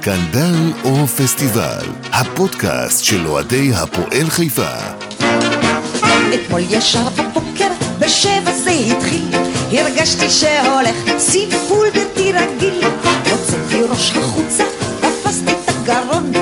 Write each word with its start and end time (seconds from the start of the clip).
סקנדל 0.00 0.72
או 0.84 1.06
פסטיבל, 1.06 1.86
הפודקאסט 2.12 3.04
של 3.04 3.26
אוהדי 3.26 3.70
הפועל 3.74 4.30
חיפה. 4.30 4.72
אתמול 6.34 6.60
ישר 6.70 7.08
בבוקר, 7.08 7.68
בשבע 7.98 8.52
זה 8.52 8.70
התחיל, 8.70 9.28
הרגשתי 9.72 10.30
שהולך 10.30 11.18
סיפול 11.18 11.88
בלתי 11.94 12.32
רגיל. 12.32 12.84
הוצאתי 13.30 13.82
ראש 13.90 14.12
החוצה, 14.16 14.64
תפסתי 15.00 15.52
את 15.52 15.68
הגרון, 15.68 16.32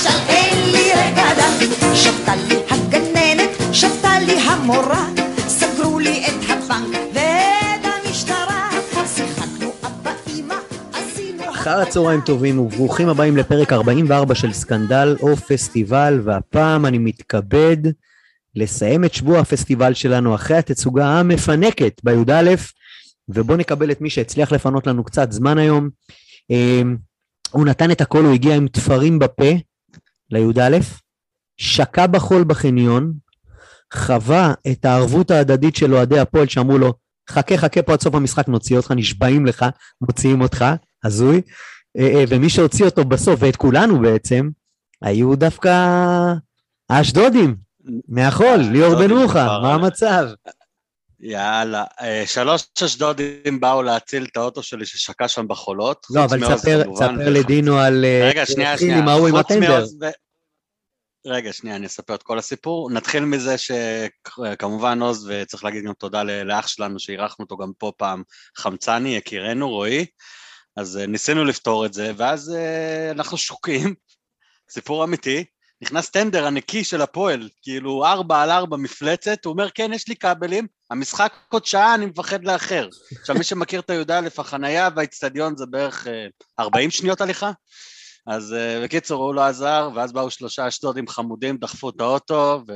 תשאל, 0.00 0.20
אין 0.28 0.70
לי 0.72 0.92
דל. 1.14 1.36
שבתה 1.94 2.34
לי 2.36 2.54
הגננת, 2.70 3.50
שבתה 3.72 4.18
לי 4.26 4.32
המורה, 4.40 5.08
סגרו 5.36 5.98
לי 5.98 6.26
את 6.26 6.50
הבנק 6.50 6.96
ואת 7.14 7.84
המשטרה. 7.84 8.70
שיחקנו 9.06 9.72
אבא 9.82 10.12
אמא, 10.34 10.54
עשינו... 10.92 11.50
אחר 11.50 11.80
הצהריים 11.80 12.20
טובים 12.20 12.58
וברוכים 12.58 13.08
הבאים 13.08 13.36
לפרק 13.36 13.72
44 13.72 14.34
של 14.34 14.52
סקנדל 14.52 15.16
או 15.22 15.36
פסטיבל, 15.36 16.20
והפעם 16.24 16.86
אני 16.86 16.98
מתכבד 16.98 17.76
לסיים 18.54 19.04
את 19.04 19.14
שבוע 19.14 19.38
הפסטיבל 19.38 19.94
שלנו 19.94 20.34
אחרי 20.34 20.56
התצוגה 20.56 21.06
המפנקת 21.06 22.00
בי"א, 22.04 22.54
ובואו 23.28 23.58
נקבל 23.58 23.90
את 23.90 24.00
מי 24.00 24.10
שהצליח 24.10 24.52
לפנות 24.52 24.86
לנו 24.86 25.04
קצת 25.04 25.32
זמן 25.32 25.58
היום. 25.58 25.88
אה, 26.50 26.82
הוא 27.50 27.66
נתן 27.66 27.90
את 27.90 28.00
הכל, 28.00 28.24
הוא 28.24 28.34
הגיע 28.34 28.54
עם 28.54 28.68
תפרים 28.68 29.18
בפה 29.18 29.52
לי"א, 30.30 30.78
שקע 31.56 32.06
בחול 32.06 32.44
בחניון, 32.44 33.12
חווה 33.94 34.54
את 34.72 34.84
הערבות 34.84 35.30
ההדדית 35.30 35.76
של 35.76 35.94
אוהדי 35.94 36.18
הפועל 36.18 36.48
שאמרו 36.48 36.78
לו, 36.78 36.94
חכה 37.30 37.56
חכה 37.56 37.82
פה 37.82 37.92
עד 37.92 38.00
סוף 38.00 38.14
המשחק 38.14 38.48
נוציא 38.48 38.76
אותך, 38.76 38.90
נשבעים 38.96 39.46
לך, 39.46 39.64
מוציאים 40.00 40.40
אותך, 40.40 40.64
הזוי. 41.04 41.40
אה, 41.98 42.08
אה, 42.14 42.24
ומי 42.28 42.48
שהוציא 42.48 42.84
אותו 42.84 43.04
בסוף, 43.04 43.40
ואת 43.42 43.56
כולנו 43.56 44.00
בעצם, 44.00 44.48
היו 45.02 45.36
דווקא 45.36 45.86
האשדודים, 46.90 47.56
מהחול, 48.08 48.56
ליאור 48.56 48.94
בן 48.94 49.10
רוחה, 49.10 49.32
כבר, 49.32 49.62
מה. 49.62 49.74
המצב? 49.74 50.28
יאללה, 51.20 51.84
אה, 52.00 52.22
שלוש 52.26 52.66
אשדודים 52.84 53.60
באו 53.60 53.82
להציל 53.82 54.24
את 54.24 54.36
האוטו 54.36 54.62
שלי 54.62 54.86
ששקע 54.86 55.28
שם 55.28 55.48
בחולות. 55.48 56.06
לא, 56.10 56.24
אבל 56.24 56.54
תספר 56.54 56.82
לדינו 57.10 57.78
על... 57.78 58.04
אה, 58.04 58.28
רגע, 58.28 58.46
שנייה, 58.46 58.78
שנייה. 58.78 59.04
חוץ. 59.32 59.52
מעוז 59.52 59.98
רגע, 61.26 61.52
שנייה, 61.52 61.76
אני 61.76 61.86
אספר 61.86 62.14
את 62.14 62.22
כל 62.22 62.38
הסיפור. 62.38 62.90
נתחיל 62.90 63.24
מזה 63.24 63.56
שכמובן 63.58 65.02
עוז, 65.02 65.30
וצריך 65.30 65.64
להגיד 65.64 65.84
גם 65.84 65.92
תודה 65.92 66.22
לאח 66.22 66.66
שלנו, 66.66 66.98
שאירחנו 66.98 67.44
אותו 67.44 67.56
גם 67.56 67.72
פה 67.78 67.92
פעם, 67.96 68.22
חמצני, 68.56 69.16
יקירנו, 69.16 69.70
רועי. 69.70 70.06
אז 70.76 70.96
אה, 70.96 71.06
ניסינו 71.06 71.44
לפתור 71.44 71.86
את 71.86 71.92
זה, 71.92 72.12
ואז 72.16 72.56
אנחנו 73.10 73.36
שוקים, 73.36 73.94
סיפור 74.70 75.04
אמיתי. 75.04 75.44
נכנס 75.82 76.10
טנדר 76.10 76.46
הנקי 76.46 76.84
של 76.84 77.02
הפועל, 77.02 77.48
כאילו 77.62 78.06
ארבע 78.06 78.42
על 78.42 78.50
ארבע 78.50 78.76
מפלצת, 78.76 79.44
הוא 79.44 79.52
אומר, 79.52 79.70
כן, 79.70 79.90
יש 79.92 80.08
לי 80.08 80.16
כבלים, 80.16 80.66
המשחק 80.90 81.32
עוד 81.48 81.66
שעה, 81.66 81.94
אני 81.94 82.06
מפחד 82.06 82.44
לאחר. 82.44 82.88
עכשיו, 83.20 83.36
מי 83.36 83.44
שמכיר 83.44 83.80
את 83.80 83.90
הי"א, 83.90 84.20
החנייה 84.38 84.88
והאיצטדיון 84.96 85.56
זה 85.56 85.66
בערך 85.66 86.06
אה, 86.06 86.26
40 86.60 86.90
שניות 86.90 87.20
הליכה. 87.20 87.50
אז 88.26 88.54
אה, 88.54 88.80
בקיצור, 88.84 89.24
הוא 89.24 89.34
לא 89.34 89.40
עזר, 89.40 89.90
ואז 89.94 90.12
באו 90.12 90.30
שלושה 90.30 90.68
אשדודים 90.68 91.08
חמודים, 91.08 91.56
דחפו 91.56 91.90
את 91.90 92.00
האוטו, 92.00 92.62
ו, 92.68 92.72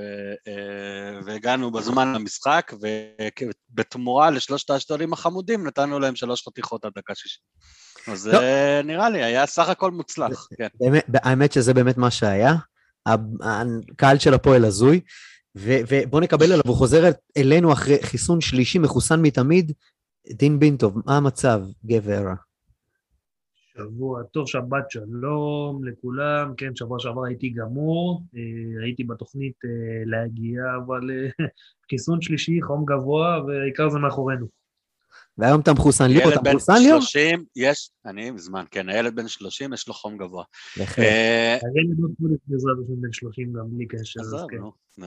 אה, 0.48 1.20
והגענו 1.24 1.70
בזמן 1.70 2.12
למשחק, 2.14 2.72
ובתמורה 2.80 4.30
לשלושת 4.30 4.70
האשדודים 4.70 5.12
החמודים 5.12 5.66
נתנו 5.66 5.98
להם 5.98 6.16
שלוש 6.16 6.48
חתיכות 6.48 6.84
עד 6.84 6.92
דקה 6.96 7.14
שישית. 7.14 7.42
אז 8.06 8.28
לא. 8.28 8.40
אה, 8.40 8.80
נראה 8.84 9.10
לי, 9.10 9.24
היה 9.24 9.46
סך 9.46 9.68
הכל 9.68 9.90
מוצלח, 9.90 10.48
כן. 10.58 10.68
באמת, 10.80 11.04
האמת 11.14 11.52
שזה 11.52 11.74
באמת 11.74 11.96
מה 11.96 12.10
שהיה. 12.10 12.54
הקהל 13.06 14.18
של 14.18 14.34
הפועל 14.34 14.64
הזוי, 14.64 15.00
ובוא 15.54 16.20
נקבל 16.20 16.44
עליו, 16.52 16.62
הוא 16.66 16.76
חוזר 16.76 17.06
אל- 17.06 17.12
אלינו 17.36 17.72
אחרי 17.72 17.96
חיסון 18.02 18.40
שלישי 18.40 18.78
מחוסן 18.78 19.22
מתמיד. 19.22 19.72
דין 20.32 20.58
בינטוב, 20.58 21.02
מה 21.06 21.16
המצב, 21.16 21.60
גבר? 21.86 22.24
שבוע 23.76 24.22
טוב, 24.22 24.48
שבת 24.48 24.90
שלום 24.90 25.84
לכולם. 25.84 26.54
כן, 26.56 26.76
שבוע 26.76 26.98
שעבר 26.98 27.24
הייתי 27.24 27.48
גמור, 27.50 28.22
אה, 28.36 28.84
הייתי 28.84 29.04
בתוכנית 29.04 29.54
אה, 29.64 29.70
להגיע, 30.06 30.62
אבל 30.86 31.10
אה, 31.10 31.28
חיסון 31.90 32.20
שלישי, 32.20 32.62
חום 32.62 32.84
גבוה, 32.84 33.40
והעיקר 33.46 33.88
זה 33.88 33.98
מאחורינו. 33.98 34.59
והיום 35.40 35.60
אתה 35.60 35.72
מחוסן, 35.72 36.10
ליאור, 36.10 36.32
אתה 36.32 36.50
מחוסן 36.50 36.82
ליאור? 36.82 37.00
30, 37.00 37.44
יש, 37.56 37.90
אני 38.06 38.30
מזמן, 38.30 38.64
כן, 38.70 38.88
הילד 38.88 39.16
בן 39.16 39.28
30, 39.28 39.72
יש 39.72 39.88
לו 39.88 39.94
חום 39.94 40.16
גבוה. 40.16 40.44
בהחלט. 40.76 41.04
אה, 41.04 41.52
הילד 41.52 42.00
עוד 42.02 42.10
חודש 42.20 42.38
בעזרת 42.46 42.76
השם 42.84 43.00
בן 43.00 43.12
30 43.12 43.52
גם 43.52 43.64
בלי 43.70 43.86
קשר, 43.86 44.20
אז 44.20 44.34
עזוב, 44.34 44.50
כן. 44.50 45.04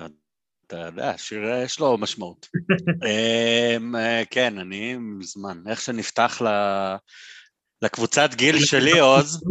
אתה 0.68 0.78
יודע, 0.78 1.18
שיר 1.18 1.42
יש 1.64 1.80
לו 1.80 1.98
משמעות. 1.98 2.48
אמ, 3.08 3.96
אה, 3.96 4.24
כן, 4.30 4.58
אני 4.58 4.96
מזמן, 4.98 5.64
איך 5.68 5.82
שנפתח 5.82 6.42
ל- 6.42 6.96
לקבוצת 7.82 8.30
גיל 8.36 8.60
שלי, 8.60 9.00
עוז, 9.00 9.36
אז, 9.36 9.44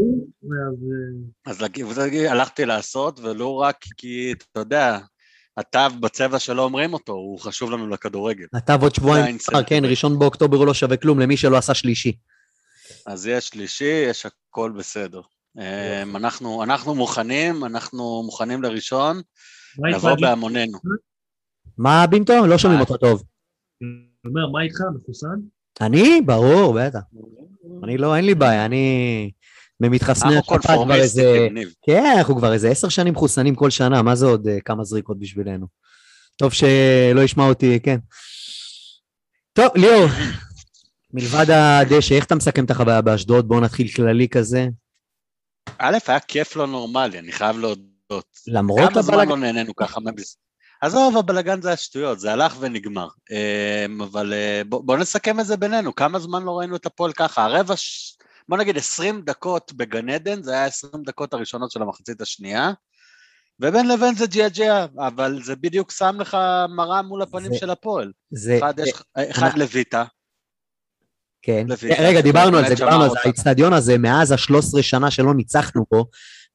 אה, 0.45 1.51
אז 1.53 1.63
לקבוצת 1.63 2.07
גיל 2.11 2.27
הלכתי 2.27 2.65
לעשות, 2.65 3.21
ולו 3.21 3.59
רק 3.59 3.77
כי, 3.97 4.33
אתה 4.33 4.61
יודע, 4.61 4.99
התו 5.57 5.79
בצבע 6.01 6.39
שלא 6.39 6.63
אומרים 6.63 6.93
אותו, 6.93 7.13
הוא 7.13 7.39
חשוב 7.41 7.71
לנו 7.71 7.89
לכדורגל. 7.89 8.47
אתה 8.57 8.77
ועוד 8.81 8.95
שבועיים, 8.95 9.37
אה, 9.55 9.65
כן. 9.65 9.85
ראשון 9.85 10.19
באוקטובר 10.19 10.57
הוא 10.57 10.67
לא 10.67 10.75
שווה 10.75 10.97
כלום 10.97 11.19
למי 11.19 11.37
שלא 11.37 11.57
עשה 11.57 11.75
שלישי. 11.75 12.13
אז 13.07 13.27
יש 13.27 13.49
שלישי, 13.49 14.05
יש 14.09 14.27
הכל 14.27 14.73
בסדר. 14.79 15.21
אמ, 15.59 16.17
אנחנו 16.17 16.63
אנחנו 16.63 16.95
מוכנים, 16.95 17.65
אנחנו 17.65 18.23
מוכנים 18.23 18.63
לראשון? 18.63 19.21
נבוא 19.79 20.17
בהמוננו. 20.21 20.79
מה 21.79 22.07
בינטו? 22.07 22.47
לא 22.47 22.59
שומעים? 22.59 22.81
אותך 22.81 22.93
טוב. 23.01 23.23
אני 23.83 23.91
אומר, 24.25 24.49
מה 24.53 24.63
איתך, 24.63 24.81
מחוסן? 24.95 25.37
אני? 25.81 26.21
ברור, 26.27 26.75
בטח. 26.79 27.01
אני 27.85 27.99
לא, 27.99 28.17
אין 28.17 28.25
לי 28.25 28.35
בעיה, 28.35 28.65
אני 28.65 29.31
ממתחסני 29.83 30.37
השפעת 30.37 30.61
כבר 30.61 30.95
איזה... 30.95 31.49
כן, 31.87 32.15
אנחנו 32.19 32.37
כבר 32.37 32.53
איזה 32.53 32.69
עשר 32.69 32.89
שנים 32.89 33.13
מחוסנים 33.13 33.55
כל 33.55 33.71
שנה, 33.71 34.03
מה 34.03 34.15
זה 34.15 34.27
עוד 34.27 34.49
אה, 34.49 34.61
כמה 34.65 34.85
זריקות 34.85 35.19
בשבילנו? 35.19 35.67
טוב 36.37 36.53
שלא 36.53 37.21
ישמע 37.25 37.45
אותי, 37.45 37.81
כן. 37.81 37.99
טוב, 39.53 39.67
ליאור, 39.77 40.09
מלבד 41.13 41.51
הדשא, 41.51 42.15
איך 42.15 42.25
אתה 42.25 42.35
מסכם 42.35 42.65
את 42.65 42.71
החוויה 42.71 43.01
באשדוד? 43.01 43.49
בואו 43.49 43.61
נתחיל 43.61 43.89
כללי 43.97 44.29
כזה. 44.29 44.67
א', 45.79 45.99
היה 46.07 46.21
כיף 46.21 46.57
לא 46.57 46.67
נורמלי, 46.67 47.19
אני 47.19 47.33
חייב 47.33 47.59
להודות. 47.59 48.39
למרות 48.47 48.93
כמה 48.93 49.03
זמן 49.03 49.15
הבלגן, 49.15 49.31
לא 49.31 49.37
נהנינו 49.37 49.77
ככה. 49.77 50.01
עזוב, 50.81 51.17
הבלגן 51.17 51.63
זה 51.63 51.73
השטויות, 51.73 52.21
זה 52.21 52.33
הלך 52.33 52.57
ונגמר. 52.61 53.09
אמ, 53.31 54.03
אבל 54.03 54.33
אה, 54.33 54.63
בוא, 54.69 54.83
בוא 54.85 54.97
נסכם 54.97 55.41
את 55.41 55.47
זה 55.47 55.57
בינינו, 55.57 55.95
כמה 55.95 56.19
זמן 56.19 56.43
לא 56.43 56.59
ראינו 56.59 56.77
את 56.77 56.87
הפועל 56.87 57.13
ככה? 57.13 57.45
הרבע, 57.45 57.77
ש... 57.77 58.17
בוא 58.49 58.59
נגיד 58.59 58.77
20 58.77 59.23
דקות 59.25 59.73
בגן 59.73 60.09
עדן, 60.09 60.43
זה 60.43 60.53
היה 60.53 60.65
20 60.65 61.03
דקות 61.07 61.35
הראשונות 61.35 61.71
של 61.71 61.83
המחצית 61.83 62.21
השנייה, 62.21 62.73
ובין 63.61 63.89
לבין 63.89 64.15
זה 64.15 64.27
ג'יאג'יה, 64.27 64.87
אבל 64.99 65.43
זה 65.43 65.57
בדיוק 65.57 65.91
שם 65.91 66.17
לך 66.21 66.37
מראה 66.77 67.03
מול 67.03 67.23
הפנים 67.23 67.53
זה- 67.53 67.59
של 67.59 67.71
הפועל. 67.71 68.13
זה... 68.31 68.59
אחד, 68.59 68.75
יש, 68.79 68.93
אחד 69.31 69.59
לויטה, 69.59 70.05
כן. 71.43 71.67
לויטה. 71.69 72.03
רגע, 72.03 72.21
דיברנו 72.21 72.57
על 72.59 72.69
זה, 72.69 72.75
דיברנו 72.75 73.03
על 73.05 73.11
זה. 73.11 73.17
האיצטדיון 73.25 73.73
הזה, 73.73 73.99
מאז 73.99 74.33
ה-13 74.33 74.83
שנה 74.83 75.11
שלא 75.11 75.35
ניצחנו 75.35 75.85
פה, 75.89 76.05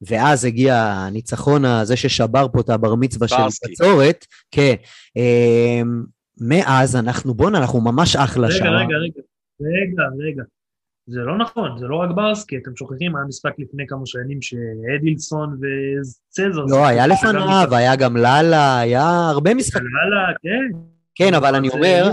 ואז 0.02 0.44
הגיע 0.44 0.76
הניצחון 0.76 1.64
הזה 1.64 1.96
ששבר 1.96 2.46
פה 2.52 2.60
את 2.60 2.70
הבר 2.70 2.94
מצווה 2.94 3.28
של. 3.28 3.36
בצורת, 3.70 4.26
כן. 4.50 4.74
מאז 6.40 6.96
אנחנו, 6.96 7.34
בואנה, 7.34 7.58
אנחנו 7.58 7.80
ממש 7.80 8.16
אחלה 8.16 8.50
שם. 8.50 8.64
רגע, 8.64 8.74
רגע, 8.74 8.94
רגע, 8.96 9.22
רגע, 9.60 10.02
רגע. 10.28 10.42
זה 11.10 11.20
לא 11.20 11.38
נכון, 11.38 11.78
זה 11.78 11.86
לא 11.86 11.96
רק 11.96 12.10
ברסקי, 12.14 12.56
אתם 12.56 12.70
שוכחים, 12.76 13.16
היה 13.16 13.24
משחק 13.24 13.52
לפני 13.58 13.84
כמה 13.88 14.06
שנים 14.06 14.42
שאדילסון 14.42 15.58
וצזר. 15.60 16.60
לא, 16.68 16.86
היה 16.86 17.06
לפניו, 17.06 17.68
היה 17.70 17.96
גם 17.96 18.16
לאללה, 18.16 18.78
היה 18.78 19.28
הרבה 19.28 19.54
משחקים. 19.54 19.86
יאללה, 20.04 20.32
כן. 20.42 20.78
כן, 21.14 21.34
אבל 21.34 21.54
אני 21.54 21.68
אומר, 21.68 22.12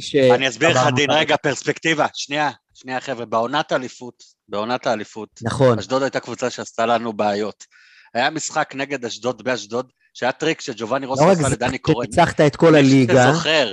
ש... 0.00 0.16
אני 0.16 0.48
אסביר 0.48 0.68
לך, 0.70 0.86
דין, 0.96 1.10
רגע, 1.10 1.36
פרספקטיבה, 1.36 2.06
שנייה, 2.14 2.50
שנייה 2.74 3.00
חבר'ה, 3.00 3.24
בעונת 3.24 3.72
האליפות, 3.72 4.22
בעונת 4.48 4.86
האליפות, 4.86 5.28
נכון, 5.42 5.78
אשדוד 5.78 6.02
הייתה 6.02 6.20
קבוצה 6.20 6.50
שעשתה 6.50 6.86
לנו 6.86 7.12
בעיות. 7.12 7.64
היה 8.14 8.30
משחק 8.30 8.72
נגד 8.76 9.04
אשדוד 9.04 9.44
באשדוד, 9.44 9.86
שהיה 10.14 10.32
טריק 10.32 10.60
שג'ובאני 10.60 11.06
לא 11.06 11.12
רק 11.12 11.18
עשה 11.18 11.48
זה, 11.48 11.54
לדני 11.54 11.78
קורן. 11.78 12.04
שניצחת 12.04 12.40
את 12.40 12.56
כל 12.56 12.72
מי 12.72 12.78
הליגה, 12.78 13.32
שזוכר, 13.32 13.72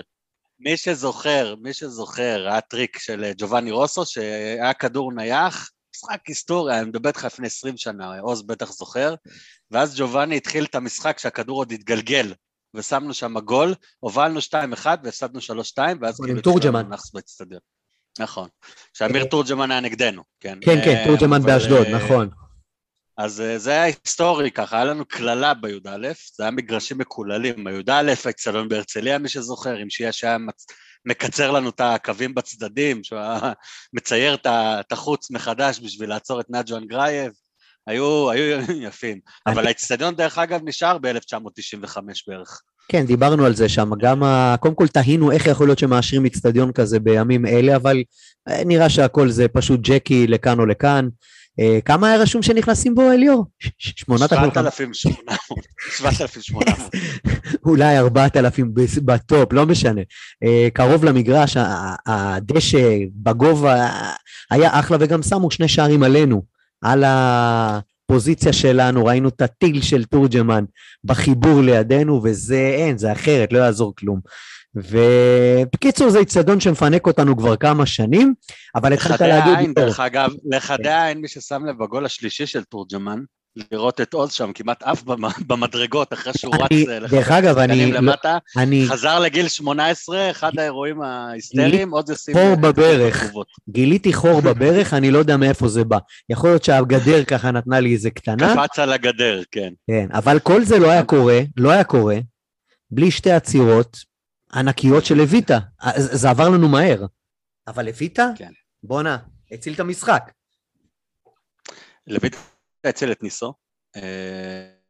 מי 0.59 0.77
שזוכר, 0.77 1.55
מי 1.61 1.73
שזוכר, 1.73 2.47
היה 2.47 2.61
טריק 2.61 2.99
של 2.99 3.23
אה, 3.23 3.31
ג'ובאני 3.37 3.71
רוסו, 3.71 4.05
שהיה 4.05 4.73
כדור 4.73 5.13
נייח, 5.13 5.69
משחק 5.95 6.27
היסטוריה, 6.27 6.79
אני 6.79 6.89
מדבר 6.89 7.09
איתך 7.09 7.23
לפני 7.25 7.47
20 7.47 7.77
שנה, 7.77 8.19
עוז 8.19 8.41
בטח 8.41 8.71
זוכר, 8.71 9.15
ואז 9.71 9.99
ג'ובאני 9.99 10.37
התחיל 10.37 10.65
את 10.65 10.75
המשחק 10.75 11.19
שהכדור 11.19 11.57
עוד 11.57 11.71
התגלגל, 11.71 12.33
ושמנו 12.73 13.13
שם 13.13 13.39
גול, 13.39 13.75
הובלנו 13.99 14.39
2-1 14.39 14.85
והפסדנו 15.03 15.39
3-2, 15.39 15.77
ואז 16.01 16.17
עם 16.29 16.41
תורג'מן. 16.41 16.89
נכון, 18.19 18.49
שאמיר 18.93 19.25
תורג'מן 19.25 19.71
היה 19.71 19.79
נגדנו, 19.79 20.23
כן. 20.39 20.57
כן, 20.61 20.81
כן, 20.85 20.95
אה, 20.95 21.05
תורג'מן 21.07 21.41
באשדוד, 21.43 21.85
אה, 21.85 21.97
נכון. 21.97 22.29
אז 23.17 23.41
אה, 23.41 23.57
זה 23.57 23.71
היה 23.71 23.83
היסטורי 23.83 24.51
ככה, 24.51 24.75
היה 24.75 24.85
לנו 24.85 25.05
קללה 25.05 25.53
בי"א, 25.53 26.11
זה 26.35 26.43
היה 26.43 26.51
מגרשים 26.51 26.97
מקוללים, 26.97 27.63
בי"א, 27.63 28.13
האצטדיון 28.25 28.69
בהרצליה, 28.69 29.17
מי 29.17 29.29
שזוכר, 29.29 29.75
עם 29.75 29.89
שיש 29.89 30.23
היה 30.23 30.37
מצ... 30.37 30.65
מקצר 31.05 31.51
לנו 31.51 31.69
את 31.69 31.81
הקווים 31.81 32.35
בצדדים, 32.35 33.03
שהוא 33.03 33.19
היה 33.19 33.39
מצייר 33.93 34.37
את 34.45 34.91
החוץ 34.91 35.31
מחדש 35.31 35.79
בשביל 35.79 36.09
לעצור 36.09 36.39
את 36.39 36.45
נג'ואן 36.49 36.85
גרייב, 36.85 37.31
היו, 37.87 38.31
היו 38.31 38.51
ימים 38.51 38.81
יפים. 38.81 39.19
אבל 39.47 39.67
האצטדיון 39.67 40.15
דרך 40.15 40.37
אגב 40.37 40.59
נשאר 40.63 40.97
ב-1995 40.97 41.97
בערך. 42.27 42.61
כן, 42.91 43.05
דיברנו 43.05 43.45
על 43.45 43.55
זה 43.55 43.69
שם. 43.69 43.89
גם, 43.99 44.23
ה... 44.23 44.55
קודם 44.59 44.75
כל 44.75 44.87
תהינו 44.87 45.31
איך 45.31 45.47
יכול 45.47 45.67
להיות 45.67 45.79
שמאשרים 45.79 46.25
אצטדיון 46.25 46.71
כזה 46.71 46.99
בימים 46.99 47.45
אלה, 47.45 47.75
אבל 47.75 48.03
אה, 48.49 48.63
נראה 48.65 48.89
שהכל 48.89 49.29
זה 49.29 49.47
פשוט 49.47 49.79
צ'קי 49.83 50.27
לכאן 50.27 50.59
או 50.59 50.65
לכאן. 50.65 51.07
אה, 51.59 51.79
כמה 51.85 52.07
היה 52.07 52.17
רשום 52.21 52.41
שנכנסים 52.41 52.95
בו, 52.95 53.11
אליאור? 53.11 53.45
ש- 53.59 53.69
ש- 53.77 53.93
8,000, 53.97 54.93
7,800, 54.93 55.65
7,800. 55.97 56.89
אולי 57.65 57.97
4,000 57.97 58.73
בס- 58.73 58.97
בטופ, 58.99 59.53
לא 59.53 59.65
משנה. 59.65 60.01
אה, 60.43 60.67
קרוב 60.73 61.05
למגרש, 61.05 61.57
הדשא 62.07 62.89
בגובה 63.15 63.89
היה 64.51 64.79
אחלה, 64.79 64.97
וגם 64.99 65.23
שמו 65.23 65.51
שני 65.51 65.67
שערים 65.67 66.03
עלינו, 66.03 66.43
על 66.81 67.03
הפוזיציה 67.07 68.53
שלנו, 68.53 69.05
ראינו 69.05 69.29
את 69.29 69.41
הטיל 69.41 69.81
של 69.81 70.03
תורג'מן 70.05 70.63
בחיבור 71.03 71.61
לידינו, 71.61 72.21
וזה 72.23 72.71
אין, 72.77 72.97
זה 72.97 73.11
אחרת, 73.11 73.53
לא 73.53 73.59
יעזור 73.59 73.93
כלום. 73.95 74.19
ובקיצור, 74.83 76.09
זה 76.09 76.19
איצטדיון 76.19 76.59
שמפנק 76.59 77.07
אותנו 77.07 77.37
כבר 77.37 77.55
כמה 77.55 77.85
שנים, 77.85 78.33
אבל 78.75 78.93
התחלת 78.93 79.11
לחדי 79.13 79.27
להגיד... 79.27 79.53
העין, 79.53 79.73
"טוב, 79.73 79.83
דרך 79.85 79.99
אגב, 79.99 80.31
לחדי 80.51 80.89
העין, 80.89 81.17
מי 81.17 81.27
ששם 81.27 81.65
לב 81.65 81.83
בגול 81.83 82.05
השלישי 82.05 82.45
של 82.45 82.63
תורג'מן, 82.63 83.19
לראות 83.71 84.01
את 84.01 84.13
עוז 84.13 84.31
שם 84.31 84.51
כמעט 84.53 84.83
עף 84.83 85.03
במ- 85.03 85.43
במדרגות 85.47 86.13
אחרי 86.13 86.33
שהוא 86.37 86.55
רץ 86.55 86.71
אה, 86.89 86.99
דרך 87.09 87.31
אגב, 87.31 87.57
אני 87.57 87.91
לא- 87.91 87.97
למטה, 87.99 88.37
אני 88.57 88.85
חזר 88.87 89.19
לגיל 89.19 89.47
18, 89.47 90.31
אחד 90.31 90.59
האירועים 90.59 91.01
ההיסטריים, 91.01 91.91
עוד 91.91 92.09
ישים... 92.09 92.33
חור 92.33 92.55
בברך. 92.55 93.23
גיליתי 93.69 94.13
חור 94.13 94.41
בברך, 94.41 94.93
אני 94.93 95.11
לא 95.11 95.17
יודע 95.19 95.37
מאיפה 95.37 95.67
זה 95.67 95.83
בא. 95.83 95.97
יכול 96.29 96.49
להיות 96.49 96.63
שהגדר 96.63 97.23
ככה 97.23 97.51
נתנה 97.51 97.79
לי 97.79 97.93
איזה 97.93 98.09
קטנה, 98.09 98.55
קפץ 98.55 98.79
על 98.79 98.93
הגדר, 98.93 99.41
כן. 99.51 99.69
כן, 99.89 100.07
אבל 100.13 100.39
כל 100.39 100.63
זה 100.63 100.79
לא 100.79 100.91
היה 100.91 101.03
קורה, 101.03 101.39
לא 101.57 101.71
היה 101.71 101.83
קורה, 101.83 102.17
בלי 102.91 103.11
שתי 103.11 103.31
עצירות 103.31 103.97
ענקיות 104.53 105.05
של 105.05 105.15
לויטה. 105.15 105.59
זה 105.95 106.17
זה 106.17 106.29
עבר 106.29 106.49
לנו 106.49 106.69
מהר. 106.69 107.05
אבל 107.67 107.85
לויטה? 107.85 108.29
כן. 108.35 108.51
בואנה, 108.83 109.17
הציל 109.51 109.73
את 109.73 109.79
המשחק. 109.79 110.31
לויטה 112.07 112.37
הציל 112.83 113.11
את 113.11 113.23
ניסו. 113.23 113.53
אה, 113.95 114.01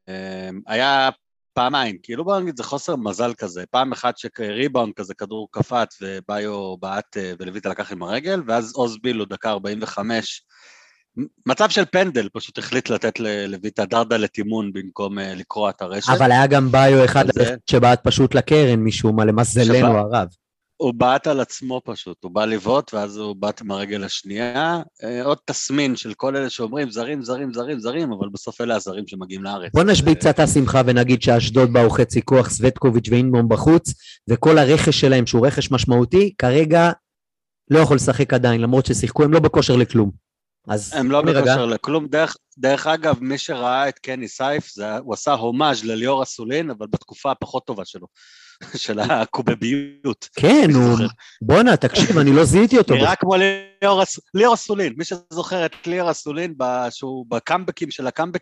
אה, 0.09 0.49
היה 0.67 1.09
פעמיים, 1.53 1.97
כאילו 2.03 2.25
בוא 2.25 2.39
נגיד 2.39 2.57
זה 2.57 2.63
חוסר 2.63 2.95
מזל 2.95 3.33
כזה, 3.33 3.63
פעם 3.71 3.91
אחת 3.91 4.17
שריבאונד 4.17 4.93
כזה 4.95 5.13
כדור 5.13 5.47
קפץ 5.51 5.97
וביו 6.01 6.77
בעט 6.77 7.17
אה, 7.17 7.33
ולויטה 7.39 7.69
לקח 7.69 7.91
עם 7.91 8.03
הרגל, 8.03 8.41
ואז 8.47 8.73
עוז 8.75 8.97
בילו 9.01 9.25
דקה 9.25 9.49
45, 9.49 10.45
מצב 11.45 11.69
של 11.69 11.83
פנדל, 11.91 12.29
פשוט 12.33 12.57
החליט 12.57 12.89
לתת 12.89 13.19
ללויטה 13.19 13.85
דרדה 13.85 14.17
לטימון 14.17 14.73
במקום 14.73 15.19
אה, 15.19 15.33
לקרוע 15.35 15.69
את 15.69 15.81
הרשת. 15.81 16.09
אבל 16.09 16.31
היה 16.31 16.47
גם 16.47 16.71
ביו 16.71 17.05
אחד 17.05 17.25
זה- 17.33 17.55
שבעט 17.69 17.99
פשוט 18.03 18.35
לקרן 18.35 18.79
משום 18.79 19.15
מה, 19.15 19.25
למזלנו 19.25 19.73
שבא- 19.75 19.87
הרב. 19.87 20.27
הוא 20.77 20.93
בעט 20.93 21.27
על 21.27 21.39
עצמו 21.39 21.81
פשוט, 21.85 22.17
הוא 22.23 22.31
בא 22.31 22.45
לבעוט 22.45 22.93
ואז 22.93 23.17
הוא 23.17 23.35
בעט 23.35 23.61
עם 23.61 23.71
הרגל 23.71 24.03
השנייה. 24.03 24.81
אה, 25.03 25.23
עוד 25.23 25.37
תסמין 25.45 25.95
של 25.95 26.13
כל 26.13 26.35
אלה 26.35 26.49
שאומרים 26.49 26.91
זרים, 26.91 27.23
זרים, 27.23 27.53
זרים, 27.53 27.79
זרים, 27.79 28.11
אבל 28.11 28.27
בסוף 28.33 28.61
אלה 28.61 28.75
הזרים 28.75 29.07
שמגיעים 29.07 29.43
לארץ. 29.43 29.71
בוא 29.73 29.83
נשבית 29.83 30.17
קצת 30.17 30.39
השמחה 30.39 30.81
ונגיד 30.85 31.21
שאשדוד 31.21 31.73
באו 31.73 31.89
חצי 31.89 32.21
כוח, 32.21 32.49
סווטקוביץ' 32.49 33.09
ואינבום 33.09 33.49
בחוץ, 33.49 33.93
וכל 34.29 34.57
הרכש 34.57 34.99
שלהם, 34.99 35.25
שהוא 35.25 35.47
רכש 35.47 35.71
משמעותי, 35.71 36.33
כרגע 36.37 36.91
לא 37.71 37.79
יכול 37.79 37.95
לשחק 37.95 38.33
עדיין, 38.33 38.61
למרות 38.61 38.85
ששיחקו, 38.85 39.23
הם 39.23 39.33
לא 39.33 39.39
בכושר 39.39 39.75
לכלום. 39.75 40.26
אז 40.67 40.93
הם 40.95 41.11
לא. 41.11 41.21
בקשר 41.21 41.65
לכלום. 41.65 42.07
דרך, 42.07 42.37
דרך 42.57 42.87
אגב, 42.87 43.19
מי 43.21 43.37
שראה 43.37 43.89
את 43.89 43.99
קני 43.99 44.27
סייף, 44.27 44.71
זה, 44.73 44.97
הוא 44.97 45.13
עשה 45.13 45.33
הומאז' 45.33 45.83
לליאור 45.83 46.23
אסולין, 46.23 46.69
אבל 46.69 46.87
בתקופה 46.89 47.31
הפחות 47.31 47.65
טובה 47.65 47.85
שלו, 47.85 48.07
של 48.83 48.99
הקובביות. 48.99 50.29
כן, 50.35 50.69
הוא... 50.73 50.99
בואנה, 51.41 51.77
תקשיב, 51.77 52.17
אני 52.17 52.31
לא 52.31 52.43
זיהיתי 52.43 52.77
אותו. 52.77 52.93
נראה 52.93 53.15
כמו 53.15 53.35
ליאור, 53.35 54.03
ליאור 54.33 54.53
אסולין, 54.53 54.93
מי 54.97 55.03
שזוכר 55.05 55.65
את 55.65 55.87
ליאור 55.87 56.11
אסולין, 56.11 56.55
שהוא 56.89 57.25
בקאמבקים 57.29 57.91
של 57.91 58.07
הקאמבק, 58.07 58.41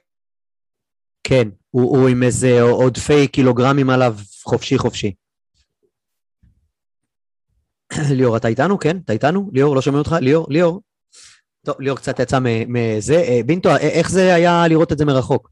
כן, 1.27 1.47
הוא, 1.69 1.97
הוא 1.97 2.09
עם 2.09 2.23
איזה 2.23 2.61
עודפי 2.61 3.27
קילוגרמים 3.27 3.89
עליו 3.89 4.17
חופשי 4.43 4.77
חופשי. 4.77 5.13
ליאור, 8.17 8.37
אתה 8.37 8.47
איתנו? 8.47 8.79
כן? 8.79 8.97
אתה 8.97 9.13
איתנו? 9.13 9.49
ליאור, 9.53 9.75
לא 9.75 9.81
שומעים 9.81 9.99
אותך? 9.99 10.15
ליאור, 10.21 10.47
ליאור. 10.49 10.81
טוב, 11.65 11.81
ליאור 11.81 11.97
קצת 11.97 12.19
יצא 12.19 12.39
מזה. 12.67 13.15
אה, 13.15 13.39
בינטו, 13.45 13.69
א- 13.69 13.77
איך 13.77 14.09
זה 14.09 14.35
היה 14.35 14.67
לראות 14.67 14.91
את 14.91 14.97
זה 14.97 15.05
מרחוק? 15.05 15.51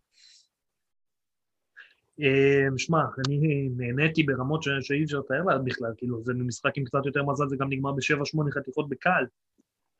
אה, 2.22 2.78
שמע, 2.78 3.00
אני 3.28 3.70
נהניתי 3.78 4.24
ברמות 4.24 4.64
שאי 4.64 5.04
אפשר 5.04 5.20
לתאר 5.20 5.44
לה 5.44 5.58
בכלל, 5.58 5.94
כאילו, 5.98 6.24
זה 6.24 6.34
משחק 6.34 6.78
עם 6.78 6.84
קצת 6.84 7.06
יותר 7.06 7.24
מזל, 7.24 7.50
זה 7.50 7.56
גם 7.60 7.70
נגמר 7.70 7.92
בשבע-שמונה 7.92 8.52
חתיכות 8.52 8.90
בקל. 8.90 9.26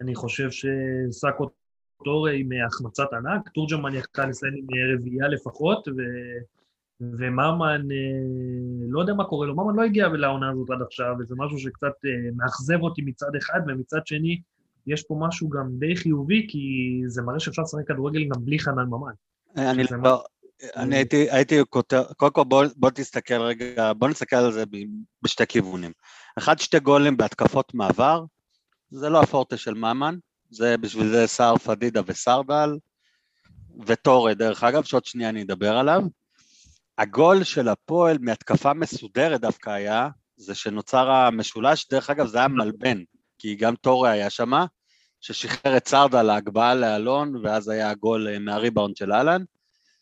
אני 0.02 0.16
חושב 0.16 0.50
שסאקו 0.52 1.50
טורי 2.04 2.40
עם 2.40 2.50
החמצת 2.68 3.14
ענק, 3.14 3.50
תורג'מן 3.50 3.96
יכל 3.96 4.26
לסיים 4.26 4.54
עם 4.54 4.66
אה, 4.78 4.96
רביעייה 4.96 5.28
לפחות, 5.28 5.88
ו... 5.88 6.02
וממן, 7.02 7.82
אה, 7.92 8.88
לא 8.90 9.00
יודע 9.00 9.14
מה 9.14 9.24
קורה 9.24 9.48
לו, 9.48 9.56
ממן 9.56 9.76
לא 9.76 9.84
הגיע 9.84 10.08
לעונה 10.08 10.50
הזאת 10.50 10.70
עד 10.70 10.82
עכשיו, 10.82 11.16
וזה 11.20 11.36
משהו 11.38 11.60
שקצת 11.60 11.94
אה, 12.06 12.30
מאכזב 12.36 12.82
אותי 12.82 13.02
מצד 13.02 13.36
אחד, 13.38 13.60
ומצד 13.68 14.08
שני, 14.08 14.42
יש 14.88 15.04
פה 15.04 15.16
משהו 15.28 15.50
גם 15.50 15.70
די 15.80 15.96
חיובי, 15.96 16.48
כי 16.50 16.60
זה 17.08 17.22
מראה 17.22 17.40
שאפשר 17.40 17.62
לשחק 17.62 17.88
כדורגל 17.88 18.24
גם 18.24 18.46
בלי 18.46 18.60
חנן 18.60 18.86
ממן. 18.86 19.14
אני 19.58 19.84
שזה 19.84 19.98
לא... 19.98 20.24
אני 20.76 20.96
הייתי, 20.96 21.32
הייתי 21.32 21.56
כותר, 21.70 22.04
קודם 22.18 22.34
כל 22.34 22.44
בוא, 22.44 22.66
בוא 22.76 22.90
תסתכל 22.90 23.42
רגע, 23.42 23.94
בוא 23.94 24.08
נסתכל 24.10 24.36
על 24.36 24.52
זה 24.52 24.64
בשתי 25.22 25.48
כיוונים. 25.48 25.92
אחד, 26.38 26.60
שתי 26.60 26.80
גולים 26.80 27.18
בהתקפות 27.18 27.74
מעבר, 27.74 28.24
זה 28.92 29.10
לא 29.10 29.22
הפורטה 29.22 29.58
של 29.58 29.74
ממן, 29.74 30.16
זה 30.50 30.78
בשביל 30.78 31.08
זה 31.08 31.28
סער 31.28 31.58
פדידה 31.58 32.02
וסרדל, 32.06 32.70
וטורי 33.86 34.36
דרך 34.36 34.64
אגב, 34.64 34.84
שעוד 34.84 35.06
שנייה 35.06 35.30
אני 35.30 35.42
אדבר 35.42 35.78
עליו. 35.78 36.02
הגול 36.98 37.44
של 37.44 37.68
הפועל 37.68 38.18
מהתקפה 38.22 38.74
מסודרת 38.74 39.42
דווקא 39.42 39.70
היה, 39.70 40.10
זה 40.36 40.56
שנוצר 40.56 41.12
המשולש, 41.12 41.88
דרך 41.92 42.10
אגב 42.10 42.28
זה 42.28 42.38
היה 42.38 42.48
מלבן, 42.48 43.04
כי 43.40 43.56
גם 43.56 43.76
טורי 43.76 44.10
היה 44.10 44.30
שמה, 44.30 44.66
ששחרר 45.22 45.78
את 45.78 45.88
סרדל 45.88 46.22
להגבהה 46.22 46.76
לאלון, 46.76 47.46
ואז 47.46 47.70
היה 47.70 47.90
הגול 47.90 48.28
אה, 48.28 48.40
מהריבאונד 48.40 48.98
של 48.98 49.14
אהלן. 49.14 49.44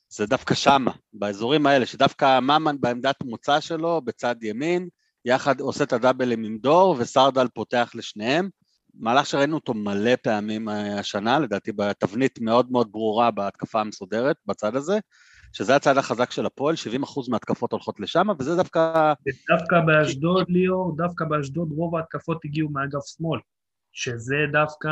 זה 0.09 0.25
דווקא 0.25 0.55
שמה, 0.55 0.91
באזורים 1.13 1.67
האלה, 1.67 1.85
שדווקא 1.85 2.39
ממן 2.39 2.75
בעמדת 2.79 3.15
מוצא 3.23 3.59
שלו, 3.59 4.01
בצד 4.01 4.35
ימין, 4.41 4.89
יחד 5.25 5.59
עושה 5.59 5.83
את 5.83 5.93
הדאבלים 5.93 6.43
עם 6.43 6.57
דור, 6.57 6.95
וסרדל 6.99 7.47
פותח 7.53 7.91
לשניהם. 7.95 8.49
מהלך 8.93 9.25
שראינו 9.25 9.55
אותו 9.55 9.73
מלא 9.73 10.15
פעמים 10.15 10.69
אה, 10.69 10.99
השנה, 10.99 11.39
לדעתי 11.39 11.71
בתבנית 11.71 12.41
מאוד 12.41 12.71
מאוד 12.71 12.91
ברורה 12.91 13.31
בהתקפה 13.31 13.81
המסודרת, 13.81 14.35
בצד 14.45 14.75
הזה, 14.75 14.99
שזה 15.53 15.75
הצד 15.75 15.97
החזק 15.97 16.31
של 16.31 16.45
הפועל, 16.45 16.75
70% 17.03 17.07
מההתקפות 17.29 17.71
הולכות 17.71 17.99
לשם, 17.99 18.27
וזה 18.39 18.55
דווקא... 18.55 19.13
דווקא 19.49 19.79
באשדוד, 19.79 20.45
ליאור, 20.49 20.95
דווקא 20.97 21.25
באשדוד 21.25 21.71
רוב 21.71 21.95
ההתקפות 21.95 22.37
הגיעו 22.45 22.69
מאגף 22.69 23.05
שמאל, 23.17 23.39
שזה 23.91 24.35
דווקא 24.51 24.89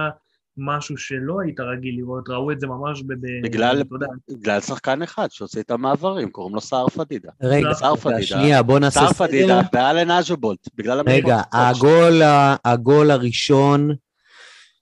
משהו 0.58 0.98
שלא 0.98 1.42
היית 1.42 1.60
רגיל 1.60 1.96
לראות, 1.98 2.30
ראו 2.30 2.52
את 2.52 2.60
זה 2.60 2.68
ממש 2.68 3.04
ב... 3.08 3.14
בגלל, 3.44 3.84
בגלל 4.32 4.60
שחקן 4.62 5.02
אחד 5.02 5.28
שעושה 5.32 5.60
את 5.60 5.72
המעברים, 5.72 6.30
קוראים 6.30 6.56
לו 6.56 6.62
סער 6.62 6.88
פדידה. 6.88 7.32
רגע, 7.42 7.74
סער 7.74 7.92
רגע, 7.92 8.02
פדידה. 8.02 8.22
שנייה, 8.22 8.64
בוא 8.64 8.80
נעשה 8.80 9.00
סער. 9.00 9.28
פדידה 9.28 9.62
ואלן 9.74 10.12
אז'ובולט, 10.12 10.70
בגלל 10.76 11.00
רגע, 11.08 11.36
המקומות. 11.36 11.46
הגול, 11.54 12.22
ה- 12.22 12.56
הגול 12.66 13.12
הראשון 13.12 13.90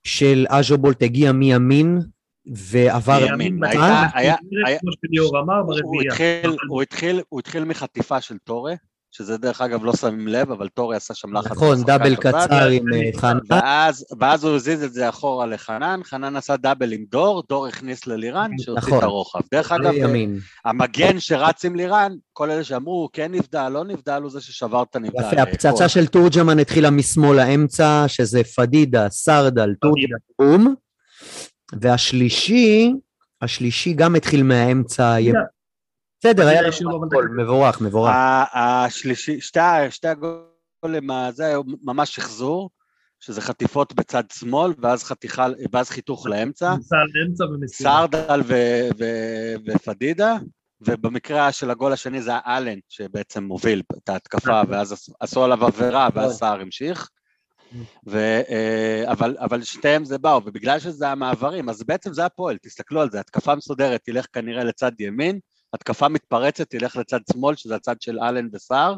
של 0.04 0.46
אז'ובולט 0.48 1.02
הגיע 1.02 1.32
מימין 1.32 1.98
ועבר... 2.54 3.26
הוא. 6.68 6.82
התחיל, 7.38 7.64
מחטיפה 7.64 8.20
של 8.20 8.38
טורה, 8.44 8.74
שזה 9.10 9.36
דרך 9.36 9.60
אגב 9.60 9.84
לא 9.84 9.92
שמים 9.92 10.28
לב, 10.28 10.50
אבל 10.50 10.68
טורי 10.68 10.96
עשה 10.96 11.14
שם 11.14 11.32
לחץ. 11.32 11.50
נכון, 11.50 11.84
דאבל. 11.84 12.16
קצר 12.16 12.68
עם 12.68 12.94
אה, 12.94 13.10
חנן. 13.16 13.38
ואז, 13.48 14.06
ואז 14.20 14.44
הוא 14.44 14.54
הזיז 14.54 14.82
את 14.82 14.92
זה 14.92 15.08
אחורה 15.08 15.46
לחנן, 15.46 16.00
חנן 16.04 16.36
עשה 16.36 16.56
דאבל 16.56 16.92
עם 16.92 17.04
דור, 17.10 17.42
דור 17.48 17.66
הכניס 17.66 18.06
ללירן, 18.06 18.50
שהוציא 18.58 18.82
נכון. 18.82 18.98
את 18.98 19.02
הרוחב. 19.02 19.40
דרך 19.52 19.72
אגב, 19.72 19.94
ימין. 19.94 20.38
המגן 20.64 21.20
שרץ 21.20 21.64
עם 21.64 21.76
לירן, 21.76 22.12
כל 22.32 22.50
אלה 22.50 22.64
שאמרו, 22.64 23.08
כן 23.12 23.32
נבדל, 23.32 23.68
לא 23.68 23.84
נבדל, 23.84 24.22
הוא 24.22 24.30
זה 24.30 24.40
ששבר 24.40 24.82
את 24.82 24.96
הנבדל. 24.96 25.20
יפה, 25.20 25.36
אה, 25.36 25.42
הפצצה. 25.42 25.88
של 25.88 26.06
תורג'מן 26.06 26.58
התחילה 26.58 26.90
משמאל 26.90 27.36
לאמצע, 27.36 28.04
שזה 28.08 28.44
פדידה, 28.44 29.08
סרדל. 29.10 29.74
תורג'מן, 29.80 30.74
והשלישי, 31.80 32.92
השלישי 33.42 33.92
גם 33.92 34.14
התחיל 34.14 34.42
מהאמצע. 34.42 35.14
פדידה. 35.20 35.38
בסדר, 36.20 36.46
היה 36.46 36.60
את 36.68 36.74
הכל, 36.74 37.04
הכדור. 37.06 37.22
מבורך, 37.38 37.80
מבורך. 37.80 38.12
השלישי, 38.54 39.40
שתי, 39.40 39.60
הגולים, 40.08 41.10
זה 41.32 41.46
היו 41.46 41.62
ממש 41.82 42.14
שחזור, 42.14 42.70
שזה 43.20 43.40
חטיפות 43.40 43.92
בצד 43.94 44.22
שמאל, 44.32 44.72
ואז 44.82 45.04
חתיכה, 45.04 45.46
ואז 45.72 45.90
חיתוך 45.90 46.26
לאמצע. 46.26 46.74
ניסה 46.76 46.96
לאמצע 47.14 47.44
ומסירה. 47.44 47.90
סרדל 48.00 48.40
ופדידה, 49.66 50.36
ובמקרה 50.80 51.52
של 51.52 51.70
הגול 51.70 51.92
השני 51.92 52.22
זה 52.22 52.30
האלן 52.34 52.78
שבעצם 52.88 53.44
מוביל 53.44 53.82
את 54.04 54.08
ההתקפה, 54.08 54.62
נכון. 54.62 54.74
ואז 54.74 54.92
עש- 54.92 55.10
עשו 55.20 55.44
עליו 55.44 55.64
עבירה, 55.66 56.08
ואז 56.14 56.24
נכון. 56.26 56.36
סער 56.38 56.60
המשיך. 56.60 57.08
ו, 58.06 58.16
אה, 58.50 59.12
אבל, 59.12 59.36
אבל 59.40 59.62
שתיהם 59.62 60.04
זה 60.04 60.18
באו, 60.18 60.40
ובגלל 60.44 60.78
שזה 60.78 61.08
המעברים, 61.08 61.68
אז 61.68 61.82
בעצם 61.82 62.12
זה 62.12 62.24
הפועל, 62.24 62.56
תסתכלו 62.62 63.00
על 63.00 63.10
זה, 63.10 63.20
התקפה 63.20 63.54
מסודרת 63.54 64.00
תלך 64.04 64.26
כנראה 64.32 64.64
לצד 64.64 64.92
ימין, 65.00 65.38
התקפה 65.74 66.08
מתפרצת 66.08 66.70
תלך 66.70 66.96
לצד 66.96 67.20
שמאל, 67.32 67.56
שזה 67.56 67.76
הצד 67.76 67.96
של 68.00 68.20
אלן 68.20 68.48
וסער, 68.52 68.96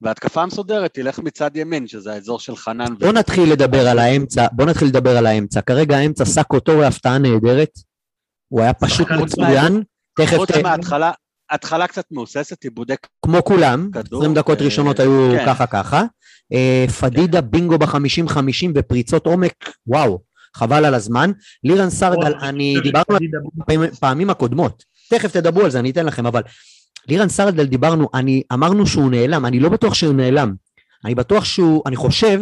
והתקפה 0.00 0.46
מסודרת 0.46 0.94
תלך 0.94 1.18
מצד 1.18 1.50
ימין, 1.56 1.86
שזה 1.86 2.12
האזור 2.12 2.40
של 2.40 2.56
חנן. 2.56 2.94
בוא 2.98 3.12
נתחיל 3.12 3.52
לדבר 3.52 3.88
על 3.88 3.98
האמצע, 3.98 4.46
בוא 4.52 4.64
נתחיל 4.66 4.88
לדבר 4.88 5.16
על 5.16 5.26
האמצע. 5.26 5.60
כרגע 5.60 5.96
האמצע 5.96 6.24
סאקו 6.24 6.60
טורי 6.60 6.86
הפתעה 6.86 7.18
נהדרת. 7.18 7.70
הוא 8.48 8.60
היה 8.60 8.72
פשוט 8.74 9.08
מצוין. 9.10 9.82
תכף, 10.18 10.36
חוץ 10.36 10.50
ת- 10.50 10.56
מההתחלה, 10.56 11.12
התחלה 11.50 11.86
קצת 11.86 12.04
מהוססת, 12.10 12.64
עיבודי 12.64 12.94
כמו 13.24 13.44
כולם, 13.44 13.90
כדור, 13.92 14.20
20 14.20 14.34
דקות 14.34 14.60
אה, 14.60 14.64
ראשונות 14.64 15.00
היו 15.00 15.30
כן. 15.36 15.46
ככה 15.46 15.66
ככה. 15.66 16.02
אה, 16.52 16.84
פדידה 17.00 17.40
בינגו 17.40 17.78
ב-50-50 17.78 18.70
ופריצות 18.74 19.26
עומק, 19.26 19.72
וואו, 19.86 20.18
חבל 20.56 20.84
על 20.84 20.94
הזמן. 20.94 21.30
לירן 21.64 21.90
סרדל, 21.90 22.34
אני 22.42 22.76
דיברנו 22.82 23.16
על 23.68 23.90
פעמים 24.00 24.30
הקודמות, 24.30 24.84
תכף 25.10 25.32
תדברו 25.32 25.64
על 25.64 25.70
זה, 25.70 25.78
אני 25.78 25.90
אתן 25.90 26.06
לכם, 26.06 26.26
אבל 26.26 26.42
לירן 27.08 27.28
סרדל 27.28 27.66
דיברנו, 27.66 28.08
אני, 28.14 28.42
אמרנו 28.52 28.86
שהוא 28.86 29.10
נעלם, 29.10 29.46
אני 29.46 29.60
לא 29.60 29.68
בטוח 29.68 29.94
שהוא 29.94 30.14
נעלם. 30.14 30.54
אני 31.04 31.14
בטוח 31.14 31.44
שהוא, 31.44 31.82
אני 31.86 31.96
חושב 31.96 32.40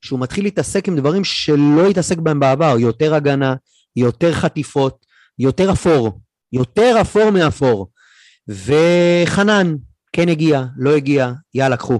שהוא 0.00 0.20
מתחיל 0.20 0.44
להתעסק 0.44 0.88
עם 0.88 0.96
דברים 0.96 1.24
שלא 1.24 1.86
התעסק 1.90 2.18
בהם 2.18 2.40
בעבר, 2.40 2.76
יותר 2.78 3.14
הגנה, 3.14 3.54
יותר 3.96 4.32
חטיפות, 4.32 5.06
יותר 5.38 5.72
אפור, 5.72 6.20
יותר 6.52 6.96
אפור 7.00 7.30
מאפור. 7.30 7.88
וחנן, 8.48 9.76
כן 10.12 10.28
הגיע, 10.28 10.60
לא 10.76 10.96
הגיע, 10.96 11.32
יאללה, 11.54 11.76
קחו. 11.76 11.98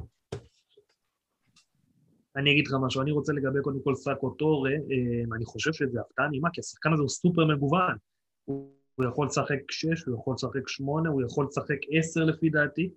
אני 2.37 2.53
אגיד 2.53 2.67
לך 2.67 2.75
משהו, 2.87 3.03
אני 3.03 3.11
רוצה 3.11 3.33
לגבי 3.33 3.59
קודם 3.63 3.83
כל 3.85 3.95
סאקו 3.95 4.31
טורה, 4.31 4.71
אה, 4.71 5.37
אני 5.37 5.45
חושב 5.45 5.73
שזה 5.73 6.01
הפתעה 6.01 6.29
נעימה, 6.29 6.49
כי 6.53 6.61
השחקן 6.61 6.93
הזה 6.93 7.03
הוא 7.03 7.09
סופר 7.09 7.45
מגוון. 7.45 7.97
הוא 8.45 9.05
יכול 9.05 9.27
לשחק 9.27 9.71
שש, 9.71 10.05
הוא 10.07 10.15
יכול 10.15 10.35
לשחק 10.35 10.69
שמונה, 10.69 11.09
הוא 11.09 11.23
יכול 11.23 11.47
לשחק 11.51 11.79
עשר 11.91 12.25
לפי 12.25 12.51
דעתי. 12.51 12.91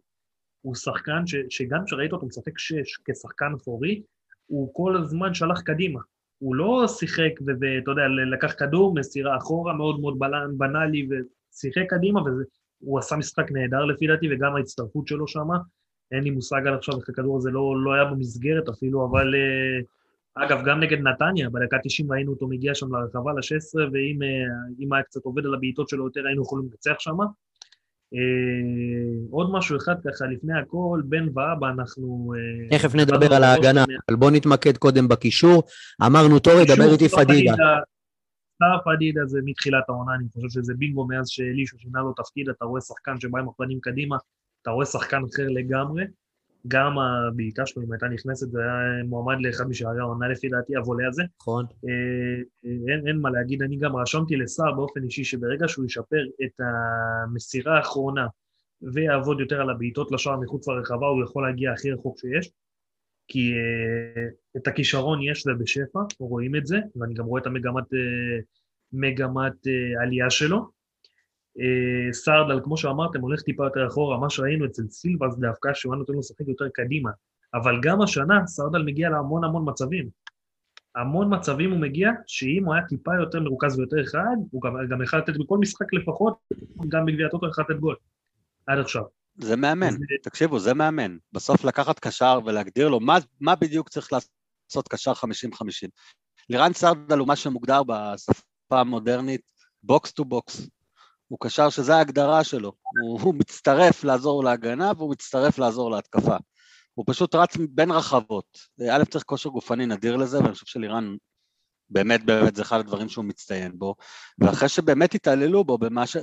הוא 0.61 0.75
שחקן 0.75 1.27
ש, 1.27 1.35
שגם 1.49 1.85
כשראית 1.85 2.11
אותו 2.11 2.25
משחק 2.25 2.59
שש 2.59 2.97
כשחקן 3.05 3.53
אחורי, 3.61 4.03
הוא 4.45 4.73
כל 4.73 4.97
הזמן 4.97 5.33
שלח 5.33 5.61
קדימה. 5.61 5.99
הוא 6.37 6.55
לא 6.55 6.85
שיחק 6.87 7.31
ואתה 7.45 7.91
יודע, 7.91 8.01
לקח 8.31 8.53
כדור, 8.59 8.95
מסירה 8.95 9.37
אחורה, 9.37 9.73
מאוד 9.73 9.99
מאוד 9.99 10.19
בנאלי, 10.57 11.07
ושיחק 11.09 11.89
קדימה, 11.89 12.21
והוא 12.81 12.99
עשה 12.99 13.15
משחק 13.15 13.51
נהדר 13.51 13.85
לפי 13.85 14.07
דעתי, 14.07 14.27
וגם 14.33 14.55
ההצטרפות 14.55 15.07
שלו 15.07 15.27
שמה. 15.27 15.57
אין 16.11 16.23
לי 16.23 16.29
מושג 16.29 16.67
על 16.67 16.73
עכשיו 16.73 16.97
איך 16.97 17.09
הכדור 17.09 17.37
הזה 17.37 17.49
לא, 17.49 17.83
לא 17.83 17.93
היה 17.93 18.05
במסגרת 18.05 18.69
אפילו, 18.69 19.05
אבל 19.05 19.35
אה, 19.35 20.45
אגב, 20.45 20.65
גם 20.65 20.79
נגד 20.79 20.97
נתניה, 20.99 21.49
בדקה 21.49 21.77
90 21.83 22.11
ראינו 22.11 22.31
אותו 22.31 22.47
מגיע 22.47 22.75
שם 22.75 22.95
לרחבה 22.95 23.31
ל-16, 23.33 23.91
ואם 23.93 24.19
אה, 24.23 24.95
היה 24.97 25.03
קצת 25.03 25.21
עובד 25.23 25.45
על 25.45 25.53
הבעיטות 25.53 25.89
שלו 25.89 26.05
יותר, 26.05 26.21
היינו 26.27 26.41
יכולים 26.41 26.65
לנצח 26.71 26.99
שם. 26.99 27.17
אה, 28.13 28.19
עוד 29.31 29.51
משהו 29.51 29.77
אחד 29.77 29.95
ככה, 30.07 30.25
לפני 30.25 30.59
הכל, 30.59 31.01
בן 31.05 31.27
ואבא, 31.27 31.69
אנחנו... 31.69 32.33
תכף 32.69 32.95
נדבר 32.95 33.33
על 33.33 33.43
ההגנה, 33.43 33.85
אבל 34.09 34.17
בוא 34.17 34.31
נתמקד 34.31 34.77
קודם 34.77 35.07
בקישור. 35.07 35.63
אמרנו, 36.05 36.39
טורי, 36.39 36.65
דבר 36.65 36.83
שוב, 36.83 36.91
איתי 36.91 37.09
סטאר 37.09 37.23
פדידה. 37.23 37.53
סטאר 38.59 38.77
פדידה 38.85 39.25
זה 39.25 39.39
מתחילת 39.45 39.83
העונה, 39.89 40.15
אני 40.15 40.25
חושב 40.33 40.49
שזה 40.49 40.73
בינגו 40.77 41.07
מאז 41.07 41.27
שאלישו 41.29 41.77
שינה 41.79 41.99
לו 41.99 42.13
תפקיד, 42.13 42.49
אתה 42.49 42.65
רואה 42.65 42.81
שחקן 42.81 43.19
שבא 43.19 43.39
עם 43.39 43.49
הפנים 43.49 43.79
קדימה, 43.81 44.17
אתה 44.61 44.71
רואה 44.71 44.85
שחקן 44.85 45.21
אחר 45.33 45.47
לגמרי. 45.47 46.03
גם 46.67 46.99
הבעיטה 46.99 47.65
שלו, 47.65 47.83
אם 47.83 47.91
הייתה 47.91 48.07
נכנסת, 48.07 48.51
זה 48.51 48.59
היה 48.59 49.03
מועמד 49.03 49.35
לאחד 49.41 49.69
משערי 49.69 49.99
העונה 49.99 50.27
לפי 50.27 50.49
דעתי, 50.49 50.75
הוולה 50.75 51.07
הזה. 51.07 51.23
נכון. 51.41 51.65
אה, 51.65 51.91
אה, 52.65 52.93
אין, 52.93 53.07
אין 53.07 53.17
מה 53.21 53.29
להגיד, 53.29 53.61
אני 53.61 53.77
גם 53.77 53.95
רשמתי 53.95 54.35
לסער 54.35 54.71
באופן 54.71 55.03
אישי 55.03 55.23
שברגע 55.23 55.67
שהוא 55.67 55.85
ישפר 55.85 56.23
את 56.45 56.59
המסירה 56.59 57.77
האחרונה 57.77 58.27
ויעבוד 58.93 59.39
יותר 59.39 59.61
על 59.61 59.69
הבעיטות 59.69 60.11
לשער 60.11 60.39
מחוץ 60.39 60.67
לרחבה, 60.67 61.07
הוא 61.07 61.23
יכול 61.23 61.47
להגיע 61.47 61.71
הכי 61.71 61.91
רחוק 61.91 62.19
שיש. 62.19 62.51
כי 63.29 63.51
אה, 63.53 64.27
את 64.57 64.67
הכישרון 64.67 65.21
יש 65.21 65.47
ובשפע, 65.47 65.99
רואים 66.19 66.55
את 66.55 66.67
זה, 66.67 66.79
ואני 66.95 67.13
גם 67.13 67.25
רואה 67.25 67.41
את 67.41 67.47
המגמת 67.47 67.93
אה, 67.93 68.39
מגמת 68.93 69.67
אה, 69.67 70.03
עלייה 70.03 70.29
שלו. 70.29 70.69
אה, 71.59 72.13
סרדל, 72.13 72.59
כמו 72.63 72.77
שאמרתם, 72.77 73.21
הולך 73.21 73.41
טיפה 73.41 73.63
יותר 73.63 73.87
אחורה, 73.87 74.17
מה 74.17 74.29
שראינו 74.29 74.65
אצל 74.65 74.83
סילבס 74.87 75.35
דווקא, 75.35 75.73
שהוא 75.73 75.93
היה 75.93 75.99
נותן 75.99 76.13
לו 76.13 76.19
לשחק 76.19 76.47
יותר 76.47 76.65
קדימה. 76.73 77.09
אבל 77.53 77.79
גם 77.81 78.01
השנה, 78.01 78.47
סרדל 78.47 78.81
מגיע 78.83 79.09
להמון 79.09 79.43
המון 79.43 79.69
מצבים. 79.69 80.09
המון 80.95 81.33
מצבים 81.33 81.71
הוא 81.71 81.79
מגיע, 81.79 82.11
שאם 82.27 82.65
הוא 82.65 82.73
היה 82.73 82.85
טיפה 82.85 83.11
יותר 83.19 83.39
מרוכז 83.39 83.79
ויותר 83.79 84.05
חד, 84.05 84.37
הוא 84.51 84.61
גם, 84.61 84.73
גם 84.89 85.01
יכול 85.01 85.19
לתת 85.19 85.37
בכל 85.37 85.57
משחק 85.57 85.93
לפחות, 85.93 86.37
גם 86.87 87.05
בגביע 87.05 87.27
הטוטו 87.27 87.47
יכול 87.47 87.63
לתת 87.69 87.79
גול. 87.79 87.95
עד 88.67 88.79
עכשיו. 88.79 89.03
זה 89.41 89.55
מאמן, 89.55 89.91
זה- 89.91 89.97
תקשיבו, 90.23 90.59
זה 90.59 90.73
מאמן. 90.73 91.17
בסוף 91.31 91.63
לקחת 91.63 91.99
קשר 91.99 92.39
ולהגדיר 92.45 92.89
לו 92.89 92.99
מה, 92.99 93.17
מה 93.39 93.55
בדיוק 93.55 93.89
צריך 93.89 94.09
לעשות 94.13 94.87
קשר 94.87 95.13
50-50. 95.13 95.89
לירן 96.49 96.73
סרדל 96.73 97.17
הוא 97.17 97.27
מה 97.27 97.35
שמוגדר 97.35 97.81
בשפה 97.83 98.79
המודרנית 98.79 99.41
box 99.83 100.11
to 100.11 100.25
box. 100.25 100.61
הוא 101.27 101.39
קשר 101.41 101.69
שזה 101.69 101.95
ההגדרה 101.95 102.43
שלו. 102.43 102.73
הוא, 103.01 103.21
הוא 103.21 103.35
מצטרף 103.35 104.03
לעזור 104.03 104.43
להגנה 104.43 104.91
והוא 104.97 105.11
מצטרף 105.11 105.57
לעזור 105.59 105.91
להתקפה. 105.91 106.37
הוא 106.93 107.05
פשוט 107.07 107.35
רץ 107.35 107.57
בין 107.69 107.91
רחבות. 107.91 108.45
א', 108.91 109.03
צריך 109.09 109.23
כושר 109.23 109.49
גופני 109.49 109.85
נדיר 109.85 110.15
לזה, 110.15 110.39
ואני 110.39 110.53
חושב 110.53 110.65
שלירן 110.65 111.15
באמת 111.89 112.25
באמת 112.25 112.55
זה 112.55 112.61
אחד 112.61 112.79
הדברים 112.79 113.09
שהוא 113.09 113.25
מצטיין 113.25 113.71
בו. 113.75 113.95
ואחרי 114.39 114.69
שבאמת 114.69 115.15
התעללו 115.15 115.63
בו 115.63 115.77
במה 115.77 116.07
ש... 116.07 116.17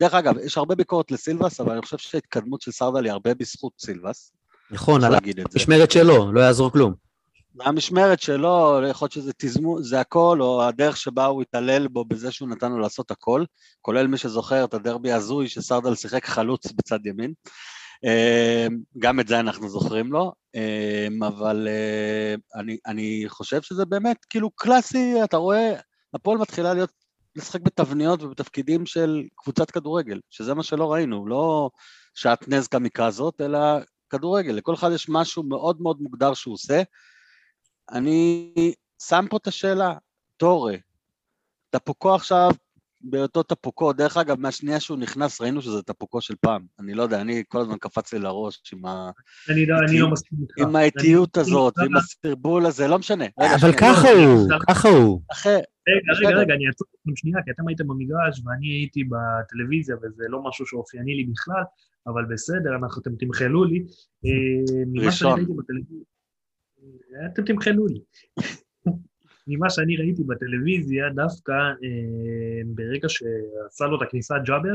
דרך 0.00 0.14
אגב, 0.14 0.34
יש 0.38 0.58
הרבה 0.58 0.74
ביקורת 0.74 1.10
לסילבס, 1.10 1.60
אבל 1.60 1.72
אני 1.72 1.82
חושב 1.82 1.98
שההתקדמות 1.98 2.60
של 2.60 2.72
סרדל 2.72 3.04
היא 3.04 3.12
הרבה 3.12 3.34
בזכות 3.34 3.72
סילבס. 3.78 4.32
נכון, 4.70 5.04
על. 5.04 5.14
המשמרת 5.54 5.90
שלו, 5.90 6.32
לא 6.32 6.40
יעזור 6.40 6.72
כלום. 6.72 6.94
המשמרת 7.60 8.20
שלו, 8.20 8.80
יכול 8.90 9.06
להיות 9.06 9.12
שזה 9.12 9.32
תזמו, 9.36 9.82
זה 9.82 10.00
הכל, 10.00 10.38
או 10.40 10.62
הדרך 10.62 10.96
שבה 10.96 11.26
הוא 11.26 11.42
התעלל 11.42 11.88
בו 11.88 12.04
בזה 12.04 12.30
שהוא 12.32 12.48
נתן 12.48 12.72
לו 12.72 12.78
לעשות 12.78 13.10
הכל, 13.10 13.44
כולל 13.82 14.06
מי 14.06 14.18
שזוכר 14.18 14.64
את 14.64 14.74
הדרבי 14.74 15.12
ההזוי 15.12 15.48
שסרדל 15.48 15.94
שיחק 15.94 16.26
חלוץ 16.26 16.72
בצד 16.72 17.06
ימין. 17.06 17.32
אמ, 18.04 18.78
גם 18.98 19.20
את 19.20 19.28
זה 19.28 19.40
אנחנו 19.40 19.68
זוכרים 19.68 20.12
לו, 20.12 20.32
אמ, 20.54 21.22
אבל 21.22 21.68
אה, 21.68 22.34
אני, 22.60 22.78
אני 22.86 23.24
חושב 23.28 23.62
שזה 23.62 23.84
באמת 23.84 24.24
כאילו 24.30 24.50
קלאסי, 24.50 25.24
אתה 25.24 25.36
רואה, 25.36 25.72
הפועל 26.14 26.38
מתחילה 26.38 26.74
להיות, 26.74 26.90
לשחק 27.36 27.60
בתבניות 27.60 28.22
ובתפקידים 28.22 28.86
של 28.86 29.22
קבוצת 29.36 29.70
כדורגל, 29.70 30.20
שזה 30.30 30.54
מה 30.54 30.62
שלא 30.62 30.92
ראינו, 30.92 31.26
לא 31.26 31.70
שעטנז 32.14 32.68
קמיקזות, 32.68 33.40
אלא 33.40 33.58
כדורגל, 34.10 34.52
לכל 34.52 34.74
אחד 34.74 34.90
יש 34.94 35.08
משהו 35.08 35.42
מאוד 35.42 35.82
מאוד 35.82 36.00
מוגדר 36.00 36.34
שהוא 36.34 36.54
עושה. 36.54 36.82
אני 37.90 38.52
שם 39.02 39.24
פה 39.30 39.36
את 39.36 39.46
השאלה, 39.46 39.94
טורה, 40.36 40.74
אתה 41.70 41.78
פה 41.78 42.14
עכשיו 42.14 42.50
בהיותו 43.00 43.42
טפוקו, 43.42 43.92
דרך 43.92 44.16
אגב, 44.16 44.40
מהשנייה 44.40 44.80
שהוא 44.80 44.98
נכנס 44.98 45.40
ראינו 45.40 45.62
שזה 45.62 45.82
טפוקו 45.82 46.20
של 46.20 46.34
פעם. 46.40 46.62
אני 46.80 46.94
לא 46.94 47.02
יודע, 47.02 47.20
אני 47.20 47.42
כל 47.48 47.60
הזמן 47.60 47.76
קפץ 47.80 48.12
לי 48.12 48.18
לראש 48.18 48.72
עם, 48.72 48.86
ה... 48.86 49.10
אני 49.50 49.66
לא, 49.66 49.76
אני 49.88 49.98
לא 49.98 50.10
מסכים 50.10 50.38
איתך. 50.42 50.54
עם 50.58 50.76
האיטיות 50.76 51.36
הזאת, 51.36 51.74
עם 51.78 51.96
הסרבול 51.96 52.66
הזה, 52.66 52.88
לא 52.88 52.98
משנה. 52.98 53.24
אבל. 53.38 53.72
ככה 53.72 54.10
הוא, 54.10 54.48
ככה 54.68 54.88
הוא. 54.88 55.20
רגע. 55.88 56.28
רגע, 56.28 56.38
רגע, 56.38 56.54
אני 56.54 56.66
אעצור 56.66 56.86
אתכם 56.94 57.16
שנייה, 57.16 57.42
כי 57.44 57.50
אתם 57.50 57.68
הייתם 57.68 57.88
במגרש 57.88 58.42
ואני 58.44 58.68
הייתי 58.68 59.04
בטלוויזיה, 59.04 59.96
וזה 59.96 60.24
לא 60.28 60.42
משהו 60.42 60.66
שאופייני 60.66 61.14
לי 61.14 61.24
בכלל, 61.24 61.62
אבל 62.06 62.24
בסדר, 62.24 62.76
אנחנו, 62.82 63.02
אתם 63.02 63.16
תמחלו 63.16 63.64
לי. 63.64 63.84
אה, 64.24 65.06
ראשון. 65.06 65.40
אתם 67.32 67.44
תמחלו 67.44 67.86
לי. 67.86 68.00
ממה 69.46 69.70
שאני 69.70 69.96
ראיתי 69.96 70.24
בטלוויזיה, 70.24 71.10
דווקא 71.14 71.52
אה, 71.52 72.62
ברגע 72.66 73.08
שעשה 73.08 73.86
לו 73.86 73.96
את 73.96 74.02
הכניסה 74.02 74.38
ג'אבר, 74.38 74.74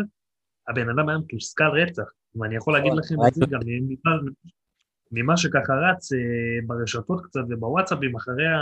הבן 0.68 0.90
אדם 0.90 1.10
היה 1.10 1.18
מתוסכל 1.18 1.64
רצח. 1.64 2.04
ואני 2.36 2.56
יכול 2.56 2.74
להגיד 2.74 2.92
נכון, 2.92 3.04
לכם 3.04 3.16
את 3.16 3.20
ראיתי 3.20 3.40
זה 3.40 3.46
גם 3.50 3.60
ממה- 3.66 4.32
ממה 5.12 5.38
שככה 5.38 5.74
רץ 5.74 6.14
אה, 6.14 6.18
ברשתות 6.68 7.26
קצת 7.26 7.42
ובוואטסאפים 7.50 8.16
אחרי 8.16 8.48
ה... 8.48 8.60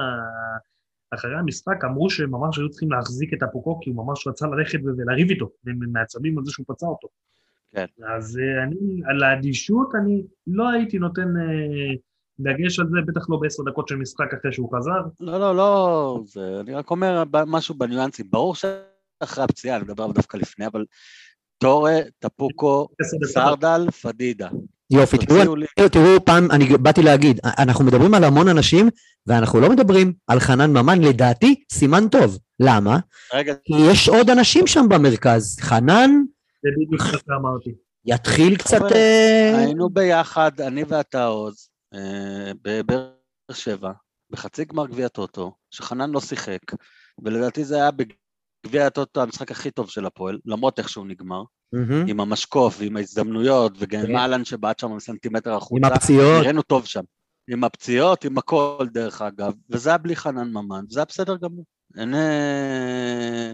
אחרי 1.12 1.36
המשחק 1.36 1.84
אמרו 1.84 2.10
שממש 2.10 2.58
היו 2.58 2.70
צריכים 2.70 2.92
להחזיק 2.92 3.34
את 3.34 3.44
אפוקו, 3.44 3.80
כי 3.82 3.90
הוא 3.90 4.06
ממש 4.06 4.28
רצה 4.28 4.48
ללכת 4.48 4.80
ולריב 4.84 5.30
איתו, 5.30 5.50
מעצבים 5.66 6.38
על 6.38 6.46
זה 6.46 6.52
שהוא 6.52 6.66
פצע 6.68 6.86
אותו. 6.86 7.08
כן. 7.72 7.86
אז 8.08 8.40
אה, 8.40 8.64
אני, 8.64 9.02
על 9.06 9.24
האדישות, 9.24 9.96
אני 9.96 10.24
לא 10.48 10.70
הייתי 10.70 11.00
נותן 11.00 11.38
אה, 11.38 11.94
דגש 12.40 12.80
על 12.80 12.88
זה, 12.92 12.98
בטח 13.08 13.30
לא 13.30 13.38
בעשר 13.38 13.64
דקות 13.64 13.88
של 13.88 13.96
משחק 13.96 14.34
אחרי 14.40 14.54
שהוא 14.54 14.78
חזר. 14.78 15.02
לא, 15.20 15.40
לא, 15.40 15.56
לא, 15.56 16.20
זה, 16.26 16.60
אני 16.60 16.74
רק 16.74 16.92
אומר 16.92 17.24
ב- 17.32 17.44
משהו 17.44 17.76
בניואנסים. 17.76 18.26
ברור 18.30 18.56
שאחרי 18.56 19.44
הפציעה, 19.44 19.76
אני 19.76 19.84
מדבר 19.84 20.12
דווקא 20.12 20.38
לפני, 20.38 20.68
אבל 20.68 20.86
טורה, 21.58 22.00
טפוקו. 22.20 22.88
סרדל, 23.26 23.88
פדידה. 24.02 24.50
יופי, 24.92 25.18
תראו, 25.18 25.56
לי, 25.56 25.66
תראו, 25.76 25.90
תראו, 25.90 26.26
פעם, 26.26 26.52
אני 26.52 26.78
באתי 26.78 27.04
להגיד, 27.04 27.40
אנחנו 27.58 27.86
מדברים 27.86 28.14
על 28.14 28.24
המון 28.24 28.48
אנשים, 28.48 28.90
ואנחנו 29.28 29.60
לא 29.60 29.70
מדברים 29.70 30.14
על 30.28 30.40
חנן 30.40 30.72
ממן, 30.72 31.02
לדעתי, 31.02 31.64
סימן 31.72 32.08
טוב. 32.08 32.38
למה? 32.60 33.00
רגע, 33.34 33.54
כי 33.64 33.74
יש 33.92 34.10
עוד 34.10 34.30
אנשים 34.30 34.68
שם 34.68 34.86
במרכז. 34.90 35.58
חנן 35.62 36.10
זה 36.64 36.70
בדיוק 36.78 37.02
מה 37.02 37.20
שאמרתי. 37.28 37.70
יתחיל 38.06 38.56
קצת... 38.56 38.82
אה, 38.92 39.58
היינו 39.58 39.90
ביחד, 39.90 40.62
אני 40.62 40.84
ואתה 40.88 41.26
עוז, 41.26 41.70
בבאר 42.62 43.12
שבע, 43.52 43.92
בחצי 44.30 44.66
גמר 44.66 44.88
גביע 44.88 45.08
טוטו, 45.08 45.56
שחנן 45.72 46.10
לא 46.10 46.22
שיחק, 46.22 46.60
ולדעתי 47.24 47.64
זה 47.64 47.76
היה 47.76 47.90
בגביע 47.92 48.88
הטוטו 48.88 49.22
המשחק 49.22 49.52
הכי 49.52 49.72
טוב 49.72 49.90
של 49.90 50.06
הפועל, 50.06 50.40
למרות 50.46 50.80
איך 50.80 50.90
שהוא 50.90 51.06
נגמר, 51.06 51.44
מהמם. 51.74 52.06
עם 52.08 52.20
המשקוף 52.20 52.76
ועם 52.80 52.98
ההזדמנויות, 52.98 53.74
וגם 53.80 54.02
כן. 54.02 54.10
עם 54.10 54.16
אהלן 54.16 54.46
שבעט 54.46 54.80
שם 54.80 55.00
סנטימטר 55.00 55.52
עם 55.52 55.58
החוצה, 55.58 55.88
הפציעות. 55.88 56.42
נראינו 56.42 56.62
טוב 56.62 56.86
שם. 56.86 57.04
עם 57.50 57.64
הפציעות, 57.64 58.26
עם 58.26 58.38
הכל 58.38 58.88
דרך 58.92 59.22
אגב, 59.22 59.54
וזה 59.70 59.90
היה 59.90 59.98
בלי 59.98 60.16
חנן 60.16 60.52
ממן, 60.52 60.86
זה 60.90 61.00
היה 61.00 61.06
בסדר 61.06 61.38
גמור. 61.38 61.66
אין, 61.98 62.16
אה, 62.16 63.52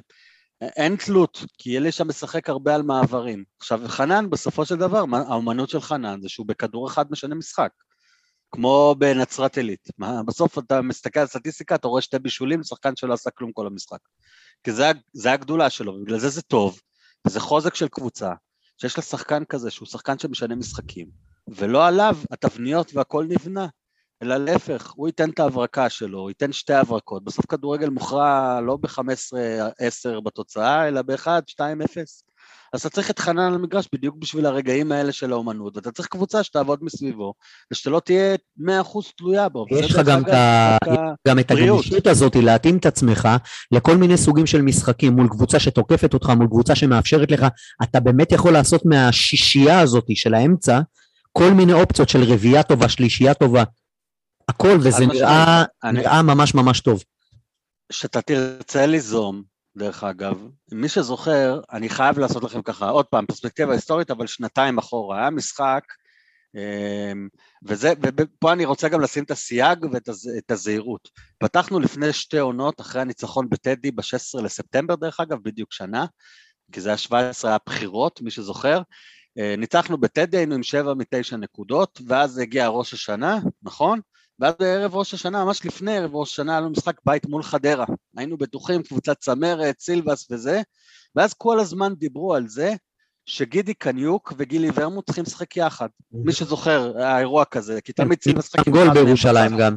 אין 0.61 0.95
תלות, 0.95 1.45
כי 1.57 1.77
אלישע 1.77 2.03
משחק 2.03 2.49
הרבה 2.49 2.75
על 2.75 2.83
מעברים. 2.83 3.43
עכשיו, 3.59 3.81
חנן, 3.87 4.29
בסופו 4.29 4.65
של 4.65 4.75
דבר, 4.75 5.03
האומנות 5.11 5.69
של 5.69 5.81
חנן 5.81 6.21
זה 6.21 6.29
שהוא 6.29 6.47
בכדור 6.47 6.87
אחד 6.87 7.05
משנה 7.11 7.35
משחק. 7.35 7.69
כמו 8.51 8.95
בנצרת 8.97 9.57
עילית. 9.57 9.87
בסוף 10.25 10.57
אתה 10.57 10.81
מסתכל 10.81 11.19
על 11.19 11.27
סטטיסטיקה, 11.27 11.75
אתה 11.75 11.87
רואה 11.87 12.01
שתי 12.01 12.19
בישולים, 12.19 12.63
שחקן 12.63 12.95
שלא 12.95 13.13
עשה 13.13 13.29
כלום 13.29 13.51
כל 13.51 13.67
המשחק. 13.67 13.99
כי 14.63 14.71
זה, 14.71 14.91
זה 15.13 15.31
הגדולה 15.31 15.69
שלו, 15.69 15.93
ובגלל 15.93 16.19
זה 16.19 16.29
זה 16.29 16.41
טוב, 16.41 16.79
וזה 17.27 17.39
חוזק 17.39 17.75
של 17.75 17.87
קבוצה, 17.87 18.33
שיש 18.77 18.97
לה 18.97 19.03
שחקן 19.03 19.45
כזה, 19.45 19.71
שהוא 19.71 19.87
שחקן 19.87 20.19
שמשנה 20.19 20.55
משחקים, 20.55 21.07
ולא 21.47 21.87
עליו 21.87 22.17
התבניות 22.31 22.91
והכל 22.95 23.25
נבנה, 23.29 23.67
אלא 24.23 24.37
להפך, 24.37 24.91
הוא 24.91 25.07
ייתן 25.07 25.29
את 25.29 25.39
ההברקה 25.39 25.89
שלו, 25.89 26.19
הוא 26.19 26.29
ייתן 26.29 26.53
שתי 26.53 26.73
הברקות, 26.73 27.23
בסוף 27.23 27.45
כדורגל 27.45 27.89
מוכרע 27.89 28.61
לא 28.61 28.77
ב-15-10 28.77 30.21
בתוצאה, 30.23 30.87
אלא 30.87 31.01
ב-1-2-0. 31.01 32.28
אז 32.73 32.79
אתה 32.79 32.89
צריך 32.89 33.11
את 33.11 33.19
חנן 33.19 33.39
על 33.39 33.53
המגרש 33.53 33.87
בדיוק 33.93 34.15
בשביל 34.19 34.45
הרגעים 34.45 34.91
האלה 34.91 35.11
של 35.11 35.31
האומנות, 35.31 35.75
ואתה 35.77 35.91
צריך 35.91 36.07
קבוצה 36.07 36.43
שתעבוד 36.43 36.79
מסביבו, 36.81 37.33
ושאתה 37.71 37.89
לא 37.89 37.99
תהיה 37.99 38.35
100% 38.59 38.63
תלויה 39.17 39.49
בו. 39.49 39.65
יש 39.71 39.91
לך 39.91 40.01
גם 40.05 40.25
ה- 40.25 40.77
גם 41.27 41.39
את. 41.39 41.51
הגמישות 41.51 42.07
הזאת 42.07 42.35
להתאים 42.35 42.77
את 42.77 42.85
עצמך 42.85 43.27
לכל 43.71 43.97
מיני 43.97 44.17
סוגים 44.17 44.45
של 44.45 44.61
משחקים 44.61 45.13
מול 45.13 45.27
קבוצה 45.29 45.59
שתוקפת 45.59 46.13
אותך, 46.13 46.29
מול 46.29 46.47
קבוצה 46.47 46.75
שמאפשרת 46.75 47.31
לך, 47.31 47.45
אתה 47.83 47.99
באמת 47.99 48.31
יכול 48.31 48.53
לעשות 48.53 48.85
מהשישייה 48.85 49.79
הזאת 49.79 50.05
של 50.15 50.33
האמצע 50.33 50.79
כל 51.31 51.51
מיני 51.51 51.73
אופציות 51.73 52.09
של 52.09 52.23
רביעייה 52.23 52.63
טובה, 52.63 52.89
שלישייה 52.89 53.33
טובה, 53.33 53.63
הכל, 54.49 54.77
וזה. 54.79 55.05
נראה, 55.05 55.63
אני- 55.83 55.99
נראה 55.99 56.21
ממש 56.21 56.53
ממש 56.55 56.79
טוב. 56.81 57.03
שאתה 57.91 58.21
תרצה 58.21 58.85
ליזום, 58.85 59.43
דרך 59.79 60.03
אגב, 60.03 60.47
מי 60.71 60.89
שזוכר, 60.89 61.61
אני 61.71 61.89
חייב 61.89 62.19
לעשות 62.19 62.43
לכם 62.43 62.61
ככה, 62.61 62.89
עוד 62.89 63.05
פעם, 63.05 63.25
פרספקטיבה 63.25 63.73
היסטורית, 63.73 64.11
אבל 64.11 64.27
שנתיים 64.27 64.77
אחורה, 64.77 65.19
היה 65.19 65.29
משחק, 65.29 65.83
אמ, 66.55 67.27
וזה, 67.65 67.93
ופה 68.17 68.53
אני 68.53 68.65
רוצה 68.65 68.89
גם 68.89 69.01
לשים 69.01 69.23
את 69.23 69.31
הסייג 69.31 69.85
ואת 69.91 70.09
הז- 70.09 70.37
את 70.37 70.51
הזהירות. 70.51 71.09
פתחנו 71.39 71.79
לפני 71.79 72.13
שתי 72.13 72.37
עונות, 72.37 72.81
אחרי 72.81 73.01
הניצחון 73.01 73.49
בטדי 73.49 73.91
ב-16 73.91 74.41
לספטמבר, 74.43 74.95
דרך 74.95 75.19
אגב, 75.19 75.37
בדיוק 75.43 75.73
שנה, 75.73 76.05
כי 76.71 76.81
זה 76.81 76.89
היה 76.89 76.97
17 76.97 77.51
היה 77.51 77.57
בחירות, 77.65 78.21
מי 78.21 78.31
שזוכר. 78.31 78.81
אה, 79.39 79.55
ניצחנו 79.57 79.97
בטדי, 79.97 80.37
היינו 80.37 80.55
עם 80.55 80.63
שבע 80.63 80.93
מתשע 80.93 81.37
נקודות, 81.37 82.01
ואז 82.07 82.37
הגיע 82.37 82.67
ראש 82.67 82.93
השנה, 82.93 83.39
נכון? 83.63 83.99
ואז 84.39 84.53
בערב 84.59 84.95
ראש 84.95 85.13
השנה, 85.13 85.45
ממש 85.45 85.65
לפני 85.65 85.97
ערב 85.97 86.15
ראש 86.15 86.31
השנה, 86.31 86.51
היה 86.51 86.61
לנו 86.61 86.69
משחק 86.69 86.95
בית 87.05 87.25
מול 87.25 87.43
חדרה. 87.43 87.85
היינו 88.17 88.37
בטוחים, 88.37 88.83
קבוצת 88.83 89.19
צמרת, 89.19 89.79
סילבס 89.79 90.27
וזה, 90.31 90.61
ואז 91.15 91.33
כל 91.33 91.59
הזמן 91.59 91.93
דיברו 91.95 92.33
על 92.35 92.47
זה 92.47 92.75
שגידי 93.25 93.73
קניוק 93.73 94.33
וגילי 94.37 94.69
ורמוט 94.73 95.05
צריכים 95.05 95.23
לשחק 95.23 95.57
יחד. 95.57 95.87
מי 96.11 96.33
שזוכר, 96.33 96.97
היה 96.97 97.19
אירוע 97.19 97.45
כזה, 97.45 97.81
כי 97.81 97.93
תמיד 97.93 98.21
סילבס 98.21 98.45
משחק 98.45 98.67
עם 98.67 98.73
גול 98.73 98.93
בירושלים. 98.93 99.57
גם. 99.57 99.75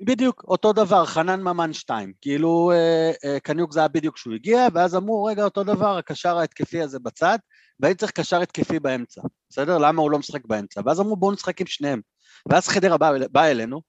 בדיוק, 0.00 0.44
אותו 0.48 0.72
דבר, 0.72 1.04
חנן 1.06 1.42
ממן 1.42 1.72
שתיים. 1.72 2.12
כאילו, 2.20 2.72
אה, 2.74 3.12
אה, 3.24 3.40
קניוק 3.40 3.72
זה 3.72 3.80
היה 3.80 3.88
בדיוק 3.88 4.14
כשהוא 4.14 4.34
הגיע, 4.34 4.66
ואז 4.74 4.96
אמרו, 4.96 5.24
רגע, 5.24 5.44
אותו 5.44 5.64
דבר, 5.64 5.96
הקשר 5.96 6.38
ההתקפי 6.38 6.82
הזה 6.82 6.98
בצד, 6.98 7.38
והייתי 7.80 7.98
צריך 7.98 8.12
קשר 8.12 8.40
התקפי 8.40 8.80
באמצע, 8.80 9.22
בסדר? 9.50 9.78
למה 9.78 10.02
הוא 10.02 10.10
לא 10.10 10.18
משחק 10.18 10.46
באמצע? 10.46 10.80
ואז 10.84 11.00
אמרו, 11.00 11.16
בואו 11.16 11.32
נשחק 11.32 11.60
עם 11.60 11.66
שניהם. 11.66 12.00
ואז 12.48 12.68
חדרה 12.68 12.98
באה 12.98 13.28
בא 13.28 13.44
אלינו, 13.44 13.82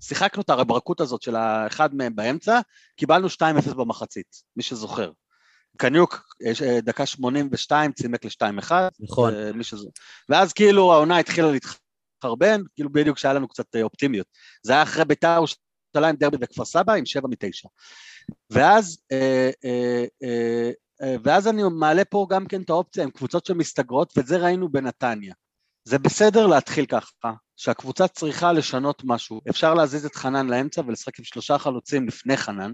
שיחקנו 0.00 0.42
את 0.42 0.50
הרברקות 0.50 1.00
הזאת 1.00 1.22
של 1.22 1.36
האחד 1.36 1.94
מהם 1.94 2.16
באמצע, 2.16 2.60
קיבלנו 2.96 3.28
2-0 3.28 3.74
במחצית, 3.74 4.42
מי 4.56 4.62
שזוכר. 4.62 5.12
קניוק, 5.76 6.26
אה, 6.46 6.80
דקה 6.80 7.06
82, 7.06 7.92
צימק 7.92 8.24
ל-2-1, 8.24 8.72
נכון. 9.00 9.34
אה, 9.34 9.62
שזה... 9.62 9.88
ואז 10.28 10.52
כאילו 10.52 10.92
העונה 10.92 11.18
התחילה 11.18 11.48
להתחרבן, 11.50 12.60
כאילו 12.74 12.92
בדיוק 12.92 13.18
שהיה 13.18 13.34
לנו 13.34 13.48
קצת 13.48 13.76
אה, 13.76 13.82
אופטימיות. 13.82 14.26
זה 14.62 14.72
היה 14.72 14.82
אחרי 14.82 15.04
בית"ר 15.04 15.34
ירושלים 15.36 16.16
דרבי 16.16 16.36
בכפר 16.36 16.64
סבא 16.64 16.92
עם 16.92 17.06
שבע 17.06 17.28
מתשע. 17.28 17.68
ואז, 18.50 18.98
אה, 19.12 19.50
אה, 19.64 20.04
אה, 20.22 20.70
אה, 21.02 21.16
ואז 21.24 21.48
אני 21.48 21.62
מעלה 21.72 22.04
פה 22.04 22.26
גם 22.30 22.46
כן 22.46 22.62
את 22.62 22.70
האופציה 22.70 23.04
עם 23.04 23.10
קבוצות 23.10 23.46
שמסתגרות, 23.46 24.12
ואת 24.16 24.26
זה 24.26 24.36
ראינו 24.36 24.68
בנתניה. 24.68 25.34
זה 25.88 25.98
בסדר 25.98 26.46
להתחיל 26.46 26.86
ככה, 26.86 27.32
שהקבוצה 27.56 28.08
צריכה 28.08 28.52
לשנות 28.52 29.02
משהו. 29.04 29.40
אפשר 29.50 29.74
להזיז 29.74 30.06
את 30.06 30.14
חנן 30.14 30.46
לאמצע 30.46 30.82
ולשחק 30.86 31.18
עם 31.18 31.24
שלושה 31.24 31.58
חלוצים 31.58 32.08
לפני 32.08 32.36
חנן, 32.36 32.72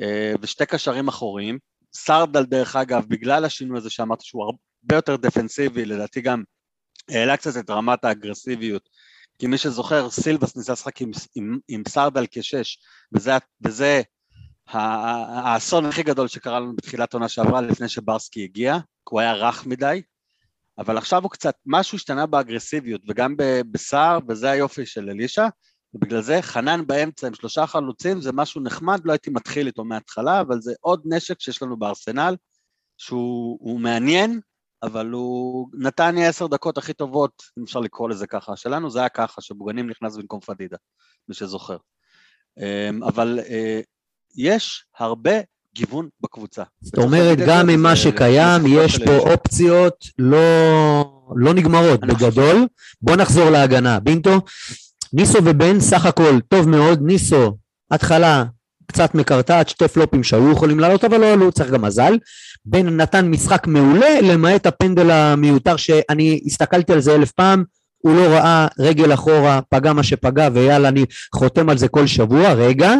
אה, 0.00 0.32
ושתי 0.40 0.66
קשרים 0.66 1.08
אחוריים. 1.08 1.58
סרדל, 1.94 2.44
דרך 2.44 2.76
אגב, 2.76 3.04
בגלל 3.08 3.44
השינוי 3.44 3.78
הזה 3.78 3.90
שאמרתי 3.90 4.24
שהוא 4.24 4.44
הרבה 4.44 4.96
יותר 4.96 5.16
דפנסיבי, 5.16 5.84
לדעתי 5.84 6.20
גם 6.20 6.42
העלה 7.08 7.36
קצת 7.36 7.56
את 7.64 7.70
רמת 7.70 8.04
האגרסיביות. 8.04 8.88
כי 9.38 9.46
מי 9.46 9.58
שזוכר, 9.58 10.10
סילבס 10.10 10.56
ניסה 10.56 10.72
לשחק 10.72 11.02
עם, 11.02 11.10
עם, 11.34 11.58
עם 11.68 11.82
סרדל 11.88 12.26
כשש, 12.30 12.78
וזה, 13.12 13.32
וזה 13.60 14.02
האסון 14.68 15.86
הכי 15.86 16.02
גדול 16.02 16.28
שקרה 16.28 16.60
לנו 16.60 16.76
בתחילת 16.76 17.14
עונה 17.14 17.28
שעברה, 17.28 17.60
לפני 17.60 17.88
שברסקי 17.88 18.44
הגיע, 18.44 18.74
כי 18.78 19.10
הוא 19.10 19.20
היה 19.20 19.32
רך 19.32 19.66
מדי, 19.66 20.02
אבל 20.78 20.98
עכשיו 20.98 21.22
הוא 21.22 21.30
קצת, 21.30 21.54
משהו 21.66 21.96
השתנה 21.96 22.26
באגרסיביות, 22.26 23.00
וגם 23.08 23.34
בסער, 23.70 24.18
וזה 24.28 24.50
היופי 24.50 24.86
של 24.86 25.10
אלישע, 25.10 25.48
ובגלל 25.94 26.20
זה 26.20 26.42
חנן 26.42 26.86
באמצע 26.86 27.26
עם 27.26 27.34
שלושה 27.34 27.66
חלוצים 27.66 28.20
זה 28.20 28.32
משהו 28.32 28.60
נחמד, 28.60 29.00
לא 29.04 29.12
הייתי 29.12 29.30
מתחיל 29.30 29.66
איתו 29.66 29.84
מההתחלה, 29.84 30.40
אבל 30.40 30.60
זה 30.60 30.72
עוד 30.80 31.02
נשק 31.04 31.40
שיש 31.40 31.62
לנו 31.62 31.76
בארסנל, 31.76 32.36
שהוא 32.98 33.58
הוא 33.60 33.80
מעניין, 33.80 34.40
אבל 34.82 35.10
הוא 35.10 35.68
נתן 35.74 36.14
לי 36.14 36.26
עשר 36.26 36.46
דקות 36.46 36.78
הכי 36.78 36.92
טובות, 36.92 37.42
אם 37.58 37.62
אפשר 37.62 37.80
לקרוא 37.80 38.08
לזה 38.08 38.26
ככה. 38.26 38.56
שלנו 38.56 38.90
זה 38.90 38.98
היה 38.98 39.08
ככה, 39.08 39.40
שבוגנים 39.42 39.90
נכנס 39.90 40.16
במקום 40.16 40.40
פדידה, 40.40 40.76
מי 41.28 41.34
שזוכר. 41.34 41.76
אמ, 42.58 43.02
אבל 43.02 43.40
אה, 43.48 43.80
יש 44.36 44.84
הרבה 44.98 45.32
גיוון 45.74 46.08
בקבוצה. 46.22 46.62
זאת 46.80 46.98
אומרת, 46.98 47.38
גם 47.38 47.68
עם 47.68 47.82
מה 47.82 47.96
שקיים, 47.96 48.62
יש 48.66 48.98
פה 48.98 49.16
אופציות 49.16 50.06
לא, 50.18 51.04
לא 51.36 51.54
נגמרות 51.54 52.00
בגדול. 52.00 52.66
בוא 53.02 53.16
נחזור 53.16 53.50
להגנה. 53.50 54.00
בינטו, 54.00 54.40
ניסו 55.12 55.38
ובן 55.44 55.80
סך 55.80 56.06
הכל 56.06 56.40
טוב 56.48 56.68
מאוד, 56.68 57.02
ניסו, 57.02 57.56
התחלה 57.90 58.44
קצת 58.86 59.14
מקרטעת, 59.14 59.68
שתי 59.68 59.88
פלופים 59.88 60.22
שהיו 60.22 60.52
יכולים 60.52 60.80
לעלות, 60.80 61.04
אבל 61.04 61.20
לא 61.20 61.32
עלו, 61.32 61.52
צריך 61.52 61.70
גם 61.70 61.82
מזל. 61.82 62.18
בן 62.64 63.00
נתן 63.00 63.30
משחק 63.30 63.66
מעולה, 63.66 64.20
למעט 64.20 64.66
הפנדל 64.66 65.10
המיותר 65.10 65.76
שאני 65.76 66.40
הסתכלתי 66.46 66.92
על 66.92 67.00
זה 67.00 67.14
אלף 67.14 67.32
פעם, 67.32 67.64
הוא 67.98 68.16
לא 68.16 68.22
ראה 68.22 68.66
רגל 68.78 69.14
אחורה, 69.14 69.60
פגע 69.70 69.92
מה 69.92 70.02
שפגע, 70.02 70.48
ויאללה, 70.52 70.88
אני 70.88 71.04
חותם 71.34 71.68
על 71.68 71.78
זה 71.78 71.88
כל 71.88 72.06
שבוע. 72.06 72.52
רגע, 72.52 72.94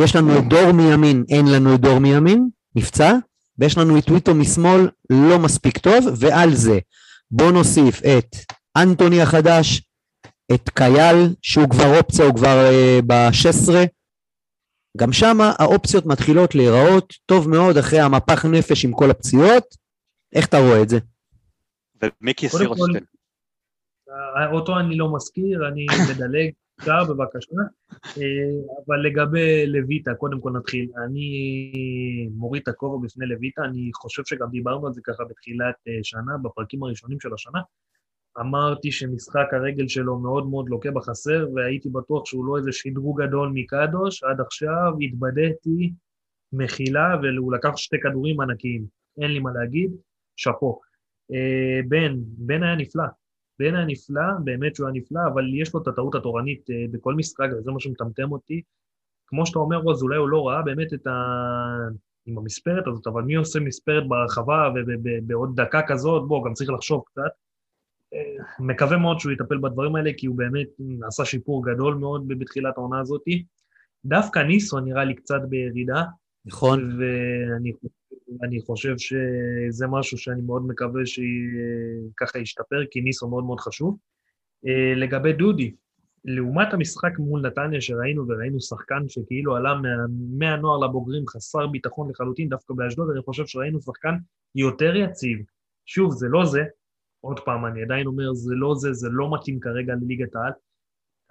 יש 0.00 0.16
לנו 0.16 0.38
את 0.38 0.48
דור 0.48 0.72
מימין, 0.72 1.24
אין 1.28 1.46
לנו 1.46 1.74
את 1.74 1.80
דור 1.80 1.98
מימין, 1.98 2.48
נפצע, 2.76 3.12
ויש 3.58 3.78
לנו 3.78 3.98
את 3.98 4.04
טוויטו 4.04 4.34
משמאל, 4.34 4.88
לא 5.10 5.38
מספיק 5.38 5.78
טוב, 5.78 6.06
ועל 6.20 6.54
זה 6.54 6.78
בוא 7.30 7.52
נוסיף 7.52 8.00
את 8.02 8.36
אנטוני 8.82 9.22
החדש, 9.22 9.82
את 10.54 10.68
קייל, 10.68 11.34
שהוא 11.42 11.70
כבר 11.70 11.98
אופציה, 11.98 12.24
הוא 12.24 12.34
כבר 12.34 12.68
uh, 12.68 13.02
ב-16, 13.06 13.72
גם 14.96 15.12
שם 15.12 15.36
האופציות 15.58 16.06
מתחילות 16.06 16.54
להיראות 16.54 17.12
טוב 17.26 17.48
מאוד 17.48 17.76
אחרי 17.76 18.00
המפח 18.00 18.44
נפש 18.44 18.84
עם 18.84 18.92
כל 18.92 19.10
הפציעות. 19.10 19.64
איך 20.34 20.46
אתה 20.46 20.58
רואה 20.58 20.82
את 20.82 20.88
זה? 20.88 20.98
ומיקי 22.02 22.48
סירוסטיין. 22.48 23.04
אותו 24.52 24.78
אני 24.78 24.96
לא 24.96 25.14
מזכיר, 25.14 25.68
אני 25.68 25.86
מדלג, 26.10 26.52
אפשר 26.80 27.04
בבקשה. 27.08 27.56
אה, 27.92 28.74
אבל 28.86 28.96
לגבי 28.96 29.66
לויטה, 29.66 30.14
קודם 30.14 30.40
כל 30.40 30.50
נתחיל. 30.50 30.90
אני 31.04 32.30
מוריד 32.34 32.62
את 32.62 32.68
הכובע 32.68 33.06
בפני 33.06 33.26
לויטה, 33.26 33.62
אני 33.64 33.90
חושב 33.94 34.22
שגם 34.24 34.50
דיברנו 34.50 34.86
על 34.86 34.92
זה 34.92 35.00
ככה 35.04 35.24
בתחילת 35.24 35.74
אה, 35.88 35.98
שנה, 36.02 36.32
בפרקים 36.42 36.82
הראשונים 36.82 37.20
של 37.20 37.34
השנה. 37.34 37.60
אמרתי 38.40 38.92
שמשחק 38.92 39.46
הרגל 39.52 39.88
שלו 39.88 40.18
מאוד 40.18 40.50
מאוד 40.50 40.68
לוקה 40.68 40.90
בחסר, 40.90 41.46
והייתי 41.54 41.88
בטוח 41.88 42.26
שהוא 42.26 42.46
לא 42.46 42.56
איזה 42.56 42.72
שדרוג 42.72 43.22
גדול 43.22 43.50
מקדוש, 43.54 44.22
עד 44.22 44.40
עכשיו 44.40 44.92
התבדיתי, 45.00 45.92
מחילה, 46.52 47.16
והוא 47.22 47.52
לקח 47.52 47.76
שתי 47.76 47.96
כדורים 48.02 48.40
ענקיים. 48.40 48.86
אין 49.22 49.30
לי 49.30 49.38
מה 49.38 49.50
להגיד, 49.52 49.90
שאפו. 50.36 50.80
אה, 51.32 51.80
בן, 51.88 52.14
בן 52.18 52.62
היה 52.62 52.76
נפלא. 52.76 53.04
בן 53.58 53.74
היה 53.74 53.84
נפלא, 53.84 54.22
באמת 54.44 54.74
שהוא 54.74 54.88
היה 54.88 54.94
נפלא, 54.94 55.20
אבל 55.34 55.54
יש 55.54 55.74
לו 55.74 55.82
את 55.82 55.88
הטעות 55.88 56.14
התורנית 56.14 56.70
אה, 56.70 56.84
בכל 56.90 57.14
משחק, 57.14 57.48
וזה 57.58 57.70
מה 57.70 57.80
שמטמטם 57.80 58.32
אותי. 58.32 58.62
כמו 59.26 59.46
שאתה 59.46 59.58
אומר, 59.58 59.76
רוז, 59.76 60.02
אולי 60.02 60.16
הוא 60.16 60.28
לא 60.28 60.48
ראה 60.48 60.62
באמת 60.62 60.94
את 60.94 61.06
ה... 61.06 61.12
עם 62.26 62.38
המספרת 62.38 62.86
הזאת, 62.86 63.06
אבל 63.06 63.22
מי 63.22 63.34
עושה 63.34 63.60
מספרת 63.60 64.08
ברחבה 64.08 64.70
ובעוד 64.76 65.60
דקה 65.60 65.80
כזאת, 65.86 66.28
בוא, 66.28 66.46
גם 66.46 66.54
צריך 66.54 66.70
לחשוב 66.70 67.02
קצת. 67.06 67.30
מקווה 68.58 68.96
מאוד 68.96 69.20
שהוא 69.20 69.32
יטפל 69.32 69.58
בדברים 69.58 69.96
האלה, 69.96 70.10
כי 70.16 70.26
הוא 70.26 70.36
באמת 70.36 70.68
עשה 71.06 71.24
שיפור 71.24 71.66
גדול 71.66 71.94
מאוד 71.94 72.28
בתחילת 72.28 72.74
העונה 72.76 73.00
הזאת. 73.00 73.22
דווקא 74.04 74.38
ניסו 74.38 74.80
נראה 74.80 75.04
לי 75.04 75.14
קצת 75.14 75.40
בירידה. 75.48 76.02
נכון. 76.44 76.98
ואני 76.98 77.72
חושב 78.66 78.94
שזה 78.98 79.86
משהו 79.86 80.18
שאני 80.18 80.42
מאוד 80.42 80.66
מקווה 80.66 81.02
שככה 81.06 82.38
ישתפר, 82.38 82.84
כי 82.90 83.00
ניסו 83.00 83.28
מאוד 83.28 83.44
מאוד 83.44 83.60
חשוב. 83.60 83.98
אה, 84.66 84.94
לגבי 84.94 85.32
דודי, 85.32 85.74
לעומת 86.24 86.72
המשחק 86.72 87.18
מול 87.18 87.46
נתניה 87.46 87.80
שראינו, 87.80 88.28
וראינו 88.28 88.60
שחקן 88.60 89.08
שכאילו 89.08 89.56
עלה 89.56 89.74
מה, 89.74 89.88
מהנוער 90.38 90.78
לבוגרים 90.78 91.26
חסר 91.26 91.66
ביטחון 91.66 92.10
לחלוטין, 92.10 92.48
דווקא 92.48 92.74
באשדוד, 92.74 93.10
אני 93.10 93.22
חושב 93.22 93.46
שראינו 93.46 93.80
שחקן 93.80 94.14
יותר 94.54 94.96
יציב. 94.96 95.38
שוב, 95.86 96.12
זה 96.12 96.26
לא 96.28 96.44
זה, 96.44 96.64
עוד 97.20 97.40
פעם, 97.40 97.66
אני 97.66 97.82
עדיין 97.82 98.06
אומר, 98.06 98.34
זה 98.34 98.54
לא 98.54 98.74
זה, 98.74 98.92
זה 98.92 99.08
לא 99.10 99.34
מתאים 99.34 99.60
כרגע 99.60 99.94
לליגת 99.94 100.36
העל. 100.36 100.52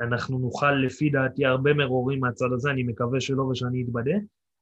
אנחנו 0.02 0.40
נוכל, 0.40 0.72
לפי 0.72 1.10
דעתי, 1.10 1.46
הרבה 1.46 1.74
מרורים 1.74 2.20
מהצד 2.20 2.52
הזה, 2.54 2.72
אני 2.72 2.84
מקווה 2.84 3.22
שלא 3.22 3.42
ושאני 3.42 3.84
אתבדה, 3.84 4.16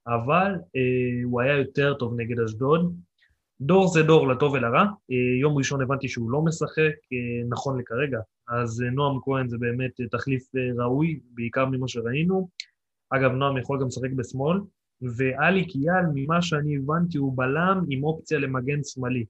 אבל 0.08 0.52
אה, 0.76 1.24
הוא 1.24 1.42
היה 1.42 1.58
יותר 1.58 1.94
טוב 1.94 2.14
נגד 2.18 2.40
אשדוד. 2.40 2.96
דור 3.62 3.88
זה 3.88 4.04
דור, 4.04 4.28
לטוב 4.28 4.54
ולרע. 4.54 4.82
אה, 4.82 5.40
יום 5.42 5.58
ראשון 5.58 5.82
הבנתי 5.82 6.08
שהוא 6.08 6.32
לא 6.32 6.42
משחק, 6.42 6.94
אה, 7.14 7.48
נכון 7.50 7.80
לכרגע. 7.80 8.20
אז 8.48 8.82
אה, 8.82 8.90
נועם 8.90 9.20
כהן 9.24 9.50
זה 9.50 9.58
באמת 9.58 9.92
תחליף 10.12 10.44
ראוי, 10.78 11.20
בעיקר 11.34 11.66
ממה 11.66 11.88
שראינו. 11.88 12.50
אגב, 13.10 13.32
נועם 13.32 13.58
יכול 13.58 13.82
גם 13.82 13.88
לשחק 13.88 14.12
בשמאל. 14.16 14.58
ואלי 15.18 15.66
קיאל, 15.66 16.06
ממה 16.14 16.42
שאני 16.42 16.78
הבנתי, 16.78 17.18
הוא 17.18 17.38
בלם 17.38 17.84
עם 17.90 18.04
אופציה 18.04 18.40
למגן 18.40 18.80
שמאלי. 18.84 19.26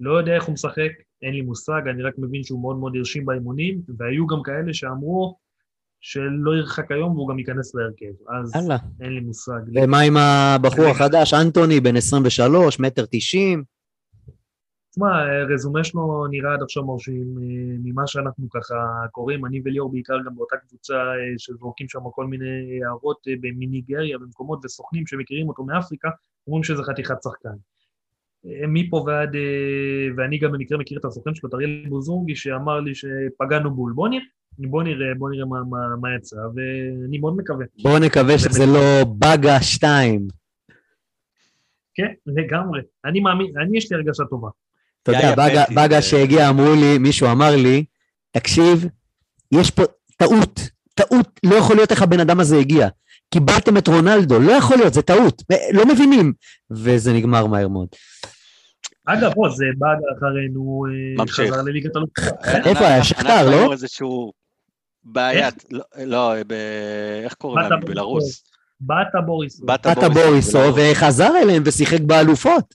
לא 0.00 0.18
יודע 0.18 0.34
איך 0.34 0.44
הוא 0.44 0.52
משחק, 0.52 0.90
אין 1.22 1.34
לי 1.34 1.40
מושג, 1.40 1.82
אני 1.90 2.02
רק 2.02 2.14
מבין 2.18 2.42
שהוא 2.42 2.60
מאוד 2.60 2.78
מאוד 2.78 2.96
הרשים 2.96 3.24
באימונים, 3.24 3.80
והיו 3.98 4.26
גם 4.26 4.42
כאלה 4.42 4.74
שאמרו 4.74 5.38
שלא 6.08 6.56
ירחק 6.56 6.92
היום 6.92 7.16
והוא 7.16 7.28
גם 7.28 7.38
ייכנס 7.38 7.74
להרכב, 7.74 8.14
אז 8.28 8.52
אללה. 8.56 8.76
אין 9.00 9.12
לי 9.12 9.20
מושג. 9.20 9.60
ומה 9.74 10.00
עם 10.00 10.16
הבחור 10.16 10.84
החדש, 10.84 11.34
אנטוני, 11.34 11.80
בן 11.80 11.96
23, 11.96 12.80
מטר 12.80 13.04
90? 13.10 13.64
תשמע, 14.90 15.08
רזומה 15.54 15.84
שלו 15.84 16.26
נראה 16.30 16.52
עד 16.54 16.62
עכשיו 16.62 16.84
מרשים 16.84 17.38
אה, 17.38 17.76
ממה 17.84 18.06
שאנחנו 18.06 18.48
ככה 18.50 18.74
קוראים, 19.12 19.46
אני 19.46 19.60
וליאור 19.64 19.92
בעיקר 19.92 20.18
גם 20.26 20.34
באותה 20.34 20.56
קבוצה 20.56 20.94
אה, 20.94 21.34
שזורקים 21.38 21.88
שם 21.88 22.00
כל 22.14 22.26
מיני 22.26 22.84
הערות 22.84 23.18
אה, 23.28 23.34
מניגריה, 23.42 24.18
במקומות 24.18 24.64
וסוכנים 24.64 25.06
שמכירים 25.06 25.48
אותו 25.48 25.64
מאפריקה, 25.64 26.08
אומרים 26.46 26.64
שזה 26.64 26.82
חתיכת 26.82 27.22
שחקן. 27.22 27.56
מפה 28.68 29.04
ועד, 29.06 29.34
אה, 29.34 30.08
ואני 30.16 30.38
גם 30.38 30.52
במקרה 30.52 30.78
מכיר 30.78 30.98
את 30.98 31.04
הסוכן 31.04 31.34
שלו, 31.34 31.48
את 31.48 31.54
אריאל 31.54 31.84
בוזורגי, 31.88 32.36
שאמר 32.36 32.80
לי 32.80 32.92
שפגענו 32.94 33.70
בול. 33.70 33.92
בוא 33.92 34.08
נראה, 34.08 34.24
בוא 34.58 34.82
נראה, 34.82 35.14
בוא 35.18 35.30
נראה 35.30 35.46
מה, 35.46 35.58
מה, 35.70 35.78
מה 36.00 36.08
יצא, 36.16 36.36
ואני 36.36 37.18
מאוד 37.18 37.36
מקווה. 37.36 37.66
בוא 37.82 37.98
נקווה 37.98 38.38
שזה 38.38 38.66
לא 38.66 39.04
באגה 39.04 39.60
2. 39.60 40.28
כן, 41.94 42.12
לגמרי. 42.26 42.80
אני 43.04 43.20
מאמין, 43.20 43.52
אני 43.62 43.78
יש 43.78 43.92
לי 43.92 43.96
הרגשה 43.96 44.24
טובה. 44.24 44.48
אתה 45.02 45.12
יודע, 45.12 45.34
באגה 45.74 46.02
שהגיע, 46.02 46.48
אמרו 46.48 46.74
לי, 46.74 46.98
מישהו 46.98 47.30
אמר 47.32 47.56
לי, 47.56 47.84
תקשיב, 48.30 48.86
יש 49.52 49.70
פה 49.70 49.82
טעות, 50.16 50.60
טעות, 50.94 51.40
לא 51.44 51.54
יכול 51.54 51.76
להיות 51.76 51.90
איך 51.90 52.02
הבן 52.02 52.20
אדם 52.20 52.40
הזה 52.40 52.56
הגיע. 52.56 52.88
קיבלתם 53.30 53.76
את 53.76 53.88
רונלדו, 53.88 54.40
לא 54.40 54.52
יכול 54.52 54.76
להיות, 54.76 54.94
זה 54.94 55.02
טעות, 55.02 55.42
לא 55.72 55.86
מבינים. 55.86 56.32
וזה 56.70 57.12
נגמר 57.12 57.46
מהר 57.46 57.68
מאוד. 57.68 57.88
אגב, 59.06 59.34
פה, 59.34 59.48
זה 59.48 59.64
בא 59.78 59.86
אחרינו, 60.18 60.84
אה, 61.18 61.26
חזר 61.26 61.62
לליגת 61.62 61.96
אלופות. 61.96 62.18
איפה 62.66 62.86
היה? 62.86 63.04
שכתר, 63.04 63.50
לא? 63.50 63.72
איזשהו 63.72 64.32
בעיית, 65.04 65.64
לא, 65.70 65.84
לא 66.04 66.34
איך 67.24 67.34
קוראים 67.34 67.70
להם? 67.70 67.80
בלרוס. 67.80 68.44
באטה 68.80 69.20
בוריסוב. 69.20 69.66
באטה 69.66 70.08
בוריסוב, 70.08 70.76
וחזר 70.76 71.30
אליהם 71.42 71.62
ושיחק 71.66 72.00
באלופות. 72.00 72.74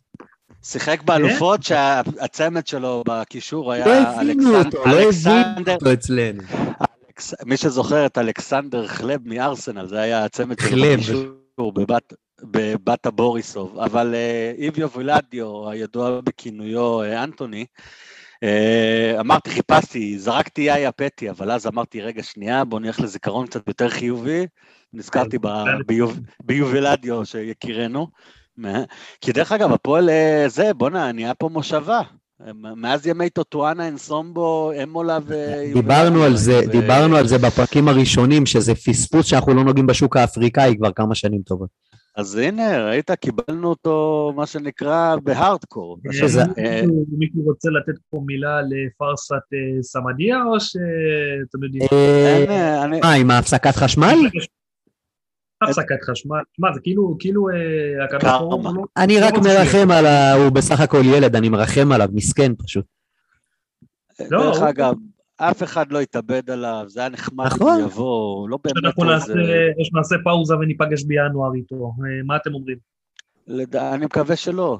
שיחק 0.64 1.04
באלופות 1.04 1.60
כן. 1.60 1.64
שהצמד 1.64 2.68
שלו 2.68 3.04
בקישור 3.08 3.72
היה 3.72 3.86
אלכסנדר. 3.86 4.14
לא 4.14 4.22
הבינו 4.22 4.58
אותו, 4.60 4.78
לא 4.86 5.02
הבינו 5.02 5.74
אותו 5.74 5.94
אצלנו. 5.94 6.44
מי 7.46 7.58
שזוכר 7.58 8.06
את 8.06 8.18
אלכסנדר 8.18 8.88
חלב 8.88 9.20
מארסנל, 9.26 9.88
זה 9.88 10.00
היה 10.02 10.26
הצמד 10.26 10.60
שלו 10.60 10.86
בקישור 10.94 11.74
בבת... 11.74 12.14
בבאטה 12.44 13.12
בוריסוב, 13.12 13.80
אבל 13.80 14.16
אה, 14.16 14.54
איביו 14.58 14.90
וילדיו, 14.92 15.70
הידוע 15.70 16.22
בכינויו 16.22 17.02
אה, 17.02 17.24
אנטוני, 17.24 17.66
אה, 18.44 19.16
אמרתי, 19.20 19.50
חיפשתי, 19.50 20.20
זרקתי 20.20 20.62
יאיה 20.62 20.92
פטי, 20.92 21.30
אבל 21.30 21.52
אז 21.52 21.68
אמרתי, 21.68 22.02
רגע, 22.02 22.24
שנייה, 22.24 22.64
בוא 22.64 22.80
נלך 22.80 23.00
לזיכרון 23.00 23.48
קצת 23.48 23.68
יותר 23.68 23.90
חיובי. 23.90 24.46
נזכרתי 24.94 25.38
ביובילדיו 26.44 27.26
שיקירנו. 27.26 28.08
כי 29.22 29.32
דרך 29.32 29.52
אגב, 29.52 29.72
הפועל 29.72 30.10
זה, 30.48 30.74
בואנה, 30.74 31.12
נהיה 31.12 31.34
פה 31.34 31.50
מושבה. 31.50 32.02
מאז 32.54 33.08
ימי 33.08 33.30
טוטואנה, 33.30 33.88
אנסומבו, 33.88 34.72
אמולה 34.84 35.18
ו... 35.26 35.34
דיברנו 35.74 36.24
על 36.24 36.36
זה, 36.36 36.62
דיברנו 36.72 37.16
על 37.16 37.28
זה 37.28 37.38
בפרקים 37.38 37.88
הראשונים, 37.88 38.46
שזה 38.46 38.76
פספוס 38.76 39.26
שאנחנו 39.26 39.54
לא 39.54 39.64
נוגעים 39.64 39.88
בשוק 39.88 40.18
האפריקאי 40.18 40.76
כבר 40.78 40.92
כמה 40.92 41.16
שנים 41.16 41.42
טובות. 41.42 41.70
אז 42.16 42.36
הנה, 42.36 42.86
ראית, 42.86 43.12
קיבלנו 43.12 43.70
אותו, 43.70 44.34
מה 44.36 44.46
שנקרא, 44.46 45.16
בהארדקור. 45.24 45.98
אה, 46.58 46.82
מישהו 47.18 47.42
רוצה 47.46 47.70
לתת 47.70 48.00
פה 48.10 48.22
מילה 48.26 48.62
לפארסת 48.62 49.36
אה, 49.54 49.84
סמדיה, 49.84 50.44
או 50.44 50.60
שאתם 50.60 51.64
יודעים? 51.64 51.84
אה, 51.94 52.88
מה, 53.04 53.14
עם 53.14 53.32
ההפסקת 53.32 53.76
חשמל? 53.76 54.18
הפסקת 55.62 56.04
חשמל, 56.10 56.42
מה 56.60 56.74
זה 56.74 56.80
כאילו, 56.84 57.16
כאילו 57.20 57.48
הוא... 58.40 58.80
אני 58.98 59.20
רק 59.20 59.34
מרחם 59.34 59.92
על 59.92 60.06
ה... 60.06 60.34
הוא 60.34 60.50
בסך 60.50 60.80
הכל 60.80 61.02
ילד, 61.04 61.36
אני 61.36 61.50
מרחם 61.50 61.92
עליו, 61.92 62.08
מסכן 62.14 62.52
פשוט. 62.56 62.86
לא, 64.32 64.52
דרך 64.52 64.62
אגב, 64.62 64.94
אף 65.50 65.64
אחד 65.64 65.92
לא 65.92 66.02
יתאבד 66.02 66.50
עליו, 66.50 66.84
זה 66.88 67.00
היה 67.00 67.10
נחמד 67.10 67.46
נכון. 67.46 67.80
אם 67.80 67.86
יבוא, 67.86 68.50
לא 68.50 68.58
באמת 68.64 68.78
איזה... 69.14 69.34
נעשה 69.94 70.16
פאוזה 70.24 70.56
וניפגש 70.58 71.04
בינואר 71.04 71.54
איתו, 71.56 71.76
אה, 71.76 72.24
מה 72.26 72.36
אתם 72.36 72.54
אומרים? 72.54 72.78
לד- 73.48 73.76
אני 73.76 74.06
מקווה 74.06 74.36
שלא. 74.36 74.80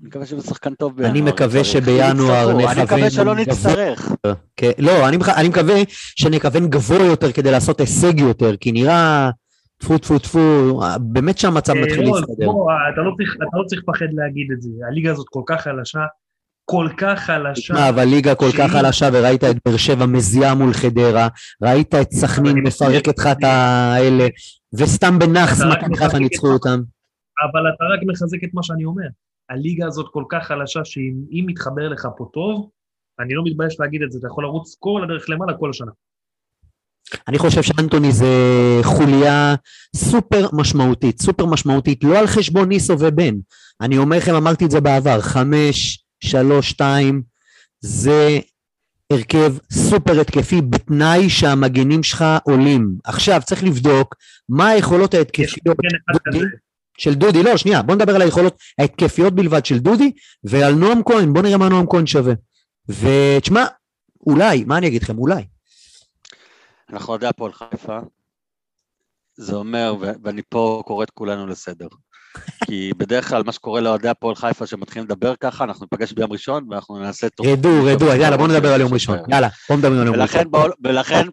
אני 0.00 0.08
מקווה 0.08 0.26
שהוא 0.26 0.40
שחקן 0.40 0.74
טוב 0.74 0.96
בינואר. 0.96 1.10
אני 1.12 1.20
מקווה. 1.20 1.64
שבינואר. 1.64 2.48
נכוון 2.52 2.68
אני 2.68 2.82
מקווה 2.84 3.10
שלא. 3.10 3.34
נצטרך. 3.34 4.12
כן, 4.56 4.70
לא, 4.78 5.08
אני, 5.08 5.16
מח- 5.16 5.28
אני 5.38 5.48
מקווה 5.48 5.74
שנכוון 6.16 6.68
גבוה 6.70 7.06
יותר 7.06 7.32
כדי 7.32 7.50
לעשות 7.50 7.80
הישג 7.80 8.20
יותר, 8.20 8.56
כי 8.56 8.72
נראה, 8.72 9.30
טפו 9.78 9.98
טפו 9.98 10.18
טפו, 10.18 10.38
באמת 11.00 11.38
שהמצב 11.38 11.72
מתחיל 11.74 12.04
אה, 12.04 12.08
עוז, 12.08 12.20
להסתדר. 12.20 12.46
בוא, 12.46 12.70
אתה 12.94 13.00
לא 13.00 13.12
צריך- 13.16 13.36
אתה 13.36 13.56
לא 13.58 13.64
צריך 13.66 13.82
לפחד 13.88 14.06
להגיד 14.12 14.46
את 14.56 14.62
זה. 14.62 14.70
הליגה 14.88 15.10
הזאת 15.12 15.26
כל 15.30 15.42
כך 15.46 15.60
חלשה, 15.60 16.00
כל 16.72 16.88
כך 16.96 17.18
חלשה. 17.18 17.62
תשמע, 17.62 17.88
אבל 17.88 18.04
ליגה 18.04 18.34
כל 18.34 18.50
כך 18.58 18.70
חלשה, 18.70 19.08
וראית 19.12 19.44
את 19.44 19.56
באר 19.64 19.76
שבע 19.76 20.06
מזיעה 20.06 20.54
מול 20.54 20.72
חדרה, 20.72 21.28
ראית 21.62 21.94
את 21.94 22.12
סכנין 22.12 22.52
אני 22.52 22.60
מפרקת 22.60 23.18
לך 23.18 23.26
את 23.26 23.44
האלה, 23.44 24.26
וסתם 24.72 25.18
בנאחס 25.18 25.60
מכבי 25.60 25.96
חיפה 25.96 26.18
ניצחו 26.18 26.46
אותם. 26.46 26.80
אבל 27.42 27.60
אתה 27.74 27.84
רק 27.94 28.00
מחזק 28.06 28.44
את 28.44 28.50
מה 28.54 28.62
שאני 28.62 28.84
אומר. 28.84 29.08
הליגה 29.50 29.86
הזאת 29.86 30.06
כל 30.12 30.24
כך 30.30 30.46
חלשה, 30.46 30.84
שאם 30.84 31.14
אם 31.32 31.44
מתחבר 31.46 31.88
לך 31.88 32.08
פה 32.16 32.30
טוב, 32.32 32.70
אני 33.20 33.34
לא 33.34 33.42
מתבייש 33.46 33.80
להגיד 33.80 34.02
את 34.02 34.12
זה, 34.12 34.18
אתה 34.18 34.26
יכול 34.26 34.44
לרוץ 34.44 34.76
כל 34.78 35.00
הדרך 35.04 35.30
למעלה 35.30 35.54
כל 35.58 35.70
השנה. 35.70 35.90
אני 37.28 37.38
חושב 37.38 37.62
שאנטוני 37.62 38.12
זה 38.12 38.26
חוליה 38.82 39.54
סופר 39.96 40.48
משמעותית, 40.52 41.20
סופר 41.20 41.46
משמעותית, 41.46 42.04
לא 42.04 42.18
על 42.18 42.26
חשבון 42.26 42.68
ניסו 42.68 42.96
ובן. 42.98 43.34
אני 43.80 43.98
אומר 43.98 44.16
לכם, 44.16 44.34
אמרתי 44.34 44.64
את 44.64 44.70
זה 44.70 44.80
בעבר, 44.80 45.20
חמש, 45.20 46.01
שלוש, 46.24 46.70
שתיים, 46.70 47.22
זה 47.80 48.38
הרכב 49.10 49.54
סופר 49.72 50.20
התקפי 50.20 50.60
בתנאי 50.60 51.30
שהמגנים 51.30 52.02
שלך 52.02 52.24
עולים. 52.44 52.94
עכשיו 53.04 53.40
צריך 53.44 53.64
לבדוק 53.64 54.14
מה 54.48 54.68
היכולות 54.68 55.14
ההתקפיות 55.14 55.76
דודי. 56.24 56.44
של 56.98 57.14
דודי, 57.14 57.42
לא, 57.42 57.56
שנייה, 57.56 57.82
בוא 57.82 57.94
נדבר 57.94 58.14
על 58.14 58.22
היכולות 58.22 58.58
ההתקפיות 58.78 59.34
בלבד 59.34 59.66
של 59.66 59.78
דודי, 59.78 60.12
ועל 60.44 60.74
נועם 60.74 61.02
כהן, 61.02 61.32
בוא 61.32 61.42
נראה 61.42 61.56
מה 61.56 61.68
נועם 61.68 61.86
כהן 61.90 62.06
שווה. 62.06 62.34
ותשמע, 62.88 63.64
אולי, 64.26 64.64
מה 64.64 64.78
אני 64.78 64.86
אגיד 64.86 65.02
לכם, 65.02 65.18
אולי. 65.18 65.44
אנחנו 66.90 67.08
אוהדי 67.08 67.26
הפועל 67.26 67.52
חיפה. 67.52 67.98
זה 69.34 69.54
אומר, 69.54 69.94
ואני 70.22 70.42
פה 70.48 70.82
קורא 70.86 71.04
את 71.04 71.10
כולנו 71.10 71.46
לסדר. 71.46 71.88
כי 72.64 72.92
בדרך 72.96 73.28
כלל 73.28 73.42
מה 73.46 73.52
שקורה 73.52 73.80
לאוהדי 73.80 74.08
הפועל 74.08 74.34
חיפה 74.34 74.66
שמתחילים 74.66 75.04
לדבר 75.04 75.34
ככה, 75.40 75.64
אנחנו 75.64 75.86
ניפגש 75.92 76.12
ביום 76.12 76.32
ראשון 76.32 76.66
ואנחנו 76.70 76.98
נעשה 76.98 77.28
טוב. 77.28 77.46
רדו, 77.46 77.84
רדו, 77.84 78.06
יאללה, 78.06 78.36
בוא 78.36 78.48
נדבר 78.48 78.72
על 78.72 78.80
יום 78.80 78.94
ראשון. 78.94 79.18
יאללה, 79.28 79.48
בוא 79.68 79.76
נדבר 79.76 80.00
על 80.00 80.06
יום 80.06 80.16
ראשון. 80.16 80.42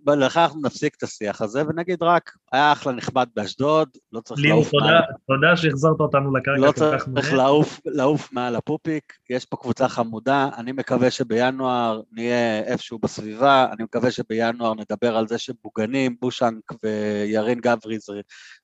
ולכן 0.07 0.45
אנחנו 0.45 0.61
נפסיק 0.61 0.95
את 0.97 1.03
השיח 1.03 1.41
הזה 1.41 1.63
ונגיד 1.67 2.03
רק, 2.03 2.31
היה 2.51 2.71
אחלה 2.71 2.93
נחמד 2.93 3.27
באשדוד, 3.35 3.89
לא 4.13 4.21
צריך 4.21 4.39
ליאור, 4.41 4.55
לעוף 4.59 4.71
תודה, 4.71 4.85
מעל- 4.85 5.01
תודה 5.27 5.57
שהחזרת 5.57 5.99
אותנו 5.99 6.35
לקרקע 6.35 6.59
לא 6.61 6.71
צריך. 6.71 7.05
לעוף, 7.33 7.79
לעוף 7.85 8.29
מעל 8.33 8.55
הפופיק, 8.55 9.03
יש 9.29 9.45
פה 9.45 9.57
קבוצה 9.57 9.87
חמודה, 9.89 10.49
אני 10.57 10.71
מקווה 10.71 11.11
שבינואר 11.11 12.01
נהיה 12.11 12.59
איפשהו 12.59 12.99
בסביבה, 12.99 13.67
אני 13.75 13.83
מקווה 13.83 14.11
שבינואר 14.11 14.73
נדבר 14.73 15.17
על 15.17 15.27
זה 15.27 15.37
שבוגנים, 15.37 16.15
בושנק 16.21 16.63
וירין 16.83 17.59
גברי 17.59 17.99
זה, 17.99 18.13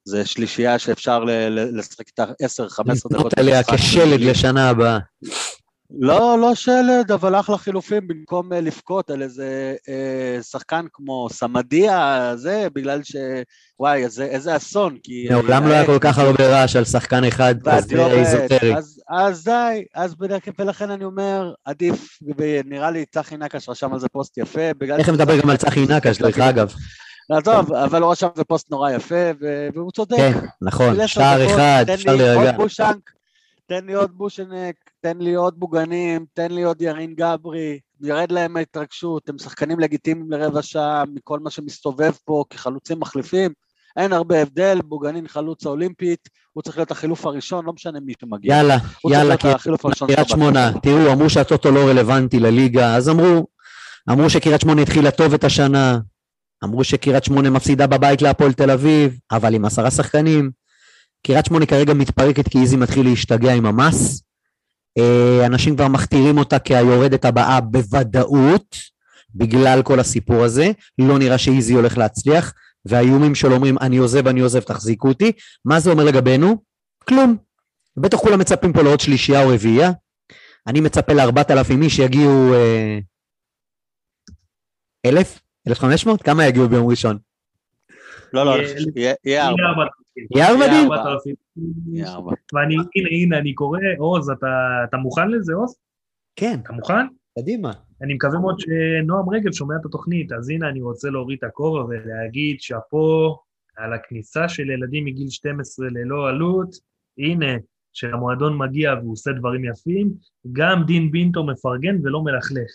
זה 0.03 0.25
שלישייה 0.25 0.79
שאפשר 0.79 1.23
ל- 1.23 1.31
ל- 1.31 1.77
לשחק 1.79 2.07
איתה 2.07 2.23
10-15 2.23 2.29
דקות. 2.95 3.11
לבנות 3.11 3.39
עליה 3.39 3.57
במשחק. 3.57 3.75
כשלד 3.77 4.19
לשנה 4.21 4.69
הבאה. 4.69 4.97
לא, 5.91 6.39
לא 6.39 6.55
שלד, 6.55 7.11
אבל 7.11 7.35
אחלה 7.35 7.57
חילופים 7.57 8.07
במקום 8.07 8.53
אה, 8.53 8.61
לבכות 8.61 9.09
על 9.09 9.21
איזה 9.21 9.75
אה, 9.89 10.43
שחקן 10.43 10.85
כמו 10.93 11.27
סמדיה, 11.31 12.31
זה, 12.35 12.67
בגלל 12.73 13.03
ש... 13.03 13.15
וואי, 13.79 14.03
איזה, 14.03 14.25
איזה 14.25 14.55
אסון, 14.55 14.97
כי... 15.03 15.27
מעולם 15.31 15.67
לא 15.67 15.73
היה 15.73 15.85
כל 15.85 15.97
כך 16.01 16.17
הרבה 16.17 16.47
רעש 16.47 16.75
על 16.75 16.85
שחקן 16.85 17.23
אחד 17.23 17.55
כזה 17.61 18.05
איזוטרי. 18.05 18.77
אז, 18.77 19.01
אז 19.09 19.43
די, 19.43 19.85
אז 19.95 20.15
בדרך 20.15 20.45
כלל, 20.45 20.53
ולכן 20.59 20.91
אני 20.91 21.03
אומר, 21.03 21.53
עדיף, 21.65 22.19
ונראה 22.37 22.91
לי 22.91 23.05
צחי 23.05 23.37
נקש 23.37 23.69
רשם 23.69 23.93
על 23.93 23.99
זה 23.99 24.09
פוסט 24.09 24.37
יפה, 24.37 24.73
בגלל... 24.77 25.01
תכף 25.01 25.13
נדבר 25.13 25.41
גם 25.41 25.49
על 25.49 25.57
צחי 25.57 25.85
נקש, 25.97 26.17
דרך 26.17 26.39
אגב. 26.39 26.73
עזוב, 27.31 27.73
אבל 27.73 28.01
הוא 28.01 28.11
רשם 28.11 28.27
על 28.27 28.33
זה 28.35 28.43
פוסט 28.43 28.71
נורא 28.71 28.91
יפה, 28.91 29.31
והוא 29.73 29.91
צודק. 29.91 30.17
כן, 30.17 30.39
נכון, 30.61 31.07
שער 31.07 31.45
אחד, 31.45 31.85
אפשר 31.93 32.15
להירגע. 32.15 32.51
תן 33.67 33.85
לי 33.85 33.93
עוד 33.93 34.11
בושנק, 34.17 34.75
תן 35.01 35.17
לי 35.17 35.33
עוד 35.33 35.59
בוגנים, 35.59 36.25
תן 36.33 36.51
לי 36.51 36.63
עוד 36.63 36.81
ירין 36.81 37.15
גברי, 37.15 37.79
ירד 38.01 38.31
להם 38.31 38.57
ההתרגשות, 38.57 39.29
הם 39.29 39.37
שחקנים 39.37 39.79
לגיטימיים 39.79 40.31
לרבע 40.31 40.61
שעה 40.61 41.03
מכל 41.13 41.39
מה 41.39 41.49
שמסתובב 41.49 42.11
פה 42.25 42.43
כחלוצים 42.49 42.99
מחליפים, 42.99 43.51
אין 43.97 44.13
הרבה 44.13 44.41
הבדל, 44.41 44.79
בוגנין 44.85 45.27
חלוץ 45.27 45.65
האולימפית, 45.65 46.29
הוא 46.53 46.63
צריך 46.63 46.77
להיות 46.77 46.91
החילוף 46.91 47.25
הראשון, 47.25 47.65
לא 47.65 47.73
משנה 47.73 47.99
מי 47.99 48.13
שמגיע. 48.21 48.55
יאללה, 48.55 48.77
יאללה, 49.09 49.35
קריית 49.37 50.29
שמונה. 50.29 50.71
תראו, 50.81 51.13
אמרו 51.13 51.29
שהטוטו 51.29 51.71
לא 51.71 51.79
רלוונטי 51.79 52.39
לליגה, 52.39 52.95
אז 52.95 53.09
אמרו, 53.09 53.47
אמרו 54.11 54.29
שקריית 54.29 54.61
שמונה 54.61 54.81
התחילה 54.81 55.11
טוב 55.11 55.33
את 55.33 55.43
השנה, 55.43 55.99
אמרו 56.63 56.83
שקריית 56.83 57.23
שמונה 57.23 57.49
מפסידה 57.49 57.87
בבית 57.87 58.21
להפועל 58.21 58.53
תל 58.53 58.71
אביב, 58.71 59.19
אבל 59.31 59.53
עם 59.53 59.65
עשרה 59.65 59.91
שחקנים. 59.91 60.64
קריית 61.25 61.45
שמונה 61.45 61.65
כרגע 61.65 61.93
מתפרקת 61.93 62.47
כי 62.49 62.57
איזי 62.57 62.77
מתחיל 62.77 63.05
להשתגע 63.05 63.53
עם 63.53 63.65
המס. 63.65 64.23
אה, 64.97 65.45
אנשים 65.45 65.75
כבר 65.75 65.87
מכתירים 65.87 66.37
אותה 66.37 66.59
כהיורדת 66.59 67.25
הבאה 67.25 67.61
בוודאות, 67.61 68.75
בגלל 69.35 69.81
כל 69.83 69.99
הסיפור 69.99 70.43
הזה. 70.43 70.71
לא 70.99 71.19
נראה 71.19 71.37
שאיזי 71.37 71.73
הולך 71.73 71.97
להצליח, 71.97 72.53
והאיומים 72.85 73.35
שלו 73.35 73.55
אומרים, 73.55 73.77
אני 73.77 73.97
עוזב, 73.97 74.27
אני 74.27 74.39
עוזב, 74.39 74.59
תחזיקו 74.59 75.07
אותי. 75.07 75.31
מה 75.65 75.79
זה 75.79 75.91
אומר 75.91 76.03
לגבינו? 76.03 76.57
כלום. 77.07 77.37
בטח 77.97 78.17
כולם 78.17 78.39
מצפים 78.39 78.73
פה 78.73 78.81
לעוד 78.81 78.99
שלישייה 78.99 79.43
או 79.43 79.49
רביעייה. 79.49 79.91
אני 80.67 80.81
מצפה 80.81 81.13
לארבעת 81.13 81.51
אלפים 81.51 81.81
איש 81.81 81.95
שיגיעו... 81.95 82.53
אה, 82.53 82.99
אלף? 85.05 85.39
אלף 85.67 85.79
חמש 85.79 86.05
מאות? 86.05 86.21
כמה 86.21 86.45
יגיעו 86.45 86.69
ביום 86.69 86.89
ראשון? 86.89 87.17
לא, 88.33 88.45
לא, 88.45 88.67
שיהיה 88.67 89.13
יהיה 89.25 89.47
ארבע. 89.47 90.04
יהיה 90.35 92.13
ארבע. 92.13 92.31
ואני, 92.53 92.75
הנה, 92.95 93.09
הנה, 93.11 93.37
אני 93.37 93.53
קורא, 93.53 93.79
עוז, 93.97 94.29
אתה, 94.29 94.47
אתה 94.89 94.97
מוכן 94.97 95.31
לזה, 95.31 95.53
עוז? 95.53 95.75
כן, 96.35 96.59
אתה 96.63 96.73
מוכן? 96.73 97.05
קדימה. 97.39 97.71
אני 98.01 98.13
מקווה 98.13 98.39
מאוד 98.39 98.59
שנועם 98.59 99.29
רגב 99.29 99.51
שומע 99.51 99.75
את 99.81 99.85
התוכנית, 99.85 100.31
אז 100.31 100.49
הנה 100.49 100.69
אני 100.69 100.81
רוצה 100.81 101.09
להוריד 101.09 101.37
את 101.37 101.43
הכובע 101.43 101.85
ולהגיד 101.85 102.57
שאפו 102.59 103.37
על 103.77 103.93
הכניסה 103.93 104.49
של 104.49 104.69
ילדים 104.69 105.05
מגיל 105.05 105.29
12 105.29 105.87
ללא 105.89 106.29
עלות. 106.29 106.75
הנה, 107.17 107.53
שהמועדון 107.93 108.57
מגיע 108.57 108.93
והוא 108.93 109.13
עושה 109.13 109.31
דברים 109.31 109.65
יפים, 109.65 110.13
גם 110.51 110.83
דין 110.87 111.11
בינטו 111.11 111.43
מפרגן 111.43 111.95
ולא 112.03 112.23
מלכלך. 112.23 112.71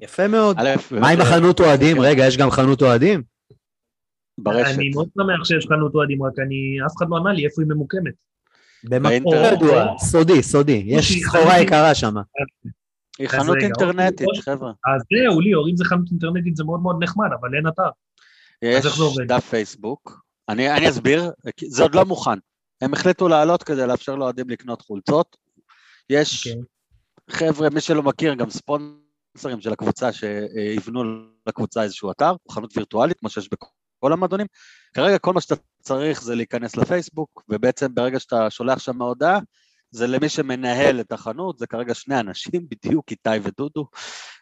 יפה 0.00 0.28
מאוד. 0.28 0.56
מה 1.00 1.08
עם 1.08 1.20
החנות 1.20 1.60
אוהדים? 1.60 2.00
רגע, 2.00 2.26
יש 2.26 2.36
גם 2.36 2.50
חנות 2.50 2.82
אוהדים? 2.82 3.22
ברשת. 4.38 4.78
אני 4.78 4.88
מאוד 4.88 5.08
שמח 5.14 5.44
שיש 5.44 5.66
חנות 5.66 5.94
אוהדים, 5.94 6.22
רק 6.22 6.32
אני, 6.38 6.86
אף 6.86 6.92
אחד 6.96 7.06
לא 7.10 7.16
ענה 7.16 7.32
לי 7.32 7.44
איפה 7.44 7.62
היא 7.62 7.68
ממוקמת. 7.68 8.14
במקום 8.84 9.02
באינטרנט. 9.08 9.52
ידוע, 9.62 9.98
סודי, 9.98 10.42
סודי. 10.42 10.82
יש 10.86 11.08
שהיא 11.08 11.24
סחורה 11.24 11.60
יקרה 11.60 11.94
שם. 11.94 12.14
היא 13.18 13.28
חנות 13.28 13.56
אינטרנטית, 13.62 14.26
עוד- 14.26 14.36
חבר'ה. 14.44 14.70
אז 14.70 15.02
זהו, 15.12 15.40
ליאור, 15.40 15.68
אם 15.68 15.76
זה 15.76 15.84
חנות 15.84 16.10
אינטרנטית 16.10 16.56
זה 16.56 16.64
מאוד 16.64 16.80
מאוד 16.80 16.96
נחמד, 17.02 17.28
אבל 17.40 17.54
אין 17.54 17.68
אתר. 17.68 17.88
יש? 18.62 18.86
דף 19.26 19.44
פייסבוק, 19.50 20.22
אני, 20.48 20.76
אני 20.76 20.88
אסביר, 20.88 21.30
זה 21.66 21.82
עוד 21.82 21.94
לא 21.94 22.04
מוכן. 22.04 22.38
הם 22.80 22.92
החליטו 22.92 23.28
לעלות 23.28 23.62
כדי 23.62 23.86
לאפשר 23.86 24.14
לאוהדים 24.14 24.50
לקנות 24.50 24.82
חולצות. 24.82 25.36
יש 26.10 26.46
אוקיי. 26.46 26.62
חבר'ה, 27.30 27.70
מי 27.70 27.80
שלא 27.80 28.02
מכיר, 28.02 28.34
גם 28.34 28.50
ספונסרים 28.50 29.60
של 29.60 29.72
הקבוצה 29.72 30.10
שיבנו 30.12 31.02
לקבוצה 31.46 31.82
איזשהו 31.82 32.10
אתר, 32.10 32.32
חנות 32.50 32.76
וירטואלית, 32.76 33.18
כמו 33.18 33.28
שיש 33.28 33.48
בכל 33.52 33.66
המועדונים. 34.10 34.46
כרגע 34.94 35.18
כל 35.18 35.32
מה 35.32 35.40
שאתה 35.40 35.54
צריך 35.80 36.22
זה 36.22 36.34
להיכנס 36.34 36.76
לפייסבוק, 36.76 37.42
ובעצם 37.48 37.94
ברגע 37.94 38.20
שאתה 38.20 38.50
שולח 38.50 38.78
שם 38.78 39.02
הודעה, 39.02 39.38
זה 39.92 40.06
למי 40.06 40.28
שמנהל 40.28 41.00
את 41.00 41.12
החנות, 41.12 41.58
זה 41.58 41.66
כרגע 41.66 41.94
שני 41.94 42.20
אנשים, 42.20 42.66
בדיוק 42.70 43.10
איתי 43.10 43.30
ודודו. 43.42 43.86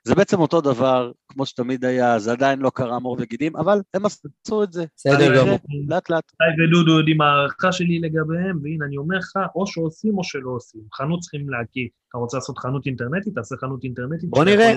זה 0.05 0.15
בעצם 0.15 0.41
אותו 0.41 0.61
דבר, 0.61 1.13
כמו 1.29 1.47
שתמיד 1.47 1.85
היה, 1.85 2.19
זה 2.19 2.33
עדיין 2.33 2.59
לא 2.59 2.71
קרה 2.71 2.99
מור 2.99 3.17
וגידים, 3.21 3.57
אבל 3.57 3.79
הם 3.95 4.03
עשו 4.07 4.63
את 4.63 4.73
זה. 4.73 4.85
בסדר 4.97 5.17
אני 5.17 5.39
גמור. 5.39 5.59
לאט 5.89 6.11
לאט. 6.11 6.33
איתי 6.51 6.63
ודודו 6.63 6.99
יודעים 6.99 7.21
הערכה 7.21 7.73
שלי 7.73 8.01
לגביהם, 8.01 8.59
והנה 8.63 8.85
אני 8.85 8.97
אומר 8.97 9.19
לך, 9.19 9.37
או 9.55 9.67
שעושים 9.67 10.19
או 10.19 10.25
שלא 10.25 10.51
עושים. 10.51 10.81
חנות 10.95 11.21
צריכים 11.21 11.51
להקים. 11.51 11.89
אתה 12.09 12.19
רוצה 12.19 12.37
לעשות 12.37 12.59
חנות 12.59 12.87
אינטרנטית, 12.87 13.35
תעשה 13.35 13.57
חנות 13.57 13.85
אינטרנטית. 13.85 14.31
בוא 14.31 14.45
נראה. 14.45 14.75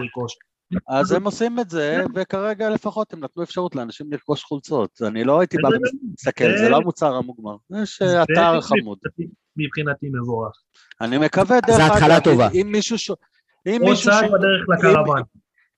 אז 0.88 1.12
הם 1.12 1.24
עושים 1.26 1.60
את 1.60 1.70
זה, 1.70 2.04
וכרגע 2.16 2.70
לפחות 2.70 3.14
הם 3.14 3.20
נתנו 3.20 3.44
אפשרות 3.44 3.76
לאנשים 3.76 4.12
לרכוש 4.12 4.44
חולצות. 4.44 5.02
אני 5.08 5.24
לא 5.24 5.40
הייתי 5.40 5.58
בא 5.58 5.70
זה- 5.70 5.76
ומסתכל, 6.08 6.58
זה 6.58 6.70
לא 6.70 6.78
המוצר 6.78 7.16
המוגמר. 7.16 7.56
יש 7.82 8.02
אתר 8.02 8.62
חמוד. 8.62 8.98
מבחינתי- 9.58 10.10
מבורך. 10.14 10.56
אני 11.02 11.18
מקווה, 11.18 11.60
דרך 11.68 11.76
זה 11.78 11.86
התחלה 11.86 12.16
אגב, 12.18 12.24
טובה. 12.24 12.50
אם 12.54 12.70
מישהו... 12.72 12.96
עוד 13.68 13.78
מישהו 13.82 14.12
צעד 14.12 14.32
בדרך 14.32 14.70
לקרוון. 14.90 15.22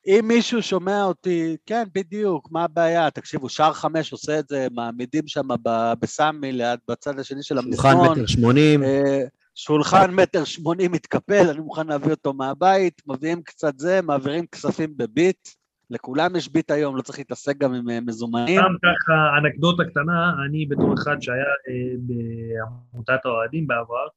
אם 0.07 0.25
מישהו 0.27 0.61
שומע 0.61 1.03
אותי, 1.03 1.57
כן, 1.65 1.83
בדיוק, 1.95 2.47
מה 2.51 2.63
הבעיה? 2.63 3.11
תקשיבו, 3.11 3.49
שער 3.49 3.73
חמש 3.73 4.11
עושה 4.11 4.39
את 4.39 4.47
זה, 4.49 4.67
מעמידים 4.71 5.23
שם 5.27 5.47
ב- 5.63 5.93
בסמי, 5.99 6.51
ליד, 6.51 6.79
בצד 6.89 7.19
השני 7.19 7.43
של 7.43 7.61
שולחן 7.61 7.89
המזנון. 7.89 8.11
מטר 8.19 8.25
שמונים, 8.25 8.83
אה, 8.83 9.23
שולחן 9.55 10.11
מטר 10.11 10.43
שמונים 10.43 10.91
מתקפל, 10.91 11.49
אני 11.49 11.59
מוכן 11.59 11.87
להביא 11.87 12.11
אותו 12.11 12.33
מהבית, 12.33 13.01
מביאים 13.07 13.41
קצת 13.43 13.79
זה, 13.79 14.01
מעבירים 14.01 14.45
כספים 14.47 14.97
בביט. 14.97 15.49
לכולם 15.89 16.35
יש 16.35 16.51
ביט 16.51 16.71
היום, 16.71 16.97
לא 16.97 17.01
צריך 17.01 17.17
להתעסק 17.17 17.57
גם 17.57 17.73
עם 17.73 17.89
אה, 17.89 18.01
מזומנים. 18.01 18.59
סתם 18.59 18.75
ככה, 18.83 19.37
אנקדוטה 19.37 19.83
קטנה, 19.83 20.33
אני 20.45 20.65
בתור 20.65 20.93
אחד 20.93 21.21
שהיה 21.21 21.43
אה, 21.43 21.95
בעמותת 21.99 23.25
האוהדים 23.25 23.67
בעבר, 23.67 24.07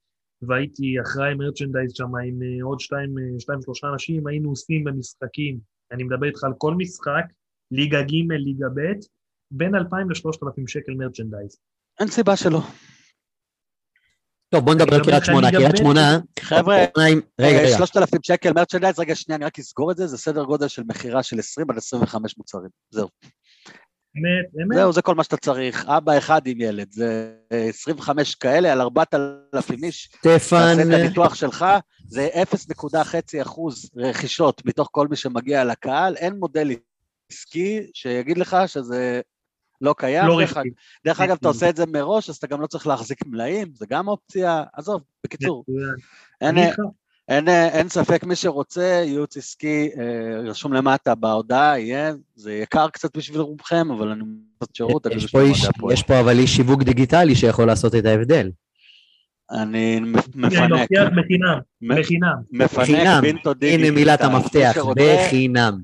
והייתי 0.42 1.01
אחראי 1.01 1.35
מרצ'נדייז 1.35 1.92
שם 1.94 2.16
עם 2.16 2.42
אה, 2.42 2.64
עוד 2.64 2.81
שתיים, 2.81 3.18
אה, 3.18 3.40
שתיים 3.40 3.62
שלושה 3.62 3.88
אנשים, 3.88 4.27
היינו 4.27 4.48
עושים 4.48 4.85
במשחקים, 4.85 5.59
אני 5.92 6.05
מדבר 6.05 6.27
איתך 6.27 6.44
על 6.44 6.53
כל 6.59 6.74
משחק, 6.74 7.24
ליגה 7.70 8.03
ג', 8.03 8.33
ליגה 8.33 8.68
ב', 8.68 8.92
בין 9.51 9.74
2,000 9.74 10.11
ל-3,000 10.11 10.62
שקל 10.66 10.94
מרצ'נדייז. 10.94 11.59
אין 12.01 12.09
סיבה 12.09 12.37
שלא. 12.37 12.61
טוב, 14.50 14.64
בוא 14.64 14.74
נדבר 14.74 14.94
על 14.96 15.04
קריית 15.04 15.24
שמונה. 15.24 15.50
קריית 15.50 15.76
שמונה, 15.76 16.18
חבר'ה, 16.40 16.76
עם- 17.08 17.20
רגע, 17.40 17.58
אה, 17.58 17.64
רגע, 17.64 17.76
3,000 17.76 18.20
שקל 18.22 18.52
מרצ'נדייז, 18.52 18.98
רגע 18.98 19.14
שנייה, 19.14 19.37
אני 19.37 19.44
רק 19.44 19.58
אסגור 19.58 19.90
את 19.92 19.96
זה, 19.96 20.06
זה 20.06 20.18
סדר 20.18 20.44
גודל 20.44 20.68
של 20.68 20.82
מכירה 20.87 21.22
של 21.22 21.38
20 21.38 21.70
עד 21.70 21.76
25 21.76 22.38
מוצרים. 22.38 22.68
זהו. 22.90 23.08
אמת, 24.16 24.62
אמת. 24.66 24.76
זהו, 24.78 24.92
זה 24.92 25.02
כל 25.02 25.14
מה 25.14 25.24
שאתה 25.24 25.37
צריך. 25.37 25.84
אבא 25.87 26.18
אחד 26.18 26.46
עם 26.46 26.61
ילד, 26.61 26.92
זה 26.92 27.32
אה, 27.52 27.64
25 27.68 28.34
כאלה 28.34 28.72
על 28.72 28.80
4,000 28.80 29.84
איש. 29.84 30.11
סטפן, 30.18 30.76
תעשה 30.76 30.82
את 30.82 31.00
הניתוח 31.00 31.34
שלך, 31.34 31.64
זה 32.08 32.28
0.5 32.34 33.42
אחוז 33.42 33.90
רכישות 33.96 34.62
מתוך 34.64 34.88
כל 34.92 35.08
מי 35.08 35.16
שמגיע 35.16 35.64
לקהל, 35.64 36.16
אין 36.16 36.34
מודל 36.38 36.70
עסקי 37.32 37.80
שיגיד 37.94 38.38
לך 38.38 38.56
שזה 38.66 39.20
לא 39.81 39.95
קיים. 39.99 40.27
לא 40.27 40.38
דרך, 40.38 40.57
רווחי. 40.57 40.69
דרך 41.05 41.21
אגב, 41.21 41.37
אתה 41.41 41.49
עושה 41.49 41.69
את 41.69 41.77
זה 41.77 41.87
מראש, 41.87 42.31
אז 42.31 42.37
אתה 42.37 42.47
גם 42.47 42.61
לא 42.61 42.67
צריך 42.67 42.87
להחזיק 42.87 43.27
מלאים, 43.27 43.69
זה 43.75 43.87
גם 43.91 44.09
אופציה. 44.09 44.62
עזוב, 44.73 45.03
בקיצור. 45.25 45.64
אין, 46.41 46.49
אני 46.49 46.67
איתך. 46.67 46.79
אין, 47.29 47.49
אין 47.49 47.88
ספק, 47.88 48.25
מי 48.25 48.37
שרוצה, 48.37 49.03
ייעוץ 49.07 49.37
עסקי, 49.37 49.91
אה, 49.99 50.41
רשום 50.51 50.73
למטה 50.73 51.14
בהודעה, 51.14 51.79
יהיה, 51.79 52.12
זה 52.35 52.53
יקר 52.53 52.88
קצת 52.88 53.17
בשביל 53.17 53.41
רובכם, 53.41 53.91
אבל 53.91 54.09
אני 54.09 54.23
עושה 54.61 54.73
שירות, 54.75 55.07
יש 55.07 55.31
פה 55.31 55.41
איש, 55.41 55.64
הפועל. 55.64 55.95
יש 55.95 56.03
פה 56.03 56.21
אבל 56.21 56.38
איש 56.38 56.57
שיווק 56.57 56.83
דיגיטלי 56.83 57.35
שיכול 57.35 57.67
לעשות 57.67 57.95
את 57.95 58.05
ההבדל. 58.05 58.51
אני 59.51 59.99
אני 59.99 60.11
מפנק, 60.11 60.88
בחינם, 60.91 61.59
בחינם. 61.83 62.35
מפנק 62.53 62.79
בחינם. 62.79 63.19
בינטו 63.23 63.55
דיגיטל. 63.55 63.85
הנה 63.85 63.91
מילת 63.91 64.23
מי 64.23 64.27
המפתח, 64.27 64.77
בחינם. 64.97 65.81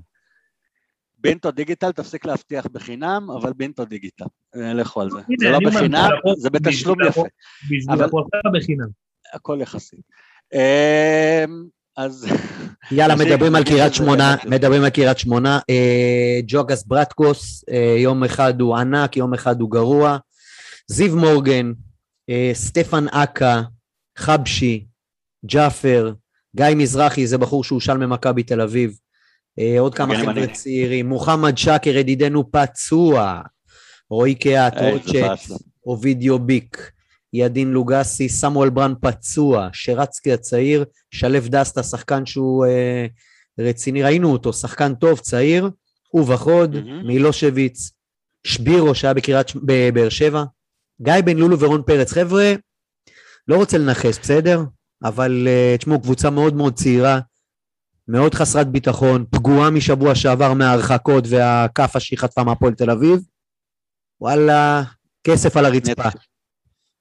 בינטו 1.24 1.50
דיגיטל, 1.50 1.92
תפסיק 1.92 2.24
להבטיח 2.26 2.66
בחינם, 2.72 3.30
אבל 3.30 3.52
בינטו 3.56 3.84
דיגיטל. 3.84 4.24
אה, 4.56 4.72
לכו 4.74 5.00
על 5.00 5.10
זה. 5.10 5.18
זה 5.38 5.50
לא 5.50 5.58
בחינם, 5.66 6.08
זה 6.36 6.50
בתשלום 6.50 6.96
יפה. 7.08 7.24
בשביל 7.64 7.92
אבל- 7.92 8.04
הפועל 8.04 8.24
בחינם. 8.54 8.86
הכל 9.34 9.58
יחסי. 9.60 9.96
אה, 10.54 11.44
אז... 11.96 12.26
יאללה, 12.90 13.16
מדברים 13.16 13.54
על 13.54 13.64
קריית 13.64 13.94
שמונה, 13.94 14.36
מדברים 14.46 14.82
על 14.82 14.90
קריית 14.90 15.18
שמונה. 15.18 15.58
אה, 15.70 16.40
ג'וגס 16.46 16.84
ברטקוס, 16.84 17.64
אה, 17.70 17.96
יום 17.98 18.24
אחד 18.24 18.60
הוא 18.60 18.76
ענק, 18.76 19.16
יום 19.16 19.34
אחד 19.34 19.60
הוא 19.60 19.70
גרוע. 19.70 20.18
זיו 20.86 21.16
מורגן, 21.16 21.72
סטפן 22.52 23.08
אקה, 23.08 23.62
חבשי, 24.18 24.86
ג'אפר, 25.46 26.12
גיא 26.56 26.66
מזרחי, 26.76 27.26
זה 27.26 27.38
בחור 27.38 27.64
שהושל 27.64 27.96
ממכבי 27.96 28.42
תל 28.42 28.60
אביב. 28.60 28.98
אה, 29.58 29.80
עוד 29.80 29.94
כמה 29.94 30.18
מגן 30.18 30.32
חבר'ה. 30.32 30.46
צעירים. 30.46 31.08
מוחמד 31.08 31.58
שקר, 31.58 31.96
ידידנו 31.96 32.52
פצוע. 32.52 33.40
רועי 34.10 34.34
קהת, 34.34 34.74
רוצ'ט. 34.92 35.50
אובידיו 35.86 36.38
ביק, 36.38 36.90
ידין 37.32 37.70
לוגסי, 37.70 38.28
סמואל 38.28 38.70
ברן 38.70 38.92
פצוע, 39.00 39.68
שרצקי 39.72 40.32
הצעיר, 40.32 40.84
שלו 41.10 41.38
דסטה, 41.44 41.82
שחקן 41.82 42.26
שהוא 42.26 42.66
אה, 42.66 43.06
רציני, 43.58 44.02
ראינו 44.02 44.32
אותו, 44.32 44.52
שחקן 44.52 44.94
טוב, 44.94 45.18
צעיר, 45.18 45.70
ובחוד, 46.14 46.74
מהמם. 46.74 47.06
מילושביץ, 47.06 47.90
שבירו 48.44 48.94
שהיה 48.94 49.14
בקריית, 49.14 49.46
בבאר 49.54 50.08
שבע, 50.08 50.44
גיא 51.02 51.20
בן 51.24 51.36
לולו 51.36 51.60
ורון 51.60 51.82
פרץ. 51.86 52.12
חבר'ה, 52.12 52.54
לא 53.48 53.56
רוצה 53.56 53.78
לנכס, 53.78 54.18
בסדר? 54.18 54.62
אבל 55.04 55.48
אה, 55.48 55.76
תשמעו, 55.78 56.00
קבוצה 56.00 56.30
מאוד 56.30 56.54
מאוד 56.54 56.74
צעירה, 56.74 57.20
מאוד 58.08 58.34
חסרת 58.34 58.68
ביטחון, 58.68 59.24
פגועה 59.30 59.70
משבוע 59.70 60.14
שעבר 60.14 60.54
מההרחקות 60.54 61.24
והכאפה 61.30 62.00
שהיא 62.00 62.18
חטפה 62.18 62.44
מהפועל 62.44 62.74
תל 62.74 62.90
אביב. 62.90 63.18
וואלה, 64.20 64.82
כסף 65.26 65.56
על 65.56 65.66
אני 65.66 65.74
הרצפה. 65.76 66.08
אתחיל- 66.08 66.20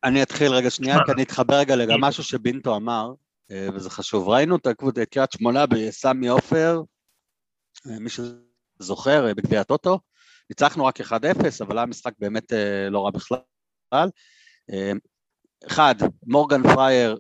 אני 0.04 0.24
אתחיל 0.24 0.52
רגע 0.52 0.70
שנייה. 0.70 0.98
כי 1.06 1.12
אני 1.12 1.24
אתחבר 1.24 1.56
רגע 1.56 1.76
לגם 1.76 2.02
משהו 2.02 2.24
שבינטו 2.24 2.76
אמר, 2.76 3.14
אה, 3.52 3.68
וזה 3.76 3.90
חשוב. 3.90 4.30
ראינו 4.30 4.56
את 4.56 4.68
הקבוצה, 4.68 5.02
את 5.02 5.10
קריית 5.10 5.32
שמונה 5.32 5.66
בסמי 5.66 6.28
עופר, 6.28 6.82
אה, 7.90 8.00
מי 8.00 8.10
שזוכר, 8.10 9.28
אה, 9.28 9.34
בגביע 9.34 9.62
הטוטו, 9.62 10.00
ניצחנו 10.50 10.86
רק 10.86 11.02
1-0, 11.02 11.62
אבל 11.62 11.78
היה 11.78 11.86
משחק 11.86 12.14
באמת 12.20 12.54
לא 12.92 13.06
רע 13.06 13.12
בכלל. 13.12 14.10
אחד, 15.68 15.96
מורגן 16.28 16.64
פרייר 16.74 17.18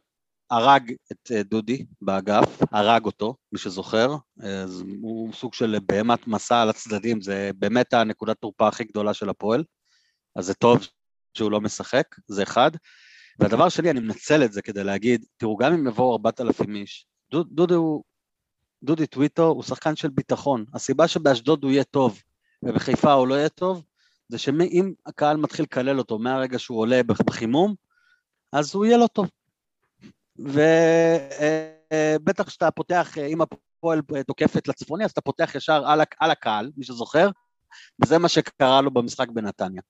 הרג 0.54 0.94
את 1.12 1.32
אה, 1.32 1.44
דודי 1.44 1.86
באגף, 2.02 2.62
הרג 2.72 3.06
אותו, 3.06 3.36
מי 3.52 3.60
שזוכר, 3.60 4.16
אה, 4.44 4.62
אז 4.62 4.84
הוא 5.02 5.34
סוג 5.34 5.54
של 5.54 5.78
בהמת 5.86 6.28
מסע 6.28 6.62
על 6.62 6.70
הצדדים, 6.70 7.22
זה 7.22 7.52
באמת 7.56 7.94
הנקודת 7.94 8.38
תורפה 8.40 8.68
הכי 8.68 8.84
גדולה 8.84 9.14
של 9.14 9.30
הפועל, 9.30 9.64
אז 10.36 10.46
זה 10.46 10.54
טוב 10.54 10.88
שהוא 11.34 11.52
לא 11.52 11.62
משחק, 11.62 12.16
זה 12.28 12.44
אחד. 12.44 12.72
והדבר 13.40 13.70
שני, 13.70 13.90
אני 13.92 14.00
מנצל 14.00 14.44
את 14.44 14.54
זה 14.54 14.62
כדי 14.62 14.84
להגיד, 14.84 15.26
תראו, 15.38 15.58
גם 15.58 15.74
אם 15.74 15.88
יבואו 15.88 16.14
4,000 16.14 16.76
איש, 16.76 17.06
דוד- 17.32 17.48
דודי 17.52 17.74
הוא, 17.74 18.04
דודי 18.84 19.08
טוויטו 19.08 19.48
הוא 19.48 19.64
שחקן 19.64 19.96
של 19.96 20.10
ביטחון. 20.10 20.66
הסיבה 20.74 21.08
שבאשדוד 21.08 21.64
הוא 21.64 21.72
יהיה 21.72 21.84
טוב 21.84 22.22
ובחיפה 22.64 23.12
הוא 23.14 23.28
לא 23.28 23.36
יהיה 23.36 23.50
טוב, 23.50 23.84
זה 24.30 24.38
שאם 24.38 24.94
הקהל 25.06 25.38
מתחיל 25.38 25.64
לקלל 25.64 26.00
אותו 26.00 26.20
מהרגע 26.20 26.60
שהוא 26.60 26.80
עולה 26.80 27.04
בחימום, 27.04 27.76
אז 28.52 28.76
הוא 28.76 28.86
יהיה 28.86 28.98
לא 28.98 29.08
טוב. 29.08 29.30
ובטח 30.40 32.44
כשאתה 32.48 32.72
פותח, 32.72 33.18
אה, 33.18 33.26
אם 33.26 33.40
הפועל 33.42 34.02
תוקפת 34.28 34.68
לצפוני, 34.68 35.06
אז 35.06 35.12
אתה 35.12 35.22
פותח 35.22 35.56
ישר 35.56 35.84
על, 35.86 36.02
הק- 36.02 36.16
על 36.20 36.32
הקהל, 36.32 36.72
מי 36.78 36.86
שזוכר, 36.86 37.30
וזה 38.04 38.18
מה 38.18 38.28
שקרה 38.28 38.82
לו 38.82 38.92
במשחק 38.92 39.30
בנתניה. 39.30 39.82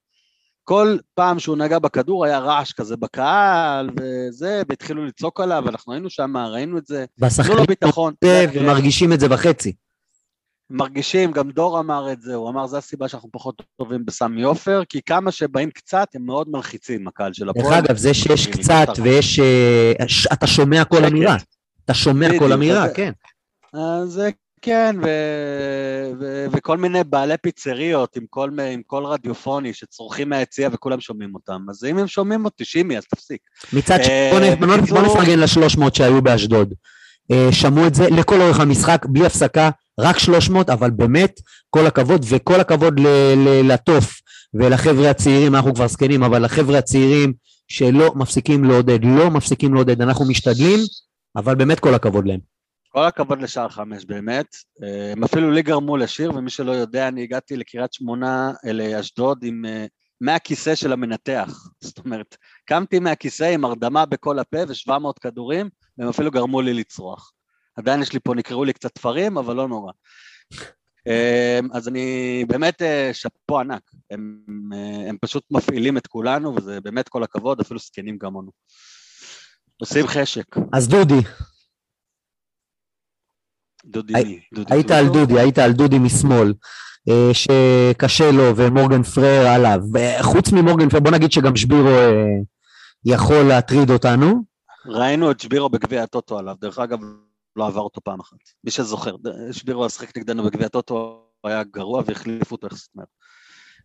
כל 0.63 0.97
פעם 1.13 1.39
שהוא 1.39 1.57
נגע 1.57 1.79
בכדור 1.79 2.25
היה 2.25 2.39
רעש 2.39 2.73
כזה 2.73 2.97
בקהל, 2.97 3.89
וזה, 3.99 4.61
והתחילו 4.69 5.05
לצעוק 5.05 5.39
עליו, 5.39 5.69
אנחנו 5.69 5.93
היינו 5.93 6.09
שם, 6.09 6.37
ראינו 6.37 6.77
את 6.77 6.87
זה, 6.87 7.05
בשחקנים 7.17 7.57
לו 7.57 7.63
ביטחון. 7.65 8.13
ומרגישים 8.61 9.13
את 9.13 9.19
זה 9.19 9.29
בחצי. 9.29 9.73
מרגישים, 10.69 11.31
גם 11.31 11.51
דור 11.51 11.79
אמר 11.79 12.11
את 12.11 12.21
זה, 12.21 12.35
הוא 12.35 12.49
אמר, 12.49 12.67
זו 12.67 12.77
הסיבה 12.77 13.07
שאנחנו 13.07 13.29
פחות 13.31 13.61
טובים 13.77 14.05
בסמי 14.05 14.43
עופר, 14.43 14.81
כי 14.89 15.01
כמה 15.01 15.31
שבאים 15.31 15.71
קצת, 15.71 16.07
הם 16.15 16.25
מאוד 16.25 16.49
מלחיצים, 16.49 17.07
הקהל 17.07 17.33
של 17.33 17.45
דרך 17.45 17.55
הפועל. 17.57 17.79
אגב, 17.79 17.97
זה 17.97 18.13
שיש 18.13 18.47
קצת. 18.47 18.87
ויש... 19.03 19.39
אה, 19.39 19.93
אתה 20.33 20.47
שומע 20.47 20.85
כל. 20.85 21.05
אמירה. 21.05 21.37
אתה 21.85 21.93
שומע 21.93 22.39
כל 22.39 22.53
אמירה, 22.53 22.89
כן. 22.93 23.11
אז 23.73 24.19
אה, 24.19 24.29
כן, 24.61 24.95
ו... 25.03 25.07
ו... 26.19 26.45
וכל 26.51 26.77
מיני 26.77 27.03
בעלי 27.03 27.37
פיצריות 27.41 28.15
עם 28.17 28.23
כל, 28.29 28.49
עם 28.73 28.81
כל 28.87 29.05
רדיופוני 29.05 29.73
שצורכים 29.73 30.29
מהיציע 30.29 30.69
וכולם 30.71 30.99
שומעים 30.99 31.35
אותם, 31.35 31.65
אז 31.69 31.85
אם 31.85 31.97
הם 31.97 32.07
שומעים 32.07 32.45
אותי, 32.45 32.65
שימי, 32.65 32.97
אז 32.97 33.05
תפסיק. 33.05 33.41
מצד 33.73 34.03
שני, 34.03 34.49
אה, 34.49 34.55
בוא 34.89 35.01
נפרגן 35.01 35.39
ל-300 35.39 35.83
שהיו 35.93 36.21
באשדוד. 36.21 36.73
אה, 37.31 37.47
שמעו 37.51 37.87
את 37.87 37.95
זה 37.95 38.09
לכל 38.09 38.41
אורך 38.41 38.59
המשחק, 38.59 39.05
בלי 39.09 39.25
הפסקה, 39.25 39.69
רק 39.99 40.19
300, 40.19 40.69
אבל 40.69 40.91
באמת, 40.91 41.39
כל 41.69 41.87
הכבוד, 41.87 42.25
וכל 42.29 42.59
הכבוד 42.59 42.99
לטוף 43.63 44.21
ולחבר'ה 44.53 45.09
הצעירים, 45.09 45.55
אנחנו 45.55 45.75
כבר 45.75 45.87
זקנים, 45.87 46.23
אבל 46.23 46.45
לחבר'ה 46.45 46.77
הצעירים 46.77 47.33
שלא 47.67 48.11
מפסיקים 48.15 48.63
לעודד, 48.63 48.99
לא 49.03 49.29
מפסיקים 49.29 49.73
לעודד, 49.73 50.01
אנחנו 50.01 50.25
משתדלים, 50.25 50.79
אבל 51.35 51.55
באמת 51.55 51.79
כל 51.79 51.93
הכבוד 51.93 52.27
להם. 52.27 52.39
כל 52.89 53.05
הכבוד 53.05 53.41
לשער 53.41 53.69
חמש, 53.69 54.05
באמת. 54.05 54.45
אה, 54.83 55.11
הם 55.11 55.23
אפילו 55.23 55.51
לי 55.51 55.61
גרמו 55.61 55.97
לשיר, 55.97 56.35
ומי 56.35 56.49
שלא 56.49 56.71
יודע, 56.71 57.07
אני 57.07 57.23
הגעתי 57.23 57.57
לקריית 57.57 57.93
שמונה, 57.93 58.51
אה, 58.65 58.73
לאשדוד, 58.73 59.43
עם... 59.43 59.65
אה, 59.65 59.85
מהכיסא 60.21 60.75
של 60.75 60.93
המנתח. 60.93 61.67
זאת 61.83 61.99
אומרת, 62.05 62.37
קמתי 62.65 62.99
מהכיסא 62.99 63.43
עם 63.43 63.65
הרדמה 63.65 64.05
בכל 64.05 64.39
הפה 64.39 64.57
ו-700 64.67 65.19
כדורים, 65.21 65.69
והם 65.97 66.09
אפילו 66.09 66.31
גרמו 66.31 66.61
לי 66.61 66.73
לצרוח. 66.73 67.31
עדיין 67.75 68.01
יש 68.01 68.13
לי 68.13 68.19
פה, 68.19 68.35
נקראו 68.35 68.63
לי 68.63 68.73
קצת 68.73 68.91
תפרים, 68.95 69.37
אבל 69.37 69.55
לא 69.55 69.67
נורא. 69.67 69.91
אה, 71.07 71.59
אז 71.73 71.87
אני 71.87 72.45
באמת 72.47 72.81
אה, 72.81 73.09
שאפו 73.13 73.59
ענק. 73.59 73.81
הם, 74.11 74.39
אה, 74.73 75.09
הם 75.09 75.17
פשוט 75.21 75.43
מפעילים 75.51 75.97
את 75.97 76.07
כולנו, 76.07 76.55
וזה 76.55 76.81
באמת 76.81 77.09
כל 77.09 77.23
הכבוד, 77.23 77.59
אפילו 77.59 77.79
זקנים 77.79 78.17
כמונו. 78.19 78.51
עושים 79.81 80.07
חשק. 80.07 80.45
אז 80.73 80.87
דודי, 80.87 81.19
דודי 83.85 84.13
הי-? 84.15 84.39
דודי 84.53 84.73
היית 84.73 84.91
על 84.91 85.07
טוטו? 85.07 85.19
דודי, 85.19 85.39
היית 85.39 85.57
על 85.57 85.71
דודי 85.71 85.99
משמאל, 85.99 86.53
אה, 87.09 87.33
שקשה 87.33 88.31
לו, 88.31 88.57
ומורגן 88.57 89.03
פרר 89.03 89.47
עליו. 89.47 89.79
וחוץ 89.93 90.51
ממורגן 90.51 90.89
פרר, 90.89 90.99
בוא 90.99 91.11
נגיד 91.11 91.31
שגם 91.31 91.55
שבירו 91.55 91.89
יכול 93.05 93.43
להטריד 93.47 93.89
אותנו. 93.89 94.43
ראינו 94.85 95.31
את 95.31 95.39
שבירו 95.39 95.69
בגביע 95.69 96.03
הטוטו 96.03 96.39
עליו, 96.39 96.55
דרך 96.61 96.79
אגב, 96.79 96.99
לא 97.55 97.67
עבר 97.67 97.81
אותו 97.81 98.01
פעם 98.01 98.19
אחת. 98.19 98.37
מי 98.63 98.71
שזוכר, 98.71 99.15
שבירו 99.51 99.89
שיחק 99.89 100.17
נגדנו 100.17 100.43
בגביע 100.43 100.65
הטוטו, 100.65 101.23
היה 101.43 101.63
גרוע 101.63 102.03
והחליפו 102.05 102.55
אותו 102.55 102.67
יחסית 102.67 102.89
מהר. 102.95 103.05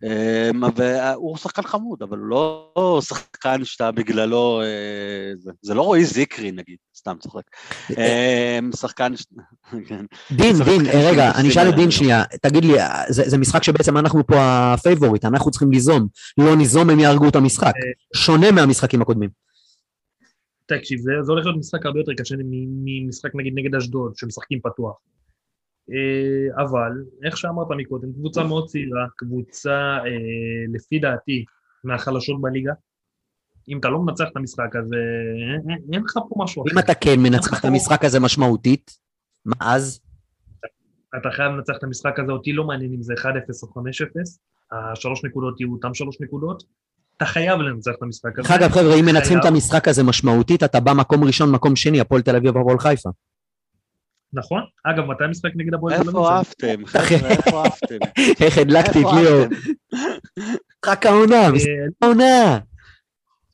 אמ, 0.05 0.63
והוא 0.77 1.37
שחקן 1.37 1.63
חמוד, 1.63 2.03
אבל 2.03 2.19
הוא 2.19 2.27
לא 2.27 3.01
שחקן 3.05 3.65
שאתה 3.65 3.91
בגללו, 3.93 4.61
אה, 4.63 4.67
זה, 5.39 5.51
זה 5.63 5.75
לא 5.75 5.83
רועי 5.83 6.05
זיקרי 6.05 6.53
נגיד, 6.53 6.77
סתם 6.97 7.17
צוחק. 7.21 7.43
אמ, 7.91 8.71
שחקן, 8.77 9.17
ש- 9.17 9.25
כן. 9.89 10.05
דין, 10.31 10.57
צריך 10.57 10.69
דין, 10.69 10.87
אה, 10.87 11.11
רגע, 11.11 11.31
אני 11.35 11.49
אשאל 11.49 11.69
את 11.69 11.75
דין. 11.75 11.91
שנייה, 11.91 12.23
תגיד 12.43 12.65
לי, 12.65 12.81
אה, 12.81 13.03
זה 13.09 13.23
זה 13.27 13.39
משחק 13.39 13.63
שבעצם 13.63 13.97
אנחנו 13.97 14.27
פה 14.27 14.37
הפייבוריט, 14.75 15.25
אנחנו 15.25 15.51
צריכים 15.51 15.71
ליזום. 15.71 16.07
לא 16.39 16.57
ניזום, 16.57 16.91
הם 16.91 17.01
יהרגו 17.01 17.29
את 17.29 17.37
המשחק. 17.37 17.73
שונה 18.17 18.51
מהמשחקים 18.51 19.03
הקודמים. 19.03 19.48
תקשיב, 20.69 20.99
זה, 20.99 21.13
זה 21.23 21.33
הולך 21.33 21.45
להיות 21.45 21.59
משחק 21.59 21.87
הרבה 21.87 22.01
יותר 22.01 22.13
קשה 22.15 22.35
ממשחק 22.85 23.35
נגיד 23.35 23.53
נגד 23.57 23.75
אשדוד, 23.75 24.13
שמשחקים 24.17 24.61
פתוח. 24.61 24.97
אה, 25.91 26.63
אבל, 26.65 26.93
איך 27.25 27.37
שאמרת 27.37 27.67
מקודם, 27.77 28.13
קבוצה 28.13 28.45
מאוד 28.45 28.67
צעירה, 28.69 29.07
קבוצה, 29.17 29.71
אה, 30.05 30.09
לפי 30.75 30.99
דעתי, 30.99 31.45
מהחלשות 31.85 32.41
בליגה. 32.41 32.73
אם 33.69 33.79
אתה 33.79 33.89
לא 33.89 33.99
מנצח 34.03 34.25
את 34.33 34.37
המשחק 34.37 34.77
הזה, 34.77 34.97
אין- 35.55 35.71
אין- 35.71 35.83
אין 35.93 36.03
לך 36.05 36.13
פה 36.29 36.35
משהו 36.45 36.63
אחר. 36.63 36.73
אם 36.75 36.79
אתה 36.79 36.95
כן 36.95 37.21
מנצח 37.21 37.61
את 37.61 37.65
המשחק 37.65 38.05
הזה 38.05 38.21
משמעותית, 38.21 38.99
מה 39.45 39.57
אז? 39.61 40.01
אתה 41.21 41.29
חייב 41.31 41.53
לנצח 41.53 41.75
את 41.79 41.85
המשחק 41.85 42.19
הזה, 42.19 42.33
אותי 42.33 42.53
לא 42.53 42.65
מעניין 42.65 42.93
אם 42.93 43.03
זה 43.03 43.15
1-0 43.15 43.63
או 43.63 43.69
5-0, 43.69 44.39
השלוש 44.73 45.25
נקודות 45.25 45.61
יהיו 45.61 45.73
אותם 45.73 45.95
שלוש 45.95 46.21
נקודות, 46.21 46.63
אתה 47.19 47.27
חייב 47.27 47.61
לנצח 47.61 47.91
את 47.99 48.03
המשחק 48.03 48.39
הזה. 48.39 48.55
אגב, 48.55 48.71
חבר'ה, 48.71 48.95
אם 49.01 49.05
מנצחים 49.07 49.39
את. 49.39 49.45
המשחק 49.45 49.89
הזה 49.89 50.03
משמעותית, 50.05 50.63
אתה 50.63 50.81
בא 50.81 50.93
מקום 50.93 51.25
ראשון, 51.25 51.53
מקום 51.53 51.77
שני, 51.77 52.01
הפועל 52.01 52.23
תל 52.23 52.37
אביב 52.37 52.57
והפועל 52.57 52.79
חיפה. 52.79 53.11
נכון? 54.33 54.63
אגב, 54.85 55.05
מתי 55.05 55.25
המשחק 55.25 55.51
נגד 55.57 55.75
הפועל 55.75 55.95
תל 55.95 56.01
אביב? 56.01 56.17
איפה 56.17 56.39
עפתם? 56.39 56.87
חבר'ה, 56.87 57.31
איפה 57.31 57.67
עפתם? 57.67 57.99
איך 58.45 58.59
הדלקתי 58.59 58.99
את 58.99 59.07
ליאור. 59.15 59.47
משחק 60.85 61.07
העונה, 61.07 61.51
משחק 61.53 61.69
אה, 61.69 61.87
העונה. 62.03 62.59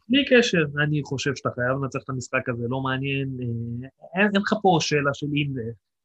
בלי 0.08 0.24
קשר, 0.30 0.64
אני 0.84 1.00
חושב 1.04 1.30
שאתה 1.34 1.48
חייב 1.54 1.82
לנצח 1.82 1.98
את 2.04 2.10
המשחק 2.10 2.48
הזה, 2.48 2.64
לא 2.68 2.80
מעניין, 2.80 3.28
אה, 3.40 3.88
אין 4.20 4.30
אין 4.34 4.42
לך 4.42 4.54
פה 4.62 4.78
שאלה 4.80 5.10
של 5.14 5.26
אם 5.26 5.52
זה, 5.54 5.62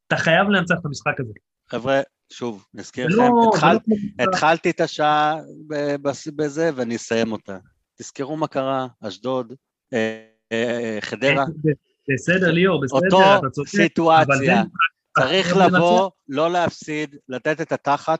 אתה 0.08 0.16
חייב 0.16 0.50
לנצח 0.50 0.76
את 0.80 0.86
המשחק 0.86 1.20
הזה. 1.20 1.34
חבר'ה, 1.72 2.02
שוב, 2.34 2.66
נזכיר 2.74 3.08
לכם, 3.08 3.18
לא- 3.18 3.26
זה 3.44 3.50
התחל- 3.58 3.78
לא 4.20 4.24
התחלתי 4.24 4.70
את 4.70 4.82
השעה 4.82 5.36
בזה 6.36 6.70
ואני 6.76 6.96
אסיים 6.96 7.32
אותה. 7.32 7.58
תזכרו 8.02 8.38
מה 8.38 8.48
קרה, 8.48 8.88
אשדוד, 9.02 9.54
אה, 9.94 10.20
אה, 10.52 10.98
חדרה, 11.02 11.46
בסדר, 12.14 12.52
ליאור, 12.52 12.82
בסדר, 12.82 12.98
אותו 13.06 13.36
אתה 13.40 13.50
צודק, 13.50 13.70
זה 13.70 13.78
סיטואציה. 13.84 14.62
משחק, 14.62 14.66
צריך 15.20 15.48
חייב 15.54 15.76
לבוא, 15.76 16.10
לא 16.30 16.52
להפסיד, 16.52 17.16
לתת 17.30 17.62
את 17.62 17.72
התחת. 17.72 18.20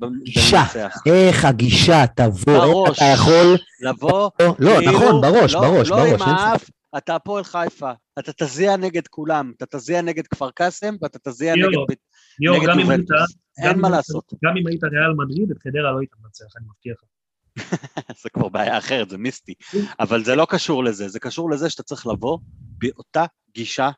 ולנצח. 0.00 0.94
איך 1.06 1.44
הגישה 1.44 2.04
תבוא, 2.16 2.88
איך. 2.88 2.96
אתה 2.96 3.04
יכול... 3.14 3.56
לבוא, 3.80 4.30
לא, 4.40 4.54
לא, 4.58 4.76
כאילו, 4.78 4.92
נכון, 4.92 5.20
בראש, 5.20 5.54
לא- 5.54 5.60
בראש, 5.60 5.90
לא 5.90 5.96
בראש. 5.96 6.08
עם 6.08 6.28
אין 6.28 6.36
ספק. 6.38 6.48
האף, 6.52 6.70
אתה 6.96 7.14
הפועל 7.14 7.44
חיפה, 7.44 7.92
אתה 8.18 8.32
תזיע 8.32 8.76
נגד 8.76 9.08
כולם, 9.08 9.52
אתה 9.56 9.78
תזיע 9.78 10.02
נגד 10.02 10.26
כפר 10.26 10.50
קאסם 10.50 10.96
ואתה 11.02 11.18
תזיע 11.18 11.54
נגד 11.54 11.96
יובנטוס. 12.40 13.36
אין 13.64 13.78
מה 13.78 13.90
לעשות, 13.90 14.32
גם 14.44 14.56
אם 14.56 14.66
היית 14.66 14.84
ריאל 14.84 15.12
מדריד, 15.16 15.50
את 15.50 15.58
חדרה 15.58 15.92
לא 15.92 15.98
היית 15.98 16.10
מנצח, 16.22 16.44
אני 16.56 16.66
מבטיח 16.66 16.96
לך. 17.02 17.10
זה 18.22 18.30
כבר 18.30 18.48
בעיה 18.48 18.78
אחרת, 18.78 19.10
זה 19.10 19.18
מיסטי. 19.18 19.54
אבל 20.00 20.24
זה 20.24 20.36
לא 20.36 20.46
קשור 20.50 20.84
לזה, 20.84 21.08
זה 21.08 21.20
קשור 21.20 21.50
לזה 21.50 21.70
שאתה 21.70 21.82
צריך 21.82 22.06
לבוא 22.06 22.38
באותה 22.60 23.24
גישה, 23.54 23.90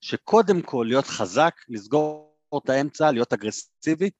שקודם 0.00 0.62
כל 0.62 0.84
להיות 0.88 1.06
חזק, 1.06 1.54
לסגור 1.68 2.36
את 2.64 2.70
האמצע, 2.70 3.12
להיות 3.12 3.32
אגרסיבי, 3.32 4.10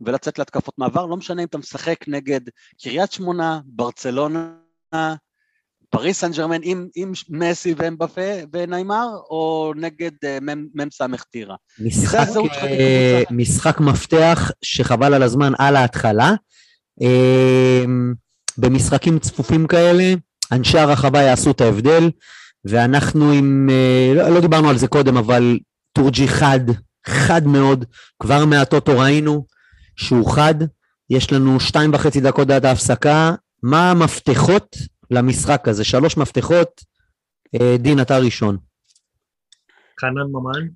ולצאת 0.00 0.38
להתקפות 0.38 0.78
מעבר, 0.78 1.06
לא 1.06 1.16
משנה 1.16 1.42
אם 1.42 1.46
אתה 1.46 1.58
משחק 1.58 2.08
נגד 2.08 2.40
קריית 2.82 3.12
שמונה, 3.12 3.60
ברצלונה, 3.64 4.58
פריס 5.90 6.20
סן 6.20 6.32
ג'רמן 6.32 6.60
עם, 6.62 6.88
עם 6.96 7.12
מסי 7.28 7.74
ואמבפה 7.76 8.30
וניימר, 8.52 9.08
או 9.30 9.72
נגד 9.76 10.10
אה, 10.24 10.38
סמך 10.90 11.22
טירה. 11.22 11.54
משחק, 11.80 12.28
אה. 12.62 13.22
משחק 13.30 13.80
מפתח 13.80 14.50
שחבל 14.62 15.14
על 15.14 15.22
הזמן 15.22 15.52
על 15.58 15.76
ההתחלה. 15.76 16.32
אה, 17.02 17.84
במשחקים 18.58 19.18
צפופים 19.18 19.66
כאלה, 19.66 20.14
אנשי 20.52 20.78
הרחבה 20.78 21.22
יעשו 21.22 21.50
את 21.50 21.60
ההבדל, 21.60 22.10
ואנחנו 22.64 23.32
עם, 23.32 23.68
לא, 24.14 24.28
לא 24.28 24.40
דיברנו 24.40 24.68
על 24.68 24.78
זה 24.78 24.86
קודם, 24.86 25.16
אבל 25.16 25.58
טורג'י 25.92 26.28
חד, 26.28 26.60
חד 27.06 27.46
מאוד, 27.46 27.84
כבר 28.22 28.44
מהטוטו 28.44 28.98
ראינו 28.98 29.46
שהוא 29.96 30.30
חד, 30.30 30.54
יש 31.10 31.32
לנו 31.32 31.60
שתיים 31.60 31.90
וחצי 31.94 32.20
דקות 32.20 32.50
עד 32.50 32.64
ההפסקה, 32.64 33.34
מה 33.62 33.90
המפתחות 33.90 34.76
למשחק 35.10 35.68
הזה? 35.68 35.84
שלוש 35.84 36.16
מפתחות, 36.16 36.84
אה, 37.54 37.76
דין, 37.78 38.00
אתה 38.00 38.18
ראשון. 38.18 38.56
חנן 40.00 40.26
ממן, 40.32 40.68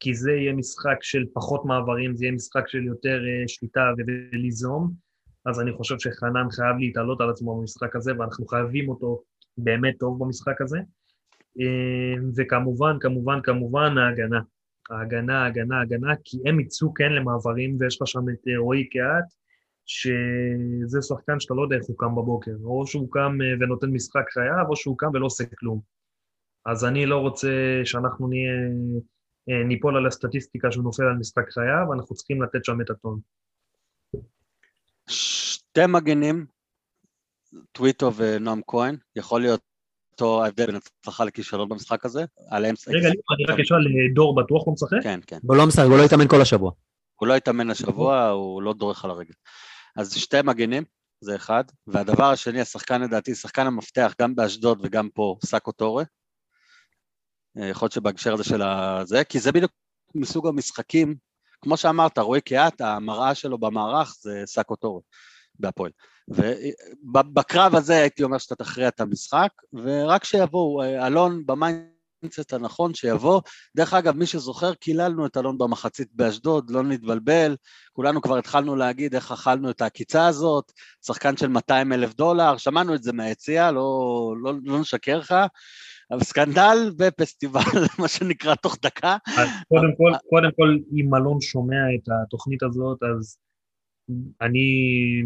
כי 0.00 0.14
זה 0.14 0.32
יהיה 0.32 0.52
משחק 0.52 1.02
של 1.02 1.24
פחות 1.34 1.64
מעברים, 1.64 2.16
זה 2.16 2.24
יהיה 2.24 2.34
משחק 2.34 2.68
של 2.68 2.84
יותר 2.84 3.18
אה, 3.26 3.48
שליטה 3.48 3.80
וליזום, 4.32 4.92
אז 5.46 5.60
אני 5.60 5.72
חושב 5.72 5.98
שחנן 5.98 6.50
חייב 6.50 6.76
להתעלות 6.78 7.20
על 7.20 7.30
עצמו 7.30 7.60
במשחק 7.60 7.96
הזה, 7.96 8.12
ואנחנו 8.18 8.46
חייבים 8.46 8.88
אותו 8.88 9.22
באמת 9.58 9.94
טוב 9.98 10.24
במשחק 10.24 10.60
הזה. 10.60 10.78
אה, 11.60 12.22
וכמובן, 12.36 12.96
כמובן, 13.00 13.38
כמובן, 13.42 13.98
ההגנה. 13.98 14.40
ההגנה, 14.90 15.44
ההגנה, 15.44 15.78
ההגנה, 15.78 16.14
כי 16.24 16.38
הם 16.46 16.60
יצאו 16.60 16.94
כן 16.94 17.12
למעברים, 17.12 17.76
ויש 17.80 18.02
לך 18.02 18.08
שם 18.08 18.28
את 18.28 18.48
רועי 18.58 18.88
קהת, 18.88 19.24
שזה 19.86 21.02
שחקן 21.02 21.40
שאתה 21.40 21.54
לא 21.54 21.62
יודע 21.62 21.76
איך 21.76 21.84
הוא 21.86 21.96
קם 21.98 22.14
בבוקר, 22.14 22.54
או 22.64 22.86
שהוא 22.86 23.08
קם 23.10 23.38
אה, 23.42 23.46
ונותן 23.60 23.86
משחק 23.86 24.24
חייו, 24.32 24.66
או 24.68 24.76
שהוא 24.76 24.98
קם 24.98 25.10
ולא 25.14 25.26
עושה 25.26 25.44
כלום. 25.58 25.80
אז 26.66 26.84
אני 26.84 27.06
לא 27.06 27.18
רוצה 27.18 27.80
שאנחנו 27.84 28.28
נהיה, 28.28 28.52
אה, 29.50 29.64
ניפול 29.64 29.96
על 29.96 30.06
הסטטיסטיקה 30.06 30.72
שהוא 30.72 30.84
נופל 30.84 31.02
על 31.02 31.16
משחק 31.16 31.50
חייו, 31.50 31.92
אנחנו 31.92 32.14
צריכים 32.14 32.42
לתת 32.42 32.64
שם 32.64 32.80
את 32.80 32.90
הטון. 32.90 33.20
שתי 35.08 35.86
מגנים, 35.88 36.46
טוויטו 37.72 38.14
ונועם 38.14 38.60
כהן, 38.66 38.96
יכול 39.16 39.40
להיות 39.40 39.60
אותו 40.12 40.44
ההבדל 40.44 40.66
בין 40.66 40.76
הצלחה 40.76 41.24
לכישלון 41.24 41.68
במשחק 41.68 42.04
הזה, 42.04 42.24
עליהם... 42.50 42.74
רגע, 42.88 43.08
אני 43.08 43.44
רק 43.48 43.60
אשאל, 43.60 43.76
אה, 43.76 44.14
דור 44.14 44.34
בטוח 44.34 44.66
לא 44.66 44.72
משחק? 44.72 44.98
כן, 45.02 45.20
כן. 45.26 45.38
הוא 45.42 45.56
לא 45.56 45.66
משחק, 45.66 45.84
הוא 45.84 45.98
לא 45.98 46.02
יתאמן 46.02 46.28
כל 46.28 46.40
השבוע. 46.40 46.72
הוא 47.16 47.28
לא 47.28 47.36
התאמן 47.36 47.70
השבוע, 47.70 48.28
הוא 48.28 48.62
לא 48.62 48.72
דורך 48.72 49.04
על 49.04 49.10
הרגל. 49.10 49.34
אז 49.96 50.14
שתי 50.14 50.42
מגנים, 50.44 50.84
זה 51.20 51.36
אחד. 51.36 51.64
והדבר 51.86 52.24
השני, 52.24 52.60
השחקן 52.60 53.02
לדעתי, 53.02 53.34
שחקן 53.34 53.66
המפתח, 53.66 54.14
גם 54.20 54.34
באשדוד 54.34 54.78
וגם 54.82 55.08
פה, 55.14 55.36
סאקו 55.44 55.72
טורה. 55.72 56.04
אה, 57.58 57.66
יכול 57.66 57.86
להיות 57.86 57.92
שבהקשר 57.92 58.34
הזה 58.34 58.44
של 58.44 58.62
הזה, 58.62 59.24
כי 59.24 59.40
זה 59.40 59.52
בדיוק 59.52 59.72
מסוג 60.14 60.46
המשחקים, 60.46 61.16
כמו 61.62 61.76
שאמרת, 61.76 62.18
רועי 62.18 62.40
קיאט, 62.40 62.80
המראה 62.80 63.34
שלו 63.34 63.58
במערך 63.58 64.16
זה 64.20 64.42
סאקו 64.46 64.76
טורה, 64.76 65.00
בהפועל. 65.54 65.90
ובקרב 66.28 67.74
הזה 67.74 68.00
הייתי 68.00 68.22
אומר 68.22 68.38
שאתה 68.38 68.54
תכריע 68.54 68.88
את 68.88 69.00
המשחק, 69.00 69.50
ורק 69.72 70.24
שיבואו, 70.24 70.82
אה, 70.82 71.06
אלון 71.06 71.46
ב 72.24 72.28
mindset 72.28 72.52
הנכון 72.52 72.94
שיבוא, 72.94 73.40
דרך 73.76 73.94
אגב, 73.94 74.16
מי 74.16 74.26
שזוכר, 74.26 74.74
קיללנו 74.74 75.26
את 75.26 75.36
אלון 75.36 75.58
במחצית 75.58 76.08
באשדוד, 76.12 76.70
לא 76.70 76.82
נתבלבל, 76.82 77.56
כולנו 77.92 78.22
כבר 78.22 78.38
התחלנו 78.38 78.76
להגיד 78.76 79.14
איך 79.14 79.32
אכלנו 79.32 79.70
את 79.70 79.82
העקיצה 79.82 80.26
הזאת, 80.26 80.72
שחקן 81.06 81.36
של 81.36 81.48
200 81.48 81.92
אלף 81.92 82.14
דולר, 82.14 82.56
שמענו 82.56 82.94
את 82.94 83.02
זה 83.02 83.12
מהיציאה, 83.12 83.72
לא, 83.72 84.34
לא, 84.42 84.52
לא 84.64 84.80
נשקר 84.80 85.18
לך, 85.18 85.34
אבל 86.10 86.20
סקנדל 86.20 86.92
ופסטיבל, 86.98 87.60
מה 87.98 88.08
שנקרא, 88.08 88.54
תוך 88.54 88.76
דקה. 88.82 89.16
אז 89.26 89.48
קודם 89.68 89.94
כל, 89.96 90.12
קודם 90.30 90.50
כל, 90.56 90.76
אם 90.96 91.14
אלון 91.14 91.40
שומע 91.40 91.82
את 91.96 92.08
התוכנית 92.08 92.62
הזאת, 92.62 92.98
אז 93.02 93.38
אני, 94.42 94.66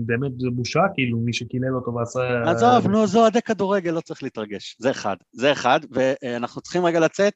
באמת, 0.06 0.32
זו 0.38 0.50
בושה, 0.50 0.80
כאילו, 0.94 1.18
מי 1.18 1.32
שקילל 1.32 1.74
אותו 1.74 1.94
ועשה... 1.94 2.50
עזוב, 2.50 2.86
נו, 2.86 3.06
זה 3.06 3.18
אוהדי 3.18 3.42
כדורגל, 3.42 3.90
לא 3.90 4.00
צריך 4.00 4.22
להתרגש. 4.22 4.76
זה 4.78 4.90
אחד. 4.90 5.16
זה 5.32 5.52
אחד, 5.52 5.80
ואנחנו 5.90 6.60
צריכים 6.60 6.84
רגע 6.84 7.00
לצאת, 7.00 7.32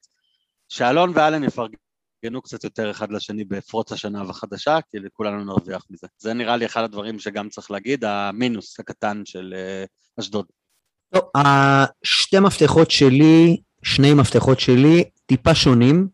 שאלון 0.69 1.13
ואלן 1.15 1.45
יפרגנו 1.45 2.43
קצת 2.43 2.65
יותר 2.65 2.91
אחד 2.91 3.13
לשני 3.13 3.45
בפרוץ 3.45 3.93
השנה 3.93 4.23
החדשה, 4.23 4.79
כי 4.91 4.99
כולנו 5.13 5.45
נרוויח 5.45 5.87
מזה. 5.91 6.07
זה 6.19 6.35
נראה 6.35 6.57
לי 6.57 6.67
אחד 6.67 6.83
הדברים 6.83 7.19
שגם 7.19 7.49
צריך 7.49 7.71
להגיד, 7.71 8.05
המינוס 8.05 8.81
הקטן 8.81 9.23
של 9.25 9.55
אה, 9.57 9.85
אשדוד. 10.21 10.47
טוב, 11.15 11.23
השתי 11.35 12.39
מפתחות 12.39 12.91
שלי, 12.91 13.57
שני 13.83 14.15
מפתחות 14.15 14.61
שלי, 14.61 15.05
טיפה 15.27 15.55
שונים. 15.55 16.09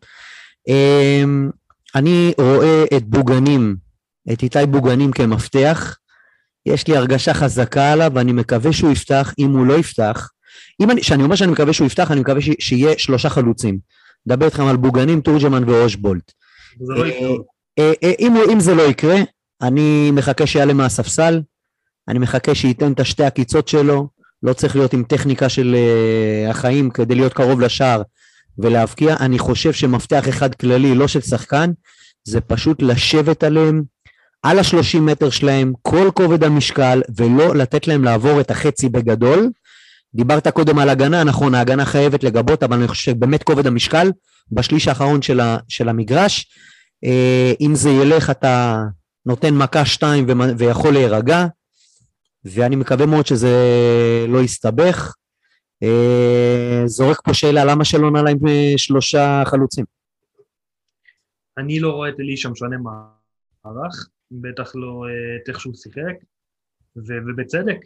אמ, 0.67 1.49
אני 1.95 2.33
רואה 2.39 2.83
את 2.97 3.03
בוגנים, 3.03 3.75
את 4.31 4.43
איתי 4.43 4.65
בוגנים 4.69 5.11
כמפתח. 5.11 5.97
יש 6.65 6.87
לי 6.87 6.97
הרגשה 6.97 7.33
חזקה 7.33 7.91
עליו, 7.91 8.11
ואני 8.15 8.31
מקווה 8.31 8.73
שהוא 8.73 8.91
יפתח. 8.91 9.33
אם 9.39 9.51
הוא 9.51 9.65
לא 9.65 9.73
יפתח, 9.73 10.29
אם 10.81 10.91
אני, 10.91 11.01
כשאני 11.01 11.23
אומר 11.23 11.35
שאני 11.35 11.51
מקווה 11.51 11.73
שהוא 11.73 11.87
יפתח, 11.87 12.11
אני 12.11 12.19
מקווה 12.19 12.41
ש, 12.41 12.49
שיהיה 12.59 12.97
שלושה 12.97 13.29
חלוצים. 13.29 13.79
מדבר 14.27 14.45
איתכם 14.45 14.65
על 14.65 14.75
בוגנים, 14.75 15.21
תורג'מן 15.21 15.69
ואושבולט. 15.69 16.31
לא 16.81 17.05
אה. 17.79 17.93
אה, 18.03 18.11
אם 18.53 18.59
זה 18.59 18.75
לא 18.75 18.81
יקרה, 18.81 19.17
אני 19.61 20.11
מחכה 20.11 20.47
שיעלה 20.47 20.73
מהספסל, 20.73 21.41
אני 22.07 22.19
מחכה 22.19 22.55
שייתן 22.55 22.91
את 22.91 22.99
השתי 22.99 23.23
עקיצות 23.23 23.67
שלו, 23.67 24.07
לא 24.43 24.53
צריך 24.53 24.75
להיות 24.75 24.93
עם 24.93 25.03
טכניקה 25.03 25.49
של 25.49 25.75
אה, 25.75 26.49
החיים 26.49 26.89
כדי 26.89 27.15
להיות 27.15 27.33
קרוב 27.33 27.61
לשער 27.61 28.01
ולהבקיע. 28.57 29.15
אני 29.19 29.39
חושב 29.39 29.73
שמפתח 29.73 30.29
אחד 30.29 30.55
כללי, 30.55 30.95
לא 30.95 31.07
של 31.07 31.21
שחקן, 31.21 31.71
זה 32.23 32.41
פשוט 32.41 32.81
לשבת 32.81 33.43
עליהם, 33.43 33.83
על 34.43 34.59
השלושים 34.59 35.05
מטר 35.05 35.29
שלהם, 35.29 35.73
כל 35.81 36.09
כובד 36.13 36.43
המשקל, 36.43 37.01
ולא 37.17 37.55
לתת 37.55 37.87
להם 37.87 38.03
לעבור 38.03 38.41
את 38.41 38.51
החצי 38.51 38.89
בגדול. 38.89 39.49
דיברת 40.13 40.47
קודם 40.47 40.79
על 40.79 40.89
הגנה, 40.89 41.23
נכון, 41.23 41.55
ההגנה 41.55 41.85
חייבת 41.85 42.23
לגבות, 42.23 42.63
אבל 42.63 42.77
אני 42.77 42.87
חושב 42.87 43.11
שבאמת 43.11 43.43
כובד 43.43 43.67
המשקל, 43.67 44.11
בשליש 44.51 44.87
האחרון 44.87 45.21
של, 45.21 45.39
ה, 45.39 45.57
של 45.67 45.89
המגרש, 45.89 46.47
אה, 47.03 47.53
אם 47.61 47.75
זה 47.75 47.89
ילך 47.89 48.29
אתה 48.29 48.83
נותן 49.25 49.57
מכה 49.57 49.85
שתיים 49.85 50.27
ויכול 50.57 50.93
להירגע, 50.93 51.45
ואני 52.45 52.75
מקווה 52.75 53.05
מאוד 53.05 53.25
שזה 53.25 53.55
לא 54.27 54.41
יסתבך. 54.41 55.13
אה, 55.83 56.81
זורק 56.85 57.21
פה 57.23 57.33
שאלה, 57.33 57.65
למה 57.65 57.85
שלא 57.85 58.11
נעלה 58.11 58.29
עם 58.29 58.47
אה, 58.47 58.73
שלושה 58.77 59.43
חלוצים? 59.45 59.85
אני 61.57 61.79
לא 61.79 61.91
רואה 61.91 62.09
את 62.09 62.15
אלישע 62.19 62.49
משנה 62.49 62.75
מערך, 62.77 64.07
בטח 64.31 64.75
לא 64.75 65.05
אה, 65.07 65.35
את 65.35 65.49
איך 65.49 65.59
שהוא 65.59 65.73
שיחק, 65.73 66.15
ו- 66.97 67.21
ובצדק, 67.27 67.77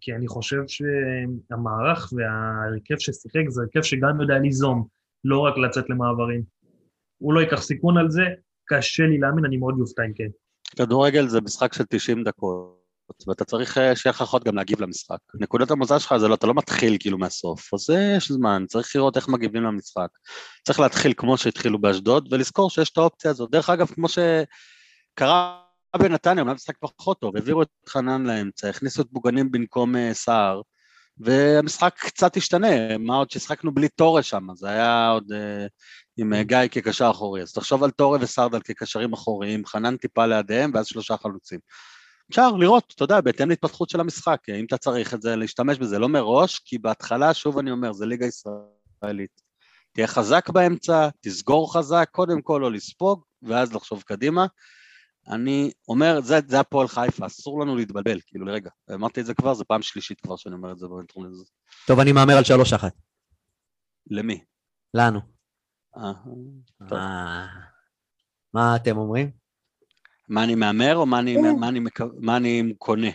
כי 0.00 0.14
אני 0.14 0.28
חושב 0.28 0.62
שהמערך 0.66 2.12
וההרכב 2.12 2.98
ששיחק 2.98 3.48
זה 3.48 3.62
הרכב 3.62 3.82
שגם 3.82 4.20
יודע 4.20 4.38
ליזום, 4.38 4.86
לא 5.24 5.38
רק 5.38 5.58
לצאת 5.58 5.90
למעברים. 5.90 6.42
הוא 7.18 7.34
לא 7.34 7.40
ייקח 7.40 7.62
סיכון 7.62 7.98
על 7.98 8.10
זה, 8.10 8.22
קשה 8.64 9.02
לי 9.02 9.18
להאמין, 9.18 9.44
אני 9.44 9.56
מאוד 9.56 9.78
יופתע 9.78 10.02
אם 10.06 10.12
כן. 10.14 10.28
כדורגל 10.76 11.28
זה 11.28 11.40
משחק 11.40 11.72
של 11.72 11.84
90 11.88 12.24
דקות, 12.24 12.80
ואתה 13.26 13.44
צריך 13.44 13.78
אה, 13.78 13.96
שיהיה 13.96 14.12
לך 14.12 14.20
יכולת 14.20 14.44
גם 14.44 14.56
להגיב 14.56 14.80
למשחק. 14.80 15.18
נקודת 15.34 15.70
המוצא 15.70 15.98
שלך 15.98 16.16
זה 16.16 16.28
לא, 16.28 16.34
אתה 16.34 16.46
לא 16.46 16.54
מתחיל 16.54 16.96
כאילו 17.00 17.18
מהסוף, 17.18 17.74
אז 17.74 17.90
אה, 17.90 18.14
יש 18.16 18.32
זמן, 18.32 18.64
צריך 18.68 18.96
לראות 18.96 19.16
איך 19.16 19.28
מגיבים 19.28 19.62
למשחק. 19.62 20.08
צריך 20.64 20.80
להתחיל 20.80 21.12
כמו 21.16 21.36
שהתחילו 21.36 21.78
באשדוד, 21.78 22.32
ולזכור 22.32 22.70
שיש 22.70 22.90
את 22.90 22.98
האופציה 22.98 23.30
הזאת. 23.30 23.50
דרך 23.50 23.70
אגב, 23.70 23.86
כמו 23.86 24.06
שקרה 24.08 25.62
בנתניה, 25.98 26.40
אומנם 26.40 26.54
משחק 26.54 26.74
פחות 26.80 27.20
טוב, 27.20 27.36
העבירו 27.36 27.62
את 27.62 27.68
חנן 27.88 28.26
לאמצע, 28.26 28.68
הכניסו 28.68 29.02
את 29.02 29.06
בוגנים 29.12 29.50
במקום 29.50 29.96
אה, 29.96 30.14
סער, 30.14 30.60
והמשחק 31.18 31.94
קצת 31.98 32.36
השתנה, 32.36 32.98
מה 32.98 33.16
עוד 33.16 33.30
ששחקנו 33.30 33.74
בלי 33.74 33.88
טורה 33.88 34.22
שם, 34.22 34.46
זה 34.54 34.68
היה 34.68 35.08
עוד 35.08 35.32
אה, 35.32 35.66
עם 36.16 36.34
אה, 36.34 36.42
גיא 36.42 36.58
כקשר 36.70 37.10
אחורי, 37.10 37.42
אז 37.42 37.52
תחשוב 37.52 37.84
על 37.84 37.90
טורה 37.90 38.18
וסרדל 38.20 38.60
כקשרים 38.60 39.12
אחוריים, 39.12 39.66
חנן 39.66 39.96
טיפה 39.96 40.26
לידיהם, 40.26 40.70
ואז 40.74 40.86
שלושה 40.86 41.16
חלוצים. 41.16 41.58
אפשר 42.30 42.50
לראות, 42.50 42.92
אתה 42.96 43.04
יודע, 43.04 43.20
בהתאם 43.20 43.48
להתפתחות 43.48 43.90
של 43.90 44.00
המשחק, 44.00 44.38
אם 44.48 44.64
אתה 44.64 44.78
צריך 44.78 45.14
את 45.14 45.22
זה, 45.22 45.36
להשתמש 45.36 45.78
בזה, 45.78 45.98
לא 45.98 46.08
מראש, 46.08 46.58
כי 46.64 46.78
בהתחלה, 46.78 47.34
שוב 47.34 47.58
אני 47.58 47.70
אומר, 47.70 47.92
זה 47.92 48.06
ליגה 48.06 48.26
ישראלית. 48.26 49.42
תהיה 49.92 50.06
חזק 50.06 50.50
באמצע, 50.50 51.08
תסגור 51.20 51.74
חזק, 51.74 52.08
קודם 52.12 52.42
כל 52.42 52.58
לא 52.62 52.72
לספוג, 52.72 53.24
ואז 53.42 53.74
לחשוב 53.74 54.02
קדימה. 54.02 54.46
אני 55.28 55.70
אומר, 55.88 56.20
זה, 56.20 56.38
זה 56.48 56.60
הפועל 56.60 56.88
חיפה, 56.88 57.26
אסור 57.26 57.60
לנו 57.60 57.76
להתבלבל, 57.76 58.20
כאילו 58.26 58.46
לרגע, 58.46 58.70
אמרתי 58.94 59.20
את 59.20 59.26
זה 59.26 59.34
כבר, 59.34 59.54
זו 59.54 59.64
פעם 59.64 59.82
שלישית 59.82 60.20
כבר 60.20 60.36
שאני 60.36 60.54
אומר 60.54 60.72
את 60.72 60.78
זה 60.78 60.86
הזה. 61.26 61.44
טוב, 61.86 62.00
אני 62.00 62.12
מהמר 62.12 62.36
על 62.36 62.44
שלוש 62.44 62.72
אחת. 62.72 62.92
למי? 64.10 64.44
לנו. 64.94 65.20
אה, 65.96 66.12
טוב. 66.88 66.98
אה, 66.98 67.46
מה 68.54 68.76
אתם 68.76 68.96
אומרים? 68.96 69.30
מה 70.28 70.44
אני 70.44 70.54
מהמר 70.54 70.96
או 70.96 71.06
מה 71.06 71.18
אני, 71.18 71.34
כן. 71.34 71.56
מה 71.60 71.68
אני, 71.68 71.80
מה 72.20 72.36
אני 72.36 72.74
קונה? 72.78 73.10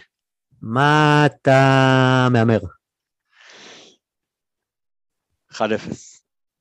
מה 0.62 1.24
אתה 1.26 2.28
מהמר? 2.34 2.60
1-0 5.52 5.60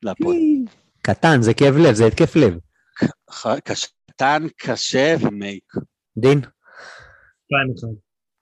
להפועל. 0.03 0.37
קטן, 1.03 1.43
זה 1.43 1.55
כאב 1.55 1.75
לב, 1.77 1.95
זה 1.95 2.05
התקף 2.07 2.37
לב. 2.37 2.59
ח- 3.31 3.47
קטן, 4.17 4.47
קשה 4.57 5.15
ומייק. 5.21 5.73
דין? 6.17 6.41
2-1, 6.41 6.45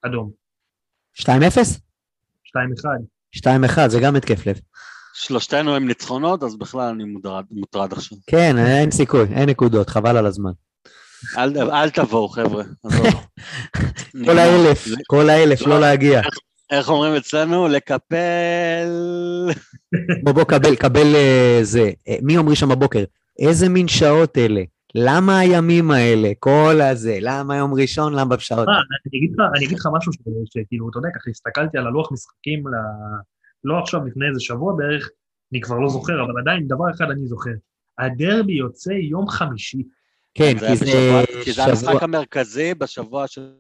אדום. 0.07 0.31
2-0? 1.21 1.25
2-1. 1.25 1.29
2-1, 3.37 3.89
זה 3.89 4.01
גם 4.01 4.17
התקף 4.17 4.47
לב. 4.47 4.61
שלושתנו 5.15 5.77
הם 5.77 5.87
ניצחונות, 5.89 6.43
אז 6.43 6.57
בכלל 6.57 6.89
אני 6.95 7.05
מוטרד, 7.05 7.45
מוטרד 7.51 7.93
עכשיו. 7.93 8.19
כן, 8.27 8.59
אין 8.59 8.91
סיכוי, 8.91 9.25
אין 9.35 9.49
נקודות, 9.49 9.91
חבל 9.91 10.17
על 10.17 10.27
הזמן. 10.27 10.51
אל, 11.39 11.71
אל 11.71 11.91
תבואו, 11.91 12.29
חבר'ה. 12.29 12.65
כל 14.27 14.39
האלף, 14.39 14.87
כל 15.07 15.31
האלף, 15.31 15.63
לא 15.63 15.81
להגיע. 15.81 16.21
איך 16.71 16.89
אומרים 16.89 17.15
אצלנו? 17.15 17.69
לקפל... 17.69 18.87
בוא, 20.23 20.33
בוא, 20.33 20.45
קבל, 20.45 20.77
קבל 20.77 21.15
אה, 21.15 21.59
זה. 21.63 21.91
אה, 22.09 22.17
מי 22.23 22.37
אומרים 22.37 22.57
שם 22.57 22.69
בבוקר? 22.69 23.05
איזה 23.39 23.69
מין 23.69 23.89
שעות 23.89 24.39
אלה? 24.39 24.63
למה 24.95 25.39
הימים 25.39 25.91
האלה? 25.91 26.33
כל 26.39 26.81
הזה. 26.81 27.19
למה 27.21 27.57
יום 27.57 27.75
ראשון? 27.75 28.13
למה 28.15 28.37
בשעות? 28.37 28.67
מה, 28.67 28.73
אני 28.73 29.19
אגיד 29.19 29.33
לך, 29.39 29.47
אני 29.57 29.67
אגיד 29.67 29.79
לך 29.79 29.89
משהו 29.97 30.13
שכאילו, 30.45 30.91
אתה 30.91 30.99
יודע, 30.99 31.09
ככה 31.15 31.31
הסתכלתי 31.31 31.79
על 31.79 31.87
הלוח 31.87 32.13
משחקים. 32.13 32.65
לא 33.65 33.79
עכשיו, 33.79 34.07
לפני 34.07 34.29
איזה 34.29 34.41
שבוע 34.41 34.75
בערך, 34.77 35.11
אני 35.53 35.61
כבר 35.61 35.79
לא 35.79 35.89
זוכר, 35.89 36.13
אבל 36.13 36.41
עדיין 36.41 36.69
דבר 36.69 36.85
אחד 36.97 37.11
אני 37.11 37.27
זוכר. 37.27 37.51
הדרבי 37.99 38.53
יוצא 38.53 38.93
יום 38.93 39.29
חמישי. 39.29 39.83
כן, 40.35 40.59
כי 40.59 40.77
זה 40.77 40.85
כי 41.45 41.53
זה. 41.53 41.65
המשחק 41.65 42.03
המרכזי 42.03 42.75
בשבוע 42.75 43.27
של 43.27 43.53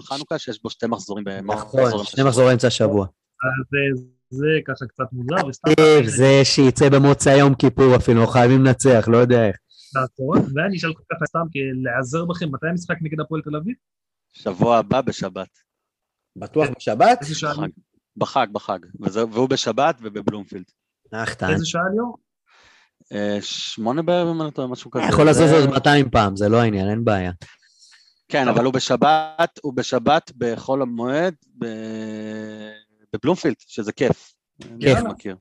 חנוכה, 0.00 0.38
שיש 0.38 0.62
בו 0.62 0.70
שתי 0.70 0.86
מחזורים. 0.86 1.24
נכון, 1.44 2.04
שני 2.04 2.24
מחזורי 2.24 2.52
אמצע 2.52 2.66
השבוע. 2.66 3.06
אז 3.06 3.66
זה, 3.70 4.02
זה 4.30 4.46
ככה 4.66 4.86
קצת 4.86 5.04
מוזר, 5.12 5.46
וסתם... 5.46 5.70
תקשיב, 5.72 6.06
זה 6.06 6.40
שיצא 6.44 6.88
במוצאי 6.88 7.38
יום 7.38 7.54
כיפור 7.54 7.96
אפילו, 7.96 8.26
חייבים 8.26 8.64
לנצח, 8.64 9.08
לא 9.08 9.16
יודע 9.16 9.46
איך. 9.46 9.56
לעצור, 9.94 10.34
ואני 10.54 10.76
אשאל 10.76 10.88
אותך 10.90 11.00
ככה 11.12 11.26
סתם, 11.26 11.40
כי 11.52 11.58
להיעזר 11.82 12.24
בכם, 12.24 12.52
מתי 12.52 12.66
המשחק 12.66 12.96
נגד 13.00 13.20
הפועל 13.20 13.42
תל 13.42 13.56
אביב? 13.56 13.74
שבוע 14.32 14.78
הבא 14.78 15.00
בשבת. 15.00 15.48
בטוח 16.36 16.66
בשבת? 16.76 17.18
איזה 17.22 17.34
שעה? 17.34 17.52
בחג, 18.16 18.46
בחג, 18.52 18.78
והוא 19.00 19.48
בשבת 19.48 19.96
ובבלומפילד. 20.02 20.64
איזה 21.52 21.66
שעה 21.66 21.82
ליאור? 21.92 22.16
אה, 23.12 23.38
שמונה 23.40 24.02
בערב, 24.02 24.28
אם 24.28 24.40
אני 24.40 24.46
לא 24.46 24.50
טועה, 24.50 24.68
משהו 24.68 24.90
כזה. 24.90 25.04
יכול 25.08 25.28
לזוז 25.28 25.50
זה- 25.50 25.56
עוד 25.58 25.70
200 25.70 26.10
פעם, 26.10 26.36
זה 26.36 26.48
לא 26.48 26.56
העניין, 26.60 26.90
אין 26.90 27.04
בעיה. 27.04 27.32
כן, 28.28 28.48
אבל 28.48 28.64
הוא 28.64 28.74
בשבת, 28.74 29.58
הוא 29.62 29.72
בשבת 29.74 30.32
בחול 30.38 30.82
המועד 30.82 31.34
בבלומפילד, 33.14 33.54
שזה 33.58 33.92
כיף. 33.92 34.32
כיף. 34.80 34.98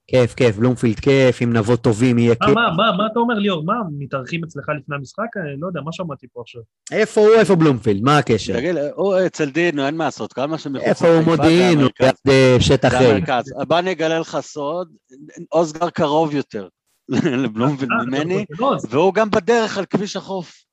כיף, 0.07 0.34
כיף, 0.34 0.55
בלומפילד 0.55 0.99
כיף, 0.99 1.41
אם 1.41 1.53
נבוא 1.53 1.76
טובים 1.76 2.18
יהיה 2.18 2.32
אה, 2.32 2.36
כיף. 2.36 2.55
מה, 2.55 2.72
מה, 2.78 2.97
מה 2.97 3.07
אתה 3.11 3.20
אומר 3.20 3.34
ליאור? 3.34 3.63
מה, 3.63 3.74
מתארחים 3.99 4.43
אצלך 4.43 4.70
לפני 4.80 4.95
המשחק? 4.95 5.38
אה, 5.38 5.41
לא 5.59 5.68
יודע, 5.68 5.82
מה 5.82 5.91
שמעתי 5.91 6.28
פה 6.34 6.41
עכשיו? 6.41 6.61
איפה 6.91 7.22
הוא, 7.22 7.30
איפה 7.34 7.55
בלומפילד? 7.55 8.03
מה 8.03 8.18
הקשר? 8.18 8.53
תגיד, 8.53 8.76
הוא 8.95 9.15
אצל 9.26 9.49
דינו, 9.49 9.86
אין 9.86 9.95
מה 9.95 10.05
לעשות, 10.05 10.34
כמה 10.34 10.57
שמחוץ 10.57 10.88
איפה 10.88 11.07
הוא 11.07 11.24
מודיעין? 11.24 11.80
הוא 11.80 11.89
אה, 12.30 12.55
שטח 12.59 12.93
A. 12.93 12.95
המרכז. 12.95 13.53
בוא 13.68 13.80
אני 13.80 13.91
אגלה 13.91 14.20
לך 14.20 14.38
סוד, 14.41 14.88
אוסגר 15.51 15.89
קרוב 15.89 16.36
יותר 16.36 16.68
לבלומפילד 17.43 17.91
אה, 17.91 18.05
ממני, 18.05 18.45
לא, 18.59 18.76
והוא 18.89 19.13
גם 19.13 19.30
בדרך 19.30 19.78
על 19.78 19.86
כביש 19.86 20.15
החוף. 20.15 20.66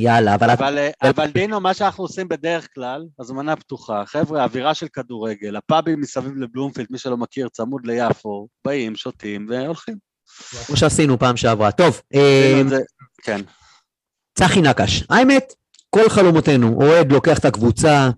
יאללה, 0.00 0.34
אבל 0.34 0.52
את- 0.52 0.58
אבל, 0.58 0.78
אה, 0.78 1.10
אבל 1.10 1.26
דינו, 1.30 1.60
מה 1.60 1.74
שאנחנו 1.74 2.04
עושים 2.04 2.28
בדרך 2.28 2.68
כלל, 2.74 3.04
הזמנה 3.20 3.56
פתוחה. 3.56 4.02
חבר'ה, 4.06 4.44
אווירה 4.44 4.74
של 4.74 4.86
כדורגל, 4.92 5.56
הפאבים 5.56 6.00
מסביב 6.00 6.36
לבלומפילד, 6.36 6.86
מי 6.90 6.98
שלא 6.98 7.16
מכיר, 7.16 7.48
צמוד 7.48 7.86
ליפו, 7.86 8.48
באים, 8.64 8.96
שותים 8.96 9.46
והולכים. 9.50 9.94
כמו 10.66 10.76
שעשינו 10.76 11.18
פעם 11.18 11.36
שעברה. 11.36 11.70
טוב, 11.72 12.00
אה, 12.14 12.62
זה- 12.68 12.76
כן. 13.22 13.40
צחי 14.34 14.60
נקש, 14.60 15.04
האמת, 15.10 15.52
כל 15.90 16.08
חלומותינו, 16.08 16.76
אוהד 16.82 17.12
לוקח 17.12 17.38
את 17.38 17.44
הקבוצה, 17.44 18.10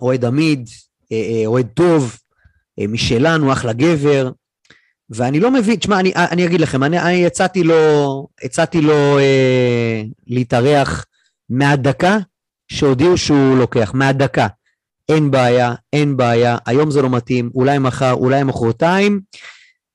אוהד 0.00 0.24
עמיד, 0.24 0.68
אה, 1.12 1.42
אוהד 1.46 1.66
טוב, 1.74 2.18
משלנו, 2.88 3.52
אחלה 3.52 3.72
גבר, 3.72 4.30
ואני 5.10 5.40
לא 5.40 5.50
מבין, 5.50 5.76
תשמע, 5.76 6.00
אני, 6.00 6.12
אני 6.16 6.46
אגיד 6.46 6.60
לכם, 6.60 6.82
אני, 6.84 7.00
אני 7.00 7.26
הצעתי 7.26 7.62
לו, 7.62 8.26
הצעתי 8.42 8.80
לו 8.80 9.18
אה, 9.18 10.02
להתארח 10.26 11.04
מהדקה 11.50 12.18
שהודיעו 12.68 13.18
שהוא 13.18 13.58
לוקח, 13.58 13.90
מהדקה. 13.94 14.46
אין 15.08 15.30
בעיה, 15.30 15.74
אין 15.92 16.16
בעיה, 16.16 16.56
היום 16.66 16.90
זה 16.90 17.02
לא 17.02 17.10
מתאים, 17.10 17.50
אולי 17.54 17.78
מחר, 17.78 18.12
אולי 18.12 18.42
מחרתיים, 18.42 19.20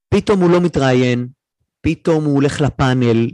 פתאום 0.10 0.42
הוא 0.42 0.50
לא 0.50 0.62
מתראיין, 0.62 1.28
פתאום 1.82 2.26
הוא 2.26 2.34
הולך 2.34 2.62
לפאנל, 2.62 3.28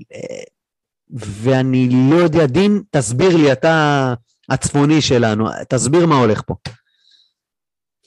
ואני 1.09 1.89
לא 2.11 2.15
יודע, 2.15 2.45
דין, 2.45 2.81
תסביר 2.89 3.37
לי, 3.37 3.51
אתה 3.51 4.13
הצפוני 4.49 5.01
שלנו, 5.01 5.47
תסביר 5.69 6.05
מה 6.05 6.15
הולך 6.15 6.41
פה. 6.45 6.55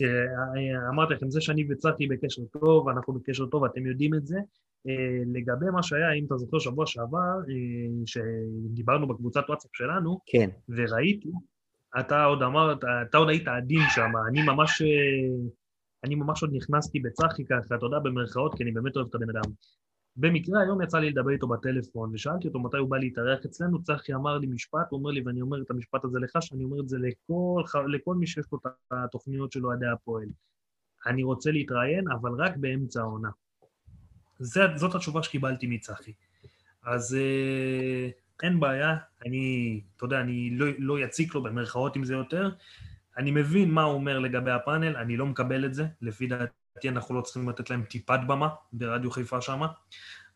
אה, 0.02 0.88
אמרתי 0.88 1.14
לכם, 1.14 1.30
זה 1.30 1.40
שאני 1.40 1.66
וצחי 1.70 2.06
בקשר 2.06 2.42
טוב, 2.60 2.88
אנחנו 2.88 3.12
בקשר 3.14 3.46
טוב, 3.46 3.64
אתם 3.64 3.86
יודעים 3.86 4.14
את 4.14 4.26
זה. 4.26 4.38
אה, 4.88 5.22
לגבי 5.34 5.70
מה 5.72 5.82
שהיה, 5.82 6.12
אם 6.12 6.24
אתה 6.26 6.36
זוכר 6.36 6.58
שבוע 6.58 6.86
שעבר, 6.86 7.38
אה, 7.48 8.06
שדיברנו 8.06 9.08
בקבוצת 9.08 9.42
וואטסאפ 9.48 9.70
שלנו, 9.74 10.18
כן. 10.26 10.50
וראיתי, 10.68 11.30
אתה 12.00 12.24
עוד 12.24 12.42
אמרת, 12.42 12.78
אתה 13.08 13.18
עוד 13.18 13.28
היית 13.28 13.48
עדין 13.48 13.80
שם, 13.94 14.10
אני 14.28 14.42
ממש, 14.42 14.82
אני 16.04 16.14
ממש 16.14 16.42
עוד 16.42 16.50
נכנסתי 16.54 17.00
בצחי 17.00 17.44
ככה, 17.44 17.74
אתה 17.76 17.86
יודע, 17.86 17.98
במרכאות, 17.98 18.54
כי 18.54 18.62
אני 18.62 18.72
באמת 18.72 18.96
אוהב 18.96 19.06
את 19.10 19.14
הבן 19.14 19.30
אדם. 19.30 19.50
במקרה 20.20 20.60
היום 20.60 20.82
יצא 20.82 20.98
לי 20.98 21.10
לדבר 21.10 21.30
איתו 21.30 21.48
בטלפון, 21.48 22.10
ושאלתי 22.14 22.48
אותו 22.48 22.60
מתי 22.60 22.76
הוא 22.76 22.90
בא 22.90 22.98
להתארח 22.98 23.44
אצלנו, 23.44 23.82
צחי 23.82 24.14
אמר 24.14 24.38
לי 24.38 24.46
משפט, 24.46 24.86
הוא 24.90 24.98
אומר 24.98 25.10
לי, 25.10 25.22
ואני 25.26 25.40
אומר 25.40 25.62
את 25.62 25.70
המשפט 25.70 26.04
הזה 26.04 26.18
לך, 26.18 26.30
שאני 26.40 26.64
אומר 26.64 26.80
את 26.80 26.88
זה 26.88 26.98
לכל, 26.98 27.62
לכל 27.88 28.14
מי 28.14 28.26
שיש 28.26 28.46
לו 28.52 28.58
את 28.58 28.72
התוכניות 28.90 29.52
של 29.52 29.66
אוהדי 29.66 29.86
הפועל. 29.86 30.28
אני 31.06 31.22
רוצה 31.22 31.50
להתראיין, 31.50 32.04
אבל 32.10 32.30
רק 32.38 32.56
באמצע 32.56 33.00
העונה. 33.00 33.28
זאת 34.76 34.94
התשובה 34.94 35.22
שקיבלתי 35.22 35.66
מצחי. 35.66 36.12
אז 36.84 37.14
אה, 37.14 38.08
אין 38.42 38.60
בעיה, 38.60 38.96
אני, 39.26 39.80
אתה 39.96 40.04
יודע, 40.04 40.20
אני 40.20 40.50
לא, 40.50 40.66
לא 40.78 41.00
יציק 41.00 41.34
לו 41.34 41.42
במרכאות 41.42 41.96
עם 41.96 42.04
זה 42.04 42.14
יותר. 42.14 42.50
אני 43.16 43.30
מבין 43.30 43.70
מה 43.70 43.82
הוא 43.82 43.94
אומר 43.94 44.18
לגבי 44.18 44.50
הפאנל, 44.50 44.96
אני 44.96 45.16
לא 45.16 45.26
מקבל 45.26 45.64
את 45.64 45.74
זה, 45.74 45.86
לפי 46.02 46.26
דעתי 46.26 46.52
לדעתי 46.78 46.88
אנחנו 46.88 47.14
לא 47.14 47.20
צריכים 47.20 47.48
לתת 47.48 47.70
להם 47.70 47.82
טיפת 47.82 48.20
במה 48.26 48.48
ברדיו 48.72 49.10
חיפה 49.10 49.40
שמה. 49.40 49.66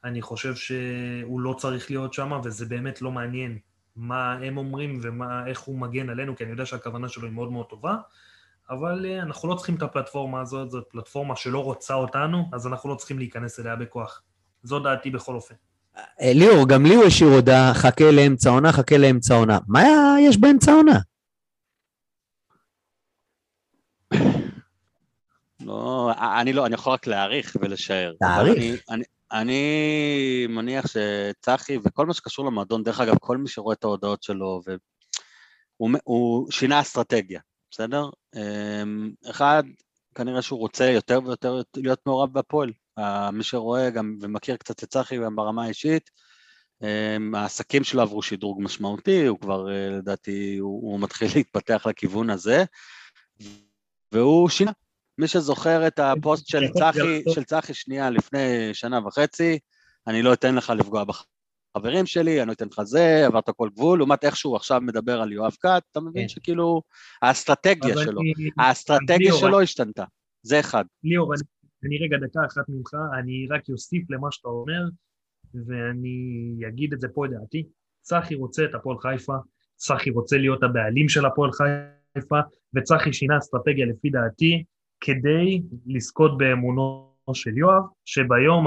אני 0.05 0.22
חושב 0.22 0.55
שהוא 0.55 1.40
לא 1.40 1.55
צריך 1.59 1.90
להיות 1.90 2.14
שם, 2.14 2.40
וזה 2.45 2.66
באמת 2.66 3.03
לא 3.03 3.12
מעניין 3.12 3.59
מה 3.97 4.32
הם 4.32 4.57
אומרים 4.57 5.01
ואיך 5.03 5.61
הוא 5.61 5.78
מגן 5.78 6.11
עלינו, 6.11 6.36
כי 6.36 6.45
אני 6.45 6.51
יודע 6.51 6.66
שהכוונה 6.66 7.09
שלו 7.09 7.24
היא 7.24 7.32
מאוד 7.32 7.53
מאוד 7.53 7.66
טובה, 7.66 7.97
אבל 8.70 9.07
אה, 9.07 9.22
אנחנו 9.22 9.49
לא 9.49 9.55
צריכים 9.55 9.74
את 9.74 9.82
הפלטפורמה 9.82 10.40
הזאת, 10.40 10.70
זאת 10.70 10.84
פלטפורמה 10.90 11.36
שלא 11.36 11.64
רוצה 11.64 11.95
אותנו, 11.95 12.49
אז 12.53 12.66
אנחנו 12.66 12.90
לא 12.90 12.95
צריכים 12.95 13.18
להיכנס 13.18 13.61
אליה 13.61 13.76
בכוח. 13.76 14.22
זו 14.62 14.78
דעתי 14.78 15.11
בכל 15.11 15.34
אופן. 15.34 15.55
אה, 15.97 16.32
ליאור, 16.32 16.68
גם 16.68 16.86
לי 16.86 16.95
הוא 16.95 17.05
השאיר 17.05 17.30
הודעה, 17.30 17.74
חכה 17.74 18.11
לאמצע 18.11 18.51
עונה, 18.51 18.72
חכה 18.72 18.99
לאמצע 18.99 19.34
עונה. 19.34 19.59
מה 19.68 19.82
יש 20.20 20.38
באמצע 20.38 20.72
עונה? 20.72 20.99
לא, 25.67 26.13
אני 26.41 26.53
לא, 26.53 26.67
אני 26.67 26.75
יכול 26.75 26.93
רק 26.93 27.07
להעריך 27.07 27.57
ולשער. 27.61 28.13
להעריך? 28.21 28.59
אני, 28.59 28.77
אני, 28.91 29.05
אני 29.33 30.47
מניח 30.49 30.85
שצחי 30.87 31.79
וכל 31.85 32.07
מה 32.07 32.15
שקשור 32.15 32.47
למועדון, 32.47 32.83
דרך 32.83 33.01
אגב, 33.01 33.15
כל 33.21 33.37
מי 33.37 33.49
שרואה 33.49 33.75
את 33.75 33.85
ההודעות 33.85 34.23
שלו, 34.23 34.61
הוא, 35.77 35.91
הוא 36.05 36.51
שינה 36.51 36.81
אסטרטגיה, 36.81 37.41
בסדר? 37.71 38.11
אמ, 38.37 39.11
אחד, 39.31 39.63
כנראה 40.15 40.43
שהוא 40.43 40.59
רוצה 40.59 40.85
יותר 40.85 41.21
ויותר 41.25 41.63
להיות 41.77 42.01
מעורב 42.07 42.33
בהפועל. 42.33 42.73
מי 43.33 43.43
שרואה 43.43 43.91
גם 43.91 44.19
ומכיר 44.21 44.57
קצת 44.57 44.85
את 44.85 44.89
צחי 44.89 45.19
גם 45.19 45.37
ברמה 45.37 45.65
האישית, 45.65 46.11
אמ, 46.83 47.35
העסקים 47.35 47.85
שלו 47.85 48.03
עברו 48.03 48.23
שדרוג 48.23 48.63
משמעותי, 48.63 49.27
הוא 49.27 49.39
כבר, 49.39 49.71
אה, 49.71 49.89
לדעתי, 49.89 50.57
הוא, 50.59 50.93
הוא 50.93 51.01
מתחיל 51.01 51.29
להתפתח 51.35 51.87
לכיוון 51.87 52.31
הזה, 52.31 52.65
והוא 54.13 54.49
שינה, 54.49 54.73
מי 55.19 55.29
שזוכר 55.29 55.87
את 55.87 55.99
הפוסט 55.99 56.47
של 56.47 56.69
צחי, 56.69 57.23
של 57.35 57.45
צחי 57.45 57.75
שנייה 57.75 58.11
לפני 58.11 58.75
שנה 58.75 59.07
וחצי, 59.07 59.59
אני 60.07 60.23
לא 60.23 60.33
אתן 60.33 60.55
לך 60.55 60.71
לפגוע 60.71 61.05
בחברים 61.05 62.07
שלי, 62.07 62.41
אני 62.41 62.49
לא 62.49 62.53
אתן 62.53 62.67
לך 62.67 62.83
זה, 62.83 63.27
עברת 63.27 63.51
כל 63.51 63.69
גבול, 63.75 63.99
לעומת 63.99 64.25
איך 64.25 64.37
שהוא 64.37 64.57
עכשיו 64.57 64.81
מדבר 64.81 65.21
על 65.21 65.33
יואב 65.33 65.53
כת, 65.61 65.83
אתה 65.93 66.01
מבין 66.01 66.23
כן. 66.23 66.29
שכאילו 66.29 66.83
האסטרטגיה 67.23 67.95
שלו, 67.97 68.21
האסטרטגיה 68.59 69.33
שלו 69.33 69.61
השתנתה, 69.61 70.05
זה 70.43 70.61
אחד. 70.61 70.85
ליאור, 71.05 71.35
אני 71.85 71.99
רגע 71.99 72.17
דקה 72.17 72.41
אחת 72.47 72.69
ממך, 72.69 72.95
אני 73.19 73.47
רק 73.51 73.63
אוסיף 73.71 74.11
למה 74.11 74.33
שאתה 74.33 74.49
אומר, 74.49 74.85
ואני 75.55 76.57
אגיד 76.69 76.93
את 76.93 77.01
זה 77.01 77.09
פה 77.15 77.27
לדעתי. 77.27 77.67
צחי 78.01 78.35
רוצה 78.35 78.65
את 78.65 78.75
הפועל 78.75 78.99
חיפה, 78.99 79.35
צחי 79.77 80.11
רוצה 80.11 80.37
להיות 80.37 80.63
הבעלים 80.63 81.09
של 81.09 81.27
הפועל 81.27 81.51
חיפה, 81.53 82.41
וצחי 82.75 83.13
שינה 83.13 83.39
אסטרטגיה 83.39 83.87
לפי 83.87 84.11
דעתי, 84.11 84.65
כדי 85.03 85.63
לזכות 85.87 86.39
באמונו 86.39 87.13
של 87.35 87.59
יואב, 87.59 87.83
שביום 88.05 88.67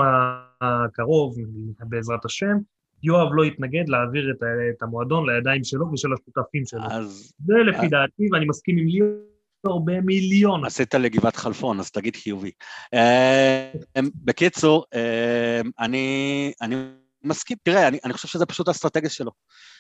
הקרוב, 0.62 1.36
בעזרת 1.80 2.26
השם, 2.26 2.58
יואב 3.04 3.28
לא 3.34 3.46
יתנגד 3.46 3.90
להעביר 3.90 4.32
את, 4.32 4.44
את 4.78 4.84
המועדון 4.84 5.30
לידיים 5.30 5.64
שלו 5.64 5.92
ושל 5.94 6.10
השותפים 6.14 6.66
שלו. 6.66 6.82
אז... 6.92 7.34
זה 7.46 7.54
לפי 7.54 7.86
אז... 7.86 7.90
דעתי, 7.92 8.24
ואני 8.32 8.46
מסכים 8.46 8.78
עם 8.78 8.88
ליאור 8.88 9.86
במיליון. 9.86 10.66
עשית 10.66 10.94
לגבעת 10.94 11.36
חלפון, 11.36 11.80
אז 11.80 11.92
תגיד 11.92 12.16
חיובי. 12.16 12.52
אה, 12.94 13.72
בקיצור, 14.16 14.86
אה, 14.94 15.62
אני, 15.80 16.52
אני 16.62 16.76
מסכים, 17.24 17.58
תראה, 17.64 17.88
אני, 17.88 18.00
אני 18.04 18.14
חושב 18.14 18.28
שזה 18.28 18.46
פשוט 18.46 18.68
האסטרטגיה 18.68 19.10
שלו. 19.10 19.32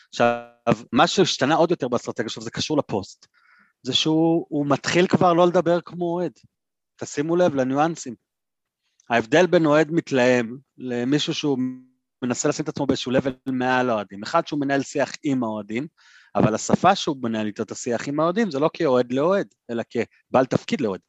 עכשיו, 0.09 0.43
מה 0.91 1.07
שהשתנה 1.07 1.55
עוד 1.55 1.71
יותר 1.71 1.87
באסטרטגיה 1.87 2.29
שלו, 2.29 2.43
זה 2.43 2.51
קשור 2.51 2.77
לפוסט. 2.77 3.27
זה 3.85 3.93
שהוא 3.93 4.65
מתחיל 4.67 5.07
כבר 5.07 5.33
לא 5.33 5.47
לדבר 5.47 5.81
כמו 5.81 6.05
אוהד. 6.05 6.31
תשימו 6.97 7.35
לב 7.35 7.55
לניואנסים. 7.55 8.15
ההבדל 9.09 9.47
בין 9.47 9.65
אוהד 9.65 9.91
מתלהם 9.91 10.57
למישהו 10.77 11.33
שהוא 11.33 11.57
מנסה 12.21 12.49
לשים 12.49 12.63
את 12.63 12.69
עצמו 12.69 12.85
באיזשהו 12.85 13.11
לבל 13.11 13.33
מעל 13.45 13.89
האוהדים. 13.89 14.23
אחד 14.23 14.47
שהוא 14.47 14.59
מנהל 14.59 14.81
שיח 14.81 15.11
עם 15.23 15.43
האוהדים, 15.43 15.87
אבל 16.35 16.55
השפה 16.55 16.95
שהוא 16.95 17.17
מנהל 17.21 17.47
איתו 17.47 17.63
את 17.63 17.71
השיח 17.71 18.07
עם 18.07 18.19
האוהדים 18.19 18.51
זה 18.51 18.59
לא 18.59 18.69
כאוהד 18.73 19.13
לאוהד, 19.13 19.47
אלא 19.69 19.83
כבעל 19.89 20.45
תפקיד 20.45 20.81
לאוהד. 20.81 21.01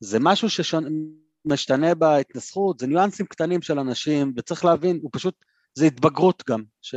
זה 0.00 0.18
משהו 0.20 0.48
שמשתנה 0.50 1.94
בהתנסחות, 1.94 2.78
זה 2.78 2.86
ניואנסים 2.86 3.26
קטנים 3.26 3.62
של 3.62 3.78
אנשים, 3.78 4.32
וצריך 4.36 4.64
להבין, 4.64 4.98
הוא 5.02 5.10
פשוט, 5.12 5.44
זה 5.74 5.84
התבגרות 5.86 6.42
גם, 6.48 6.62
ש, 6.82 6.94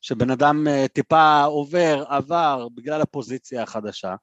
שבן 0.00 0.30
אדם 0.30 0.68
אה, 0.68 0.86
טיפה 0.88 1.44
עובר, 1.44 2.04
עבר, 2.08 2.68
בגלל 2.74 3.00
הפוזיציה 3.00 3.62
החדשה, 3.62 4.14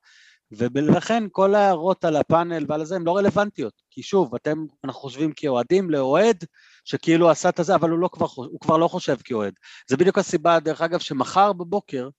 ולכן 0.51 1.24
כל 1.32 1.55
ההערות 1.55 2.05
על 2.05 2.16
הפאנל 2.16 2.66
ועל 2.68 2.86
זה 2.86 2.95
הן 2.95 3.03
לא 3.03 3.18
רלוונטיות, 3.18 3.74
כי 3.91 4.03
שוב, 4.03 4.36
אתם, 4.36 4.66
אנחנו 4.84 5.01
חושבים 5.01 5.32
כאוהדים 5.36 5.89
לאוהד 5.89 6.45
שכאילו 6.86 7.30
עשה 7.30 7.49
את 7.49 7.59
זה, 7.62 7.76
אבל 7.76 7.89
הוא, 7.89 7.99
לא 7.99 8.09
כבר, 8.14 8.28
הוא 8.36 8.59
כבר 8.59 8.78
לא 8.78 8.88
חושב 8.88 9.18
כאוהד. 9.24 9.53
זה 9.89 9.97
בדיוק 9.97 10.18
הסיבה, 10.18 10.59
דרך 10.59 10.82
אגב, 10.82 10.99
שמחר 10.99 11.53
בבוקר 11.53 12.09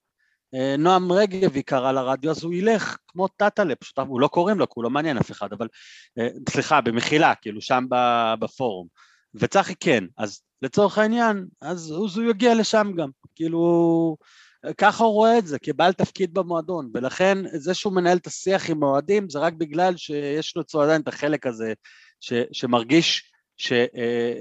אה, 0.54 0.76
נועם 0.78 1.12
רגב 1.12 1.56
יקרא 1.56 1.92
לרדיו, 1.92 2.30
אז 2.30 2.44
הוא 2.44 2.54
ילך 2.54 2.96
כמו 3.08 3.28
טאטאלה, 3.28 3.74
פשוט 3.74 3.98
הוא 3.98 4.20
לא 4.20 4.28
קוראים 4.28 4.58
לו, 4.58 4.68
כי 4.68 4.72
הוא 4.76 4.84
לא 4.84 4.90
מעניין 4.90 5.18
אף 5.18 5.30
אחד, 5.30 5.52
אבל 5.52 5.68
אה, 6.18 6.28
סליחה, 6.48 6.80
במחילה, 6.80 7.34
כאילו 7.34 7.60
שם 7.60 7.84
בפורום. 8.40 8.86
וצחי 9.34 9.74
כן, 9.80 10.04
אז 10.18 10.42
לצורך 10.62 10.98
העניין, 10.98 11.46
אז, 11.60 11.80
אז 11.80 12.16
הוא 12.16 12.30
יגיע 12.30 12.54
לשם 12.54 12.92
גם, 12.96 13.08
כאילו... 13.34 14.16
ככה 14.78 15.04
הוא 15.04 15.12
רואה 15.12 15.38
את 15.38 15.46
זה, 15.46 15.58
כבעל 15.58 15.92
תפקיד 15.92 16.34
במועדון, 16.34 16.90
ולכן 16.94 17.38
זה 17.52 17.74
שהוא 17.74 17.92
מנהל 17.92 18.16
את 18.16 18.26
השיח 18.26 18.70
עם 18.70 18.82
האוהדים 18.82 19.30
זה 19.30 19.38
רק 19.38 19.52
בגלל 19.52 19.96
שיש 19.96 20.56
לו 20.56 20.62
אצלו 20.62 20.82
עדיין 20.82 21.00
את 21.00 21.08
החלק 21.08 21.46
הזה 21.46 21.72
ש, 22.20 22.32
שמרגיש 22.52 23.32
ש, 23.56 23.72
אה, 23.72 23.86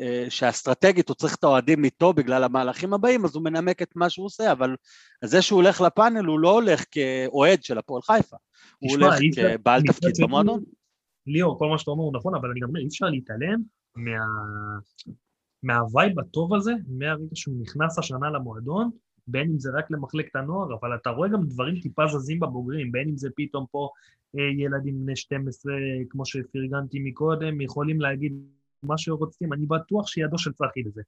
אה, 0.02 0.26
שהאסטרטגית 0.30 1.10
הוא 1.10 1.16
צריך 1.16 1.36
את 1.36 1.44
האוהדים 1.44 1.84
איתו 1.84 2.14
בגלל 2.14 2.44
המהלכים 2.44 2.94
הבאים, 2.94 3.26
אז 3.26 3.36
הוא 3.36 3.44
מנמק 3.44 3.82
את 3.82 3.96
מה 3.96 4.10
שהוא 4.10 4.26
עושה, 4.26 4.52
אבל 4.52 4.76
זה 5.24 5.42
שהוא 5.42 5.62
הולך 5.62 5.82
לפאנל 5.82 6.26
הוא 6.26 6.40
לא 6.40 6.52
הולך 6.52 6.84
כאוהד 6.92 7.64
של 7.64 7.78
הפועל 7.78 8.02
חיפה, 8.02 8.38
הוא 8.80 8.92
הולך 8.92 9.16
כבעל 9.36 9.82
תפקיד 9.82 10.12
במועדון. 10.22 10.64
ליאור, 11.28 11.60
כל 11.60 11.68
מה 11.68 11.78
שאתה 11.78 11.92
אומר 11.92 12.04
הוא 12.04 12.14
נכון, 12.14 12.36
אבל 12.36 12.50
אני 12.50 12.60
גם 12.60 12.68
אומר, 12.68 12.80
אי 12.80 12.88
אפשר 12.88 13.06
להתעלם 13.06 13.62
מה... 13.96 14.12
מהווייב 15.64 16.20
הטוב 16.20 16.54
הזה, 16.54 16.72
מהרגע 16.88 17.36
שהוא 17.36 17.56
נכנס 17.62 18.00
השנה 18.00 18.30
למועדון, 18.30 18.90
בין 19.28 19.50
אם 19.50 19.60
זה 19.60 19.70
רק 19.78 19.92
למחלקת 19.92 20.36
הנוער, 20.36 20.74
אבל 20.80 20.96
אתה 20.96 21.10
רואה 21.10 21.30
גם 21.30 21.48
דברים 21.48 21.80
טיפה 21.82 22.08
זזים 22.08 22.40
בבוגרים, 22.40 22.92
בין 22.92 23.10
אם 23.10 23.18
זה 23.18 23.30
פתאום 23.36 23.66
פה 23.72 23.90
אה, 24.40 24.64
ילדים 24.66 25.06
בני 25.06 25.16
12, 25.16 25.74
כמו 26.10 26.26
שפרגנתי 26.26 27.00
מקודם, 27.00 27.62
יכולים 27.62 28.02
להגיד 28.02 28.34
מה 28.84 28.98
שרוצים, 28.98 29.54
אני 29.54 29.66
בטוח 29.66 30.08
שידו 30.08 30.38
של 30.38 30.52
צחי 30.54 30.84
בזה. 30.84 31.02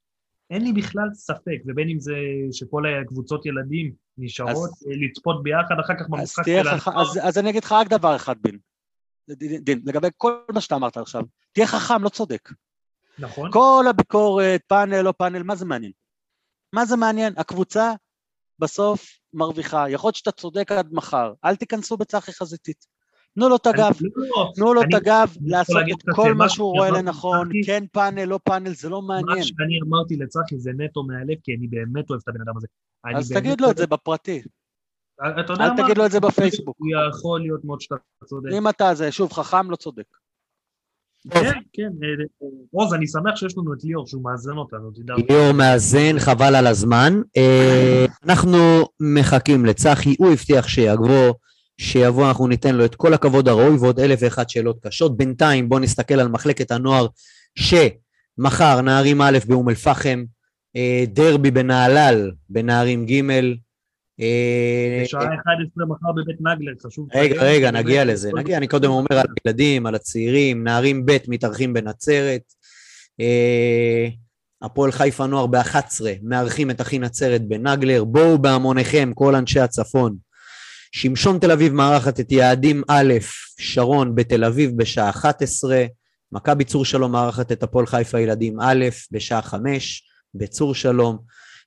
אין 0.50 0.64
לי 0.64 0.72
בכלל 0.72 1.08
ספק, 1.14 1.58
ובין 1.66 1.88
אם 1.88 2.00
זה 2.00 2.14
שכל 2.52 2.84
הקבוצות 2.86 3.46
ילדים 3.46 3.92
נשארות 4.18 4.70
אז, 4.70 4.86
אה, 4.88 4.96
לצפות 4.96 5.42
ביחד 5.42 5.74
אחר 5.84 5.94
כך 5.94 6.08
במשחק 6.08 6.44
של 6.44 6.68
הנוער. 6.68 7.02
אז, 7.02 7.18
אז 7.22 7.38
אני 7.38 7.50
אגיד 7.50 7.64
לך 7.64 7.72
רק 7.72 7.88
דבר 7.88 8.16
אחד, 8.16 8.36
בין. 8.42 8.58
דין, 9.62 9.80
לגבי 9.84 10.08
כל 10.16 10.32
מה 10.54 10.60
שאתה 10.60 10.74
אמרת 10.76 10.96
עכשיו, 10.96 11.22
תהיה 11.52 11.66
חכם, 11.66 12.02
לא 12.02 12.08
צודק. 12.08 12.48
נכון. 13.18 13.50
כל 13.52 13.84
הביקורת, 13.90 14.60
פאנל, 14.66 15.02
לא 15.02 15.12
פאנל, 15.18 15.42
מה 15.42 15.56
זה 15.56 15.64
מעניין? 15.64 15.92
מה 16.72 16.84
זה 16.84 16.96
מעניין? 16.96 17.32
הקבוצה 17.36 17.92
בסוף 18.58 19.06
מרוויחה. 19.34 19.90
יכול 19.90 20.08
להיות 20.08 20.16
שאתה 20.16 20.30
צודק 20.30 20.72
עד 20.72 20.88
מחר, 20.92 21.32
אל 21.44 21.56
תיכנסו 21.56 21.96
בצחי 21.96 22.32
חזיתית. 22.32 22.86
תנו 23.34 23.48
לו 23.48 23.56
את 23.56 23.66
הגב, 23.66 23.92
אני- 24.00 24.08
לא, 24.14 24.52
תנו 24.54 24.74
לו 24.74 24.82
את 24.82 24.86
הגב 24.94 25.34
לעשות 25.40 25.76
את 25.76 26.14
כל 26.14 26.34
מה 26.34 26.48
שהוא 26.48 26.72
רואה 26.78 26.90
לנכון, 26.90 27.48
כן 27.66 27.84
פאנל, 27.92 28.24
לא 28.24 28.40
פאנל, 28.44 28.74
זה 28.74 28.88
לא 28.88 29.02
מה 29.02 29.20
מעניין. 29.26 29.44
שאני 29.44 29.78
אמרתי 29.88 30.16
לצחי 30.16 30.58
זה 30.58 30.70
נטו 30.76 31.02
מהלב, 31.02 31.38
כי 31.42 31.54
אני 31.58 31.66
באמת 31.66 32.10
אוהב 32.10 32.20
את 32.22 32.28
הבן 32.28 32.40
אדם 32.40 32.56
הזה. 32.56 32.66
אז 33.14 33.32
תגיד 33.32 33.60
לו 33.60 33.70
את 33.70 33.76
זה 33.76 33.86
בפרטי, 33.86 34.42
אל 35.22 35.32
מה? 35.58 35.82
תגיד 35.82 35.98
לו 35.98 36.06
את 36.06 36.10
זה 36.10 36.20
בפייסבוק. 36.20 36.76
הוא 36.78 36.88
יכול 37.10 37.40
להיות 37.40 37.64
מאוד 37.64 37.80
שאתה 37.80 37.94
צודק. 38.24 38.50
אם 38.58 38.68
אתה 38.68 38.94
זה, 38.94 39.12
שוב, 39.12 39.32
חכם 39.32 39.70
לא 39.70 39.76
צודק. 39.76 40.06
כן, 41.30 41.52
כן. 41.72 41.82
אה, 42.02 42.08
אה, 42.42 42.48
עוז, 42.70 42.94
אני 42.94 43.06
שמח 43.06 43.36
שיש 43.36 43.58
לנו 43.58 43.72
את 43.72 43.84
ליאור 43.84 44.06
שהוא 44.06 44.24
מאזן 44.24 44.56
אותנו, 44.56 44.90
תדע. 44.90 45.14
ליאור 45.28 45.52
מאזן, 45.52 46.18
חבל 46.18 46.54
על 46.54 46.66
הזמן. 46.66 47.20
אה, 47.36 48.06
אנחנו 48.24 48.58
מחכים 49.00 49.66
לצחי, 49.66 50.14
הוא 50.18 50.32
הבטיח 50.32 50.68
שיבוא, 50.68 51.32
שיבוא, 51.78 52.28
אנחנו 52.28 52.46
ניתן 52.46 52.74
לו 52.74 52.84
את 52.84 52.94
כל 52.94 53.14
הכבוד 53.14 53.48
הראוי 53.48 53.76
ועוד 53.76 54.00
אלף 54.00 54.18
ואחת 54.22 54.50
שאלות 54.50 54.86
קשות. 54.86 55.16
בינתיים 55.16 55.68
בואו 55.68 55.80
נסתכל 55.80 56.14
על 56.14 56.28
מחלקת 56.28 56.70
הנוער, 56.70 57.06
שמחר 57.58 58.80
נערים 58.80 59.20
א' 59.20 59.38
באום 59.46 59.68
אל-פחם, 59.68 60.24
אה, 60.76 61.04
דרבי 61.06 61.50
בנהלל 61.50 62.30
בנערים 62.48 63.06
ג', 63.06 63.30
אה, 63.30 63.40
בשעה 64.18 65.20
11 65.20 65.86
מחר 65.86 66.12
בבית 66.12 66.40
נגלר, 66.40 66.72
חשוב. 66.86 67.08
רגע, 67.14 67.42
רגע, 67.42 67.70
נגיע 67.70 68.04
לזה. 68.04 68.30
נגיע, 68.34 68.56
אני 68.56 68.68
קודם 68.68 68.90
אומר 68.90 69.18
על 69.18 69.26
הילדים, 69.44 69.86
על 69.86 69.94
הצעירים, 69.94 70.64
נערים 70.64 71.06
ב' 71.06 71.16
מתארחים 71.28 71.72
בנצרת. 71.72 72.42
אה, 73.20 74.08
הפועל 74.62 74.92
חיפה 74.92 75.26
נוער 75.26 75.46
ב-11 75.46 76.04
מארחים 76.22 76.70
את 76.70 76.80
אחי 76.80 76.98
נצרת 76.98 77.48
בנגלר. 77.48 78.04
בואו 78.04 78.38
בהמוניכם, 78.38 79.12
כל 79.14 79.34
אנשי 79.34 79.60
הצפון. 79.60 80.16
שמשון 80.92 81.38
תל 81.38 81.50
אביב 81.50 81.72
מארחת 81.72 82.20
את 82.20 82.32
יעדים 82.32 82.82
א', 82.88 83.14
שרון 83.58 84.14
בתל 84.14 84.44
אביב 84.44 84.76
בשעה 84.76 85.10
11. 85.10 85.84
מכבי 86.32 86.64
צור 86.64 86.84
שלום 86.84 87.12
מארחת 87.12 87.52
את 87.52 87.62
הפועל 87.62 87.86
חיפה 87.86 88.20
ילדים 88.20 88.60
א' 88.60 88.84
בשעה 89.10 89.42
5 89.42 90.02
בצור 90.34 90.74
שלום. 90.74 91.18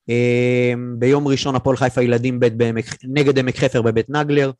אה, 0.10 0.74
ביום 0.98 1.28
ראשון 1.28 1.56
הפועל 1.56 1.78
חיפה 1.78 2.02
ילדים 2.02 2.40
ב' 2.40 2.46
בעמק, 2.46 2.86
נגד 3.04 3.40
עמק 3.40 3.56
חפר 3.58 3.82
בבית 3.82 4.10
נגלר. 4.10 4.52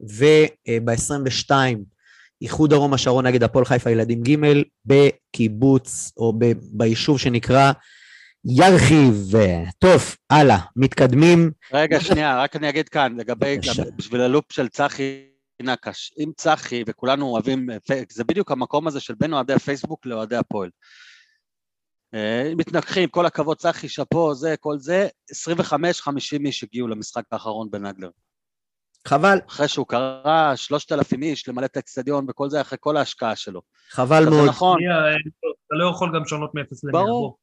וב-22 0.00 1.50
איחוד 2.42 2.70
דרום 2.70 2.94
השרון 2.94 3.26
נגד 3.26 3.42
הפועל 3.42 3.64
חיפה 3.64 3.90
ילדים 3.90 4.22
ג' 4.22 4.62
בקיבוץ 4.86 6.12
או 6.16 6.32
ב- 6.38 6.52
ביישוב 6.72 7.18
שנקרא 7.18 7.72
ירחיב. 8.44 9.32
טוב, 9.78 10.16
הלאה, 10.30 10.58
מתקדמים. 10.76 11.50
רגע, 11.72 12.00
שנייה, 12.00 12.42
רק 12.42 12.56
אני 12.56 12.68
אגיד 12.68 12.88
כאן, 12.88 13.16
לגבי. 13.16 13.56
גם 13.56 13.84
בשביל 13.96 14.20
הלופ 14.20 14.52
של 14.52 14.68
צחי 14.68 15.24
נקש, 15.62 16.12
אם 16.18 16.30
צחי, 16.36 16.84
וכולנו 16.86 17.26
אוהבים, 17.26 17.66
זה 18.10 18.24
בדיוק 18.24 18.50
המקום 18.50 18.86
הזה 18.86 19.00
של 19.00 19.14
בין 19.20 19.32
אוהדי 19.32 19.52
הפייסבוק 19.52 20.06
לאוהדי 20.06 20.36
הפועל. 20.36 20.70
אה, 22.14 22.52
מתנגחים, 22.56 23.08
כל 23.08 23.26
הכבוד, 23.26 23.56
צחי, 23.56 23.88
שאפו, 23.88 24.34
זה, 24.34 24.54
כל 24.60 24.78
זה, 24.78 25.08
25-50 25.32 26.46
איש 26.46 26.64
הגיעו 26.64 26.88
למשחק 26.88 27.24
האחרון 27.32 27.70
בנגלר. 27.70 28.10
חבל, 29.08 29.38
אחרי 29.48 29.68
שהוא 29.68 29.86
קרא 29.86 30.56
3,000 30.56 31.22
איש 31.22 31.48
למלא 31.48 31.64
את 31.64 31.76
האצטדיון 31.76 32.26
וכל 32.28 32.50
זה, 32.50 32.60
אחרי 32.60 32.78
כל 32.80 32.96
ההשקעה 32.96 33.36
שלו. 33.36 33.60
חבל 33.90 34.16
אז 34.16 34.24
זה 34.24 34.30
מאוד. 34.30 34.48
נכון, 34.48 34.78
אה, 34.82 35.16
אתה 35.16 35.74
לא 35.74 35.90
יכול 35.90 36.10
גם 36.14 36.22
לשנות 36.22 36.54
מ-0 36.54 36.60
ל-100. 36.84 36.92
ברור. 36.92 37.38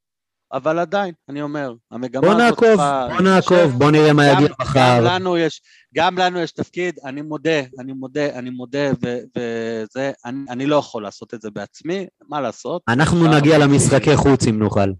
אבל 0.52 0.78
עדיין, 0.78 1.14
אני 1.28 1.42
אומר, 1.42 1.72
המגמה 1.90 2.20
בוא 2.22 2.30
הזאת 2.30 2.40
נעקוב, 2.42 2.66
צריכה 2.68 3.08
בוא 3.12 3.20
נעקוב. 3.22 3.78
בוא 3.78 3.90
נראה 3.90 4.12
מה 4.12 4.22
גם- 4.28 4.34
יגיע 4.36 4.48
גם 4.48 4.54
מחר. 4.60 5.00
לנו 5.04 5.36
יש, 5.36 5.62
גם 5.94 6.18
לנו 6.18 6.38
יש 6.40 6.52
תפקיד, 6.52 6.94
אני 7.04 7.22
מודה, 7.22 7.60
אני 7.78 7.92
מודה, 7.92 8.26
אני 8.38 8.50
מודה, 8.50 8.90
ו- 9.02 9.18
וזה, 9.36 10.12
אני, 10.24 10.38
אני 10.50 10.66
לא 10.66 10.76
יכול 10.76 11.02
לעשות 11.02 11.34
את 11.34 11.42
זה 11.42 11.50
בעצמי, 11.50 12.06
מה 12.28 12.40
לעשות? 12.40 12.82
אנחנו 12.88 13.26
נגיע 13.36 13.58
למשחקי 13.58 14.16
חוץ 14.16 14.46
אם 14.46 14.58
נוכל. 14.58 14.90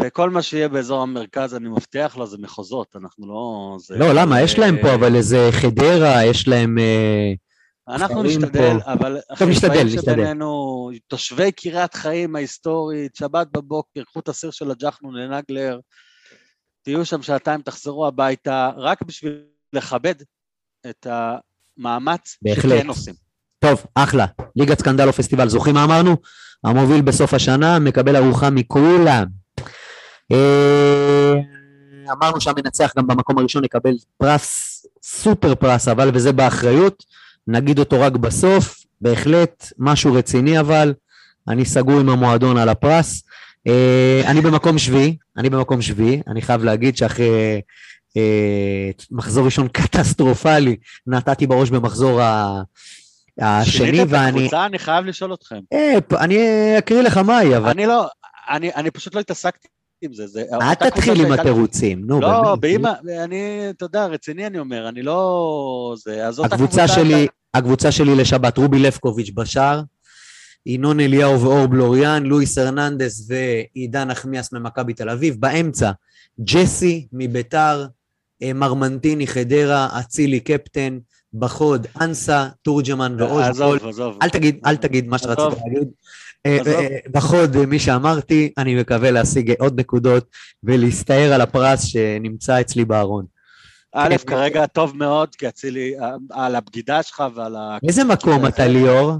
וכל 0.00 0.30
מה 0.30 0.42
שיהיה 0.42 0.68
באזור 0.68 1.02
המרכז, 1.02 1.54
אני 1.54 1.68
מבטיח 1.68 2.16
לו, 2.16 2.26
זה 2.26 2.36
מחוזות, 2.40 2.96
אנחנו 2.96 3.26
לא... 3.28 3.76
זה, 3.80 3.96
לא, 3.98 4.12
למה? 4.12 4.40
יש 4.42 4.58
להם 4.58 4.76
פה, 4.82 4.88
אה, 4.88 4.94
אבל 4.94 5.16
איזה 5.16 5.48
חדרה, 5.52 6.24
יש 6.24 6.48
להם... 6.48 6.78
אה, 6.78 7.32
אנחנו 7.94 8.22
נשתדל, 8.22 8.80
פה. 8.84 8.92
אבל 8.92 9.18
טוב, 9.38 9.48
נשתדל, 9.48 9.84
נשתדל. 9.84 10.12
שבינינו, 10.12 10.90
תושבי 11.08 11.52
קריית 11.52 11.94
חיים 11.94 12.36
ההיסטורית, 12.36 13.16
שבת 13.16 13.46
בבוקר, 13.52 14.02
קחו 14.04 14.20
את 14.20 14.28
הסיר 14.28 14.50
של 14.50 14.70
הג'חנון 14.70 15.14
לנגלר, 15.14 15.78
תהיו 16.82 17.04
שם 17.04 17.22
שעתיים, 17.22 17.62
תחזרו 17.62 18.06
הביתה, 18.06 18.70
רק 18.76 19.02
בשביל 19.02 19.42
לכבד 19.72 20.14
את 20.90 21.06
המאמץ 21.10 22.36
בהחלט. 22.42 22.78
שכן 22.78 22.88
עושים. 22.88 23.14
טוב, 23.58 23.86
אחלה. 23.94 24.26
ליגת 24.56 24.78
סקנדל 24.78 25.08
או 25.08 25.12
פסטיבל, 25.12 25.48
זוכרים 25.48 25.74
מה 25.74 25.84
אמרנו? 25.84 26.16
המוביל 26.64 27.02
בסוף 27.02 27.34
השנה 27.34 27.78
מקבל 27.78 28.16
ארוחה 28.16 28.50
מכולם. 28.50 29.26
אה, 30.32 31.34
אמרנו 32.12 32.40
שהמנצח 32.40 32.92
גם 32.96 33.06
במקום 33.06 33.38
הראשון 33.38 33.64
יקבל 33.64 33.94
פרס, 34.16 34.86
סופר 35.02 35.54
פרס, 35.54 35.88
אבל 35.88 36.10
וזה 36.14 36.32
באחריות. 36.32 37.04
נגיד 37.46 37.78
אותו 37.78 38.00
רק 38.00 38.12
בסוף, 38.12 38.84
בהחלט 39.00 39.72
משהו 39.78 40.12
רציני 40.14 40.60
אבל. 40.60 40.94
אני 41.48 41.64
סגור 41.64 42.00
עם 42.00 42.08
המועדון 42.08 42.56
על 42.56 42.68
הפרס. 42.68 43.22
אה, 43.66 44.22
אני 44.26 44.40
במקום 44.40 44.78
שביעי, 44.78 45.16
אני 45.36 45.50
במקום 45.50 45.82
שביעי, 45.82 46.22
אני 46.28 46.42
חייב 46.42 46.64
להגיד 46.64 46.96
שאחרי 46.96 47.60
אה, 48.16 48.90
מחזור 49.10 49.44
ראשון 49.44 49.68
קטסטרופלי, 49.68 50.76
נתתי 51.06 51.46
בראש 51.46 51.70
במחזור 51.70 52.20
ה... 52.20 52.62
השני, 53.40 53.72
שיניתם 53.72 54.02
את 54.02 54.06
ואני... 54.10 54.38
הקבוצה? 54.38 54.66
אני 54.66 54.78
חייב 54.78 55.04
לשאול 55.04 55.34
אתכם. 55.34 55.60
אה, 55.72 55.98
אני 56.18 56.38
אקריא 56.78 57.02
לך 57.02 57.16
מהי, 57.16 57.56
אבל 57.56 57.68
אני 57.70 57.86
לא, 57.86 58.06
אני 58.50 58.90
פשוט 58.90 59.14
לא 59.14 59.20
התעסקתי 59.20 59.68
עם 60.02 60.12
זה. 60.12 60.26
זה 60.26 60.44
אל 60.52 60.74
תתחיל 60.74 61.26
עם 61.26 61.32
התירוצים, 61.32 62.04
נו, 62.06 62.20
לא, 62.20 62.56
באמת. 62.60 62.82
באמא, 62.82 63.22
אני, 63.24 63.70
אתה 63.70 63.84
יודע, 63.84 64.06
רציני 64.06 64.46
אני 64.46 64.58
אומר, 64.58 64.88
אני 64.88 65.02
לא... 65.02 65.94
זה, 65.98 66.26
אז 66.26 66.38
אותה 66.38 66.54
הקבוצה 66.54 66.86
קבוצה 66.86 66.94
שלי, 66.94 67.26
הקבוצה 67.54 67.92
שלי 67.92 68.16
לשבת, 68.16 68.58
רובי 68.58 68.78
לבקוביץ' 68.78 69.30
בשער, 69.34 69.82
ינון 70.66 71.00
אליהו 71.00 71.40
ואור 71.40 71.66
בלוריאן, 71.66 72.22
לואיס 72.22 72.58
הרננדס 72.58 73.28
ועידן 73.28 74.08
נחמיאס 74.08 74.52
ממכבי 74.52 74.94
תל 74.94 75.10
אביב, 75.10 75.36
באמצע, 75.40 75.90
ג'סי 76.44 77.06
מביתר, 77.12 77.86
אה, 78.42 78.52
מרמנטיני 78.52 79.26
חדרה, 79.26 79.88
אצילי 80.00 80.40
קפטן, 80.40 80.98
בחוד, 81.34 81.86
אנסה, 82.00 82.48
תורג'מן 82.62 83.16
ואוז'בול. 83.18 83.76
עזוב, 83.76 83.88
עזוב. 83.88 84.18
אל 84.22 84.28
תגיד, 84.28 84.60
אל 84.66 84.76
תגיד 84.76 85.08
מה 85.08 85.18
שרצית. 85.18 85.60
להגיד. 85.64 85.88
אה, 86.46 86.60
עזוב. 86.60 86.74
אה, 86.74 86.96
בחוד, 87.12 87.56
אה, 87.56 87.66
מי 87.66 87.78
שאמרתי, 87.78 88.52
אני 88.58 88.80
מקווה 88.80 89.10
להשיג 89.10 89.54
עוד 89.58 89.80
נקודות 89.80 90.24
ולהסתער 90.64 91.32
על 91.32 91.40
הפרס 91.40 91.84
שנמצא 91.84 92.60
אצלי 92.60 92.84
בארון. 92.84 93.24
א', 93.94 94.08
כן. 94.08 94.26
כרגע 94.26 94.66
טוב 94.66 94.96
מאוד, 94.96 95.34
כי 95.34 95.48
אצילי, 95.48 95.94
על 96.30 96.54
הבגידה 96.54 97.02
שלך 97.02 97.24
ועל 97.34 97.56
ה... 97.56 97.78
איזה 97.88 98.04
מקום 98.04 98.46
אתה, 98.46 98.66
ליאור? 98.66 99.12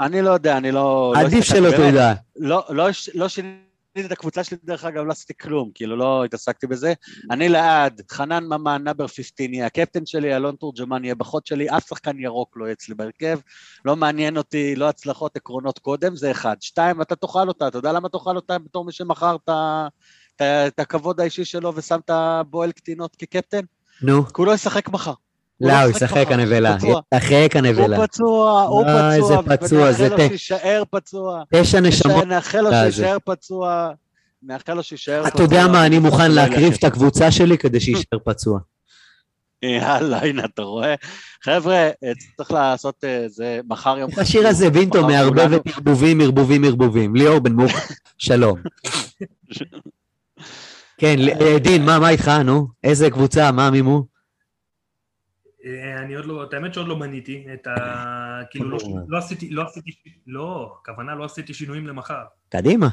אני 0.00 0.22
לא 0.22 0.30
יודע, 0.30 0.56
אני 0.56 0.72
לא... 0.72 1.12
לא 1.16 1.20
עדיף 1.20 1.44
שלא 1.44 1.70
תדע. 1.70 2.14
לא, 2.36 2.64
לא, 2.68 2.88
לא 3.14 3.28
שיניתי 3.28 3.66
את 4.04 4.12
הקבוצה 4.12 4.44
שלי, 4.44 4.58
דרך 4.64 4.84
אגב, 4.84 5.04
לא 5.04 5.12
עשיתי 5.12 5.34
כלום, 5.34 5.70
כאילו 5.74 5.96
לא 5.96 6.24
התעסקתי 6.24 6.66
בזה. 6.66 6.94
אני 7.30 7.48
לעד, 7.48 8.02
חנן 8.10 8.44
ממן, 8.44 8.82
נאבר 8.84 9.06
15, 9.06 9.46
יהיה 9.46 9.66
הקפטן 9.66 10.06
שלי, 10.06 10.36
אלון 10.36 10.56
תורג'מן 10.56 11.04
יהיה 11.04 11.14
בחוד 11.14 11.46
שלי, 11.46 11.70
אף 11.70 11.88
שחקן 11.88 12.18
ירוק 12.20 12.56
לא 12.56 12.64
יהיה 12.64 12.72
אצלי 12.72 12.94
בהרכב, 12.94 13.38
לא 13.84 13.96
מעניין 13.96 14.36
אותי, 14.36 14.76
לא 14.76 14.88
הצלחות, 14.88 15.36
עקרונות 15.36 15.78
קודם, 15.78 16.16
זה 16.16 16.30
אחד. 16.30 16.56
שתיים, 16.60 17.02
אתה 17.02 17.16
תאכל 17.16 17.48
אותה, 17.48 17.68
אתה 17.68 17.78
יודע 17.78 17.92
למה 17.92 18.08
תאכל 18.08 18.36
אותה 18.36 18.58
בתור 18.58 18.84
מי 18.84 18.92
שמכר 18.92 19.36
את 20.36 20.78
הכבוד 20.78 21.20
האישי 21.20 21.44
שלו 21.44 21.72
ושם 21.74 21.98
את 22.04 22.10
הבועל 22.10 22.72
קטינות 22.72 23.16
כקפטן? 23.16 23.60
נו, 24.02 24.26
כי 24.26 24.32
הוא 24.36 24.46
לא 24.46 24.52
ישחק 24.52 24.88
מחר. 24.88 25.12
לא, 25.60 25.68
לא 25.68 25.82
הוא 25.82 25.90
ישחק 25.90 26.26
הנבלה. 26.30 26.76
פצוע. 26.78 27.00
ישחק 27.14 27.56
הנבלה. 27.56 27.96
הוא 27.96 28.06
פצוע, 28.06 28.62
הוא 28.62 28.84
אה, 28.84 29.14
איזה 29.14 29.34
פצוע, 29.46 29.56
פצוע, 29.56 29.92
זה 29.92 30.06
ונאחל 30.06 30.22
לו. 30.22 30.28
שיישאר 30.28 30.82
פצוע. 30.90 31.42
תשע 31.54 31.80
נשמות. 31.80 32.26
נאחל 32.26 32.60
לו 32.60 32.72
אה, 32.72 32.84
זה. 32.84 32.92
שיישאר 32.92 33.16
פצוע. 33.24 33.90
נאחל 34.42 34.74
לו 34.74 34.82
שיישאר 34.82 35.20
פצוע. 35.20 35.28
אתה 35.28 35.42
יודע 35.42 35.66
מה, 35.66 35.86
אני 35.86 35.98
מוכן 35.98 36.24
ולא 36.24 36.34
להקריב 36.34 36.66
ילך. 36.66 36.78
את 36.78 36.84
הקבוצה 36.84 37.30
שלי 37.30 37.58
כדי 37.58 37.80
שיישאר 37.80 38.18
פצוע. 38.24 38.58
יאללה, 39.62 40.18
הנה, 40.18 40.44
אתה 40.44 40.62
רואה? 40.62 40.94
חבר'ה, 41.42 41.76
אה, 41.76 41.90
צריך 42.36 42.50
לעשות 42.50 43.04
אה, 43.04 43.24
זה 43.28 43.60
מחר 43.68 43.98
יום 43.98 44.10
השיר 44.16 44.48
הזה, 44.48 44.68
וינטו, 44.72 45.06
מערבב 45.06 45.52
את 45.52 45.62
ערבובים, 45.74 46.20
ערבובים, 46.20 46.64
ערבובים. 46.64 47.16
ליאור 47.16 47.38
בן 47.38 47.52
מוך, 47.52 47.72
שלום. 48.18 48.58
כן, 51.00 51.16
דין, 51.62 51.84
מה 51.84 52.08
איתך, 52.08 52.28
נו? 52.28 52.66
איזה 52.84 53.10
קבוצה, 53.10 53.52
מה 53.52 53.70
מימו? 53.70 54.15
אה, 55.66 55.98
אני 55.98 56.14
עוד 56.14 56.26
לא, 56.26 56.44
את 56.44 56.54
האמת 56.54 56.74
שעוד 56.74 56.88
לא 56.88 56.96
מניתי 56.96 57.46
את 57.54 57.66
ה... 57.66 57.74
כאילו, 58.50 58.70
לא, 58.70 58.78
לא 59.08 59.18
עשיתי, 59.18 59.50
לא 59.50 59.62
עשיתי, 59.62 59.90
לא, 60.26 60.78
הכוונה 60.82 61.14
לא 61.14 61.24
עשיתי 61.24 61.54
שינויים 61.54 61.86
למחר. 61.86 62.24
קדימה. 62.48 62.88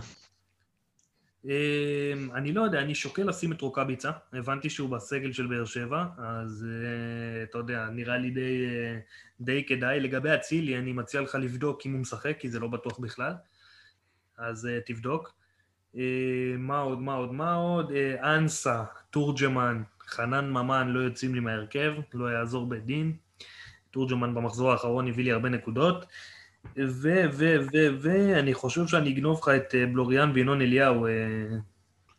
אמ, 1.46 2.32
אני 2.34 2.52
לא 2.54 2.62
יודע, 2.62 2.80
אני 2.80 2.96
שוקל 2.96 3.24
לשים 3.24 3.52
את 3.52 3.62
רוקאביצה, 3.62 4.12
הבנתי 4.34 4.70
שהוא 4.70 4.90
בסגל 4.90 5.32
של 5.32 5.48
באר 5.48 5.66
שבע, 5.66 6.06
אז 6.18 6.66
אה, 6.70 7.44
אתה 7.44 7.58
יודע, 7.58 7.90
נראה 7.92 8.18
לי 8.18 8.30
די, 8.30 8.66
אה, 8.66 9.00
די 9.42 9.66
כדאי. 9.66 10.00
לגבי 10.00 10.34
אצילי, 10.36 10.78
אני 10.78 10.94
מציע 10.94 11.22
לך 11.22 11.36
לבדוק 11.36 11.86
אם 11.86 11.94
הוא 11.94 12.00
משחק, 12.00 12.36
כי 12.40 12.50
זה 12.50 12.60
לא 12.60 12.68
בטוח 12.68 13.00
בכלל, 13.00 13.34
אז 14.38 14.66
אה, 14.66 14.80
תבדוק. 14.86 15.34
מה 16.58 16.80
עוד, 16.80 17.00
מה 17.02 17.14
עוד, 17.14 17.34
מה 17.34 17.56
עוד? 17.56 17.92
אנסה, 18.24 18.84
תורג'מן, 19.10 19.84
חנן 20.14 20.50
ממן 20.50 20.88
לא 20.88 21.00
יוצאים 21.00 21.36
לי 21.36 21.40
מההרכב, 21.40 21.94
לא 22.14 22.26
יעזור 22.26 22.66
בדין. 22.66 23.14
תורג'מן 23.92 24.36
במחזור 24.36 24.72
האחרון 24.72 25.08
הביא 25.08 25.24
לי 25.24 25.32
הרבה 25.32 25.50
נקודות. 25.50 26.06
ו, 26.78 27.24
ו, 27.34 27.56
ו, 27.74 27.88
ו, 28.02 28.40
אני 28.40 28.54
חושב 28.54 28.88
שאני 28.88 29.10
אגנוב 29.10 29.40
לך 29.42 29.50
את 29.56 29.76
אה, 29.76 29.86
בלוריאן 29.86 30.32
וינון 30.34 30.62
אליהו. 30.62 31.08
אה, 31.08 31.12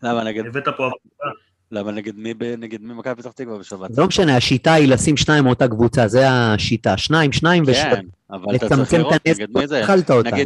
למה 0.02 0.24
נגד... 0.24 0.46
הבאת 0.46 0.64
פה 0.64 0.72
עבודה. 0.72 1.38
למה 1.70 1.92
נגד 1.92 2.16
מי, 2.16 2.34
נגד 2.58 2.80
מי 2.80 2.94
מכבי 2.94 3.14
פתח 3.22 3.30
תקווה 3.30 3.58
בשבת? 3.58 3.90
לא 3.98 4.06
משנה, 4.06 4.36
השיטה 4.36 4.72
היא 4.72 4.88
לשים 4.88 5.16
שניים 5.16 5.44
מאותה 5.44 5.68
קבוצה, 5.68 6.08
זה 6.08 6.30
השיטה. 6.30 6.96
שניים, 6.96 7.32
שניים 7.32 7.62
ושבת. 7.66 7.92
כן, 7.92 8.06
אבל 8.30 8.56
אתה 8.56 8.68
צריך 8.68 8.92
לראות 8.92 9.26
נגד 9.26 9.46
מי 9.54 9.66
זה. 9.66 9.84
אכלת 9.84 10.10
אותה. 10.10 10.36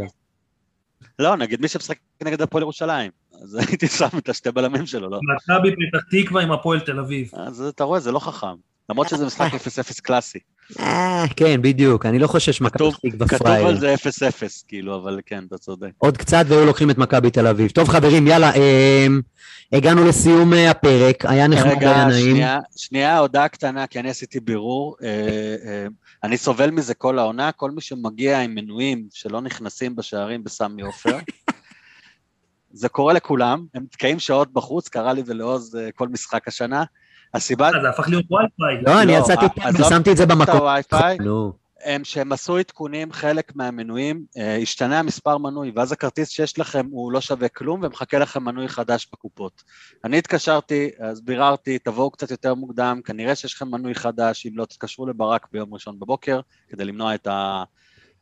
לא, 1.18 1.36
נגד 1.36 1.60
מי 1.60 1.68
שמשחק 1.68 1.96
נגד 2.22 2.42
הפועל 2.42 2.62
ירושלים. 2.62 3.10
אז 3.42 3.54
הייתי 3.68 3.86
שם 3.86 4.08
את 4.18 4.28
השתי 4.28 4.50
בלמים 4.50 4.86
שלו, 4.86 5.10
לא? 5.10 5.18
מכבי 5.36 5.70
פתח 5.70 6.04
תקווה 6.10 6.42
עם 6.42 6.52
הפועל 6.52 6.80
תל 6.80 6.98
אביב. 6.98 7.30
אז 7.32 7.60
אתה 7.60 7.84
רואה, 7.84 8.00
זה 8.00 8.12
לא 8.12 8.18
חכם. 8.18 8.68
למרות 8.90 9.08
שזה 9.08 9.26
משחק 9.26 9.54
0-0 9.54 10.00
קלאסי. 10.02 10.38
אה, 10.80 11.24
כן, 11.36 11.62
בדיוק, 11.62 12.06
אני 12.06 12.18
לא 12.18 12.26
חושב 12.26 12.52
שמכבי 12.52 12.90
תקווה 13.10 13.38
פראייר. 13.38 13.58
כתוב 13.58 13.68
על 13.68 13.78
זה 13.78 13.94
0-0, 13.94 14.64
כאילו, 14.68 14.96
אבל 14.96 15.20
כן, 15.26 15.44
אתה 15.48 15.58
צודק. 15.58 15.90
עוד 15.98 16.16
קצת 16.16 16.44
והיו 16.48 16.66
לוקחים 16.66 16.90
את 16.90 16.98
מכבי 16.98 17.30
תל 17.30 17.46
אביב. 17.46 17.70
טוב, 17.70 17.88
חברים, 17.88 18.26
יאללה, 18.26 18.52
אמ, 18.54 19.20
הגענו 19.72 20.04
לסיום 20.04 20.54
אה, 20.54 20.70
הפרק, 20.70 21.24
היה 21.24 21.46
נחמד, 21.46 21.82
היה 21.82 22.06
נעים. 22.06 22.36
רגע, 22.36 22.58
שנייה, 22.76 23.18
הודעה 23.18 23.48
קטנה, 23.48 23.86
כי 23.86 24.00
אני 24.00 24.10
עשיתי 24.10 24.40
בירור. 24.40 24.96
אה, 25.02 25.86
אני 26.24 26.36
סובל 26.36 26.70
מזה 26.70 26.94
כל 26.94 27.18
העונה, 27.18 27.52
כל 27.52 27.70
מי 27.70 27.80
שמגיע 27.80 28.40
עם 28.40 28.54
מנויים 28.54 29.06
שלא 29.12 29.40
נכנסים 29.40 29.96
בשערים 29.96 30.44
בסמי 30.44 30.82
עופר, 30.82 31.18
זה 32.70 32.88
קורה 32.88 33.12
לכולם, 33.12 33.66
הם 33.74 33.82
נתקעים 33.82 34.18
שעות 34.18 34.52
בחוץ, 34.52 34.88
קרה 34.88 35.12
לי 35.12 35.22
ולעוז 35.26 35.78
כל 35.94 36.08
משחק 36.08 36.48
השנה. 36.48 36.84
הסיבה... 37.34 37.70
זה 37.82 37.88
הפך 37.88 38.08
להיות 38.08 38.24
וי-פיי. 38.30 38.82
לא, 38.82 39.02
אני 39.02 39.12
יצאתי 39.12 39.46
ושמתי 39.78 40.12
את 40.12 40.16
זה 40.16 40.26
במקום. 40.26 40.60
הם 41.84 42.04
שהם 42.04 42.32
עשו 42.32 42.56
עדכונים, 42.56 43.12
חלק 43.12 43.56
מהמנויים, 43.56 44.24
אה, 44.38 44.56
השתנה 44.56 44.98
המספר 44.98 45.38
מנוי, 45.38 45.72
ואז 45.74 45.92
הכרטיס 45.92 46.28
שיש 46.28 46.58
לכם 46.58 46.86
הוא 46.90 47.12
לא 47.12 47.20
שווה 47.20 47.48
כלום, 47.48 47.80
ומחכה 47.82 48.18
לכם 48.18 48.44
מנוי 48.44 48.68
חדש 48.68 49.08
בקופות. 49.12 49.62
אני 50.04 50.18
התקשרתי, 50.18 50.90
אז 50.98 51.20
ביררתי, 51.20 51.78
תבואו 51.78 52.10
קצת 52.10 52.30
יותר 52.30 52.54
מוקדם, 52.54 53.00
כנראה 53.04 53.34
שיש 53.34 53.54
לכם 53.54 53.70
מנוי 53.70 53.94
חדש, 53.94 54.46
אם 54.46 54.52
לא 54.58 54.64
תתקשרו 54.64 55.06
לברק 55.06 55.46
ביום 55.52 55.74
ראשון 55.74 55.98
בבוקר, 55.98 56.40
כדי 56.68 56.84
למנוע 56.84 57.14
את 57.14 57.28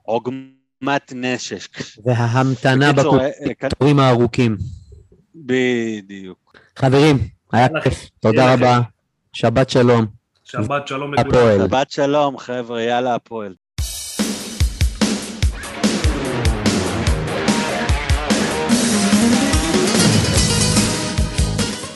העוגמת 0.05 0.66
נשק. 1.13 1.79
וההמתנה 2.05 2.93
בקופים 2.93 4.01
הארוכים. 4.01 4.57
בדיוק. 5.35 6.57
חברים, 6.79 7.19
היה 7.53 7.69
כיף, 7.83 8.09
תודה 8.21 8.55
רבה. 8.55 8.81
שבת 9.33 9.71
שלום. 9.71 10.07
שבת 10.45 10.89
שלום 10.89 11.15
לכולם. 11.15 11.59
שבת 11.59 11.91
שלום, 11.91 12.39
חבר'ה, 12.39 12.83
יאללה 12.83 13.15
הפועל. 13.15 13.55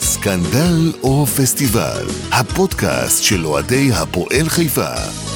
סקנדל 0.01 0.93
או 1.03 1.27
פסטיבל, 1.27 2.07
הפודקאסט 2.33 3.23
של 3.25 3.47
אוהדי 3.47 3.91
הפועל 3.93 4.49
חיפה. 4.49 5.30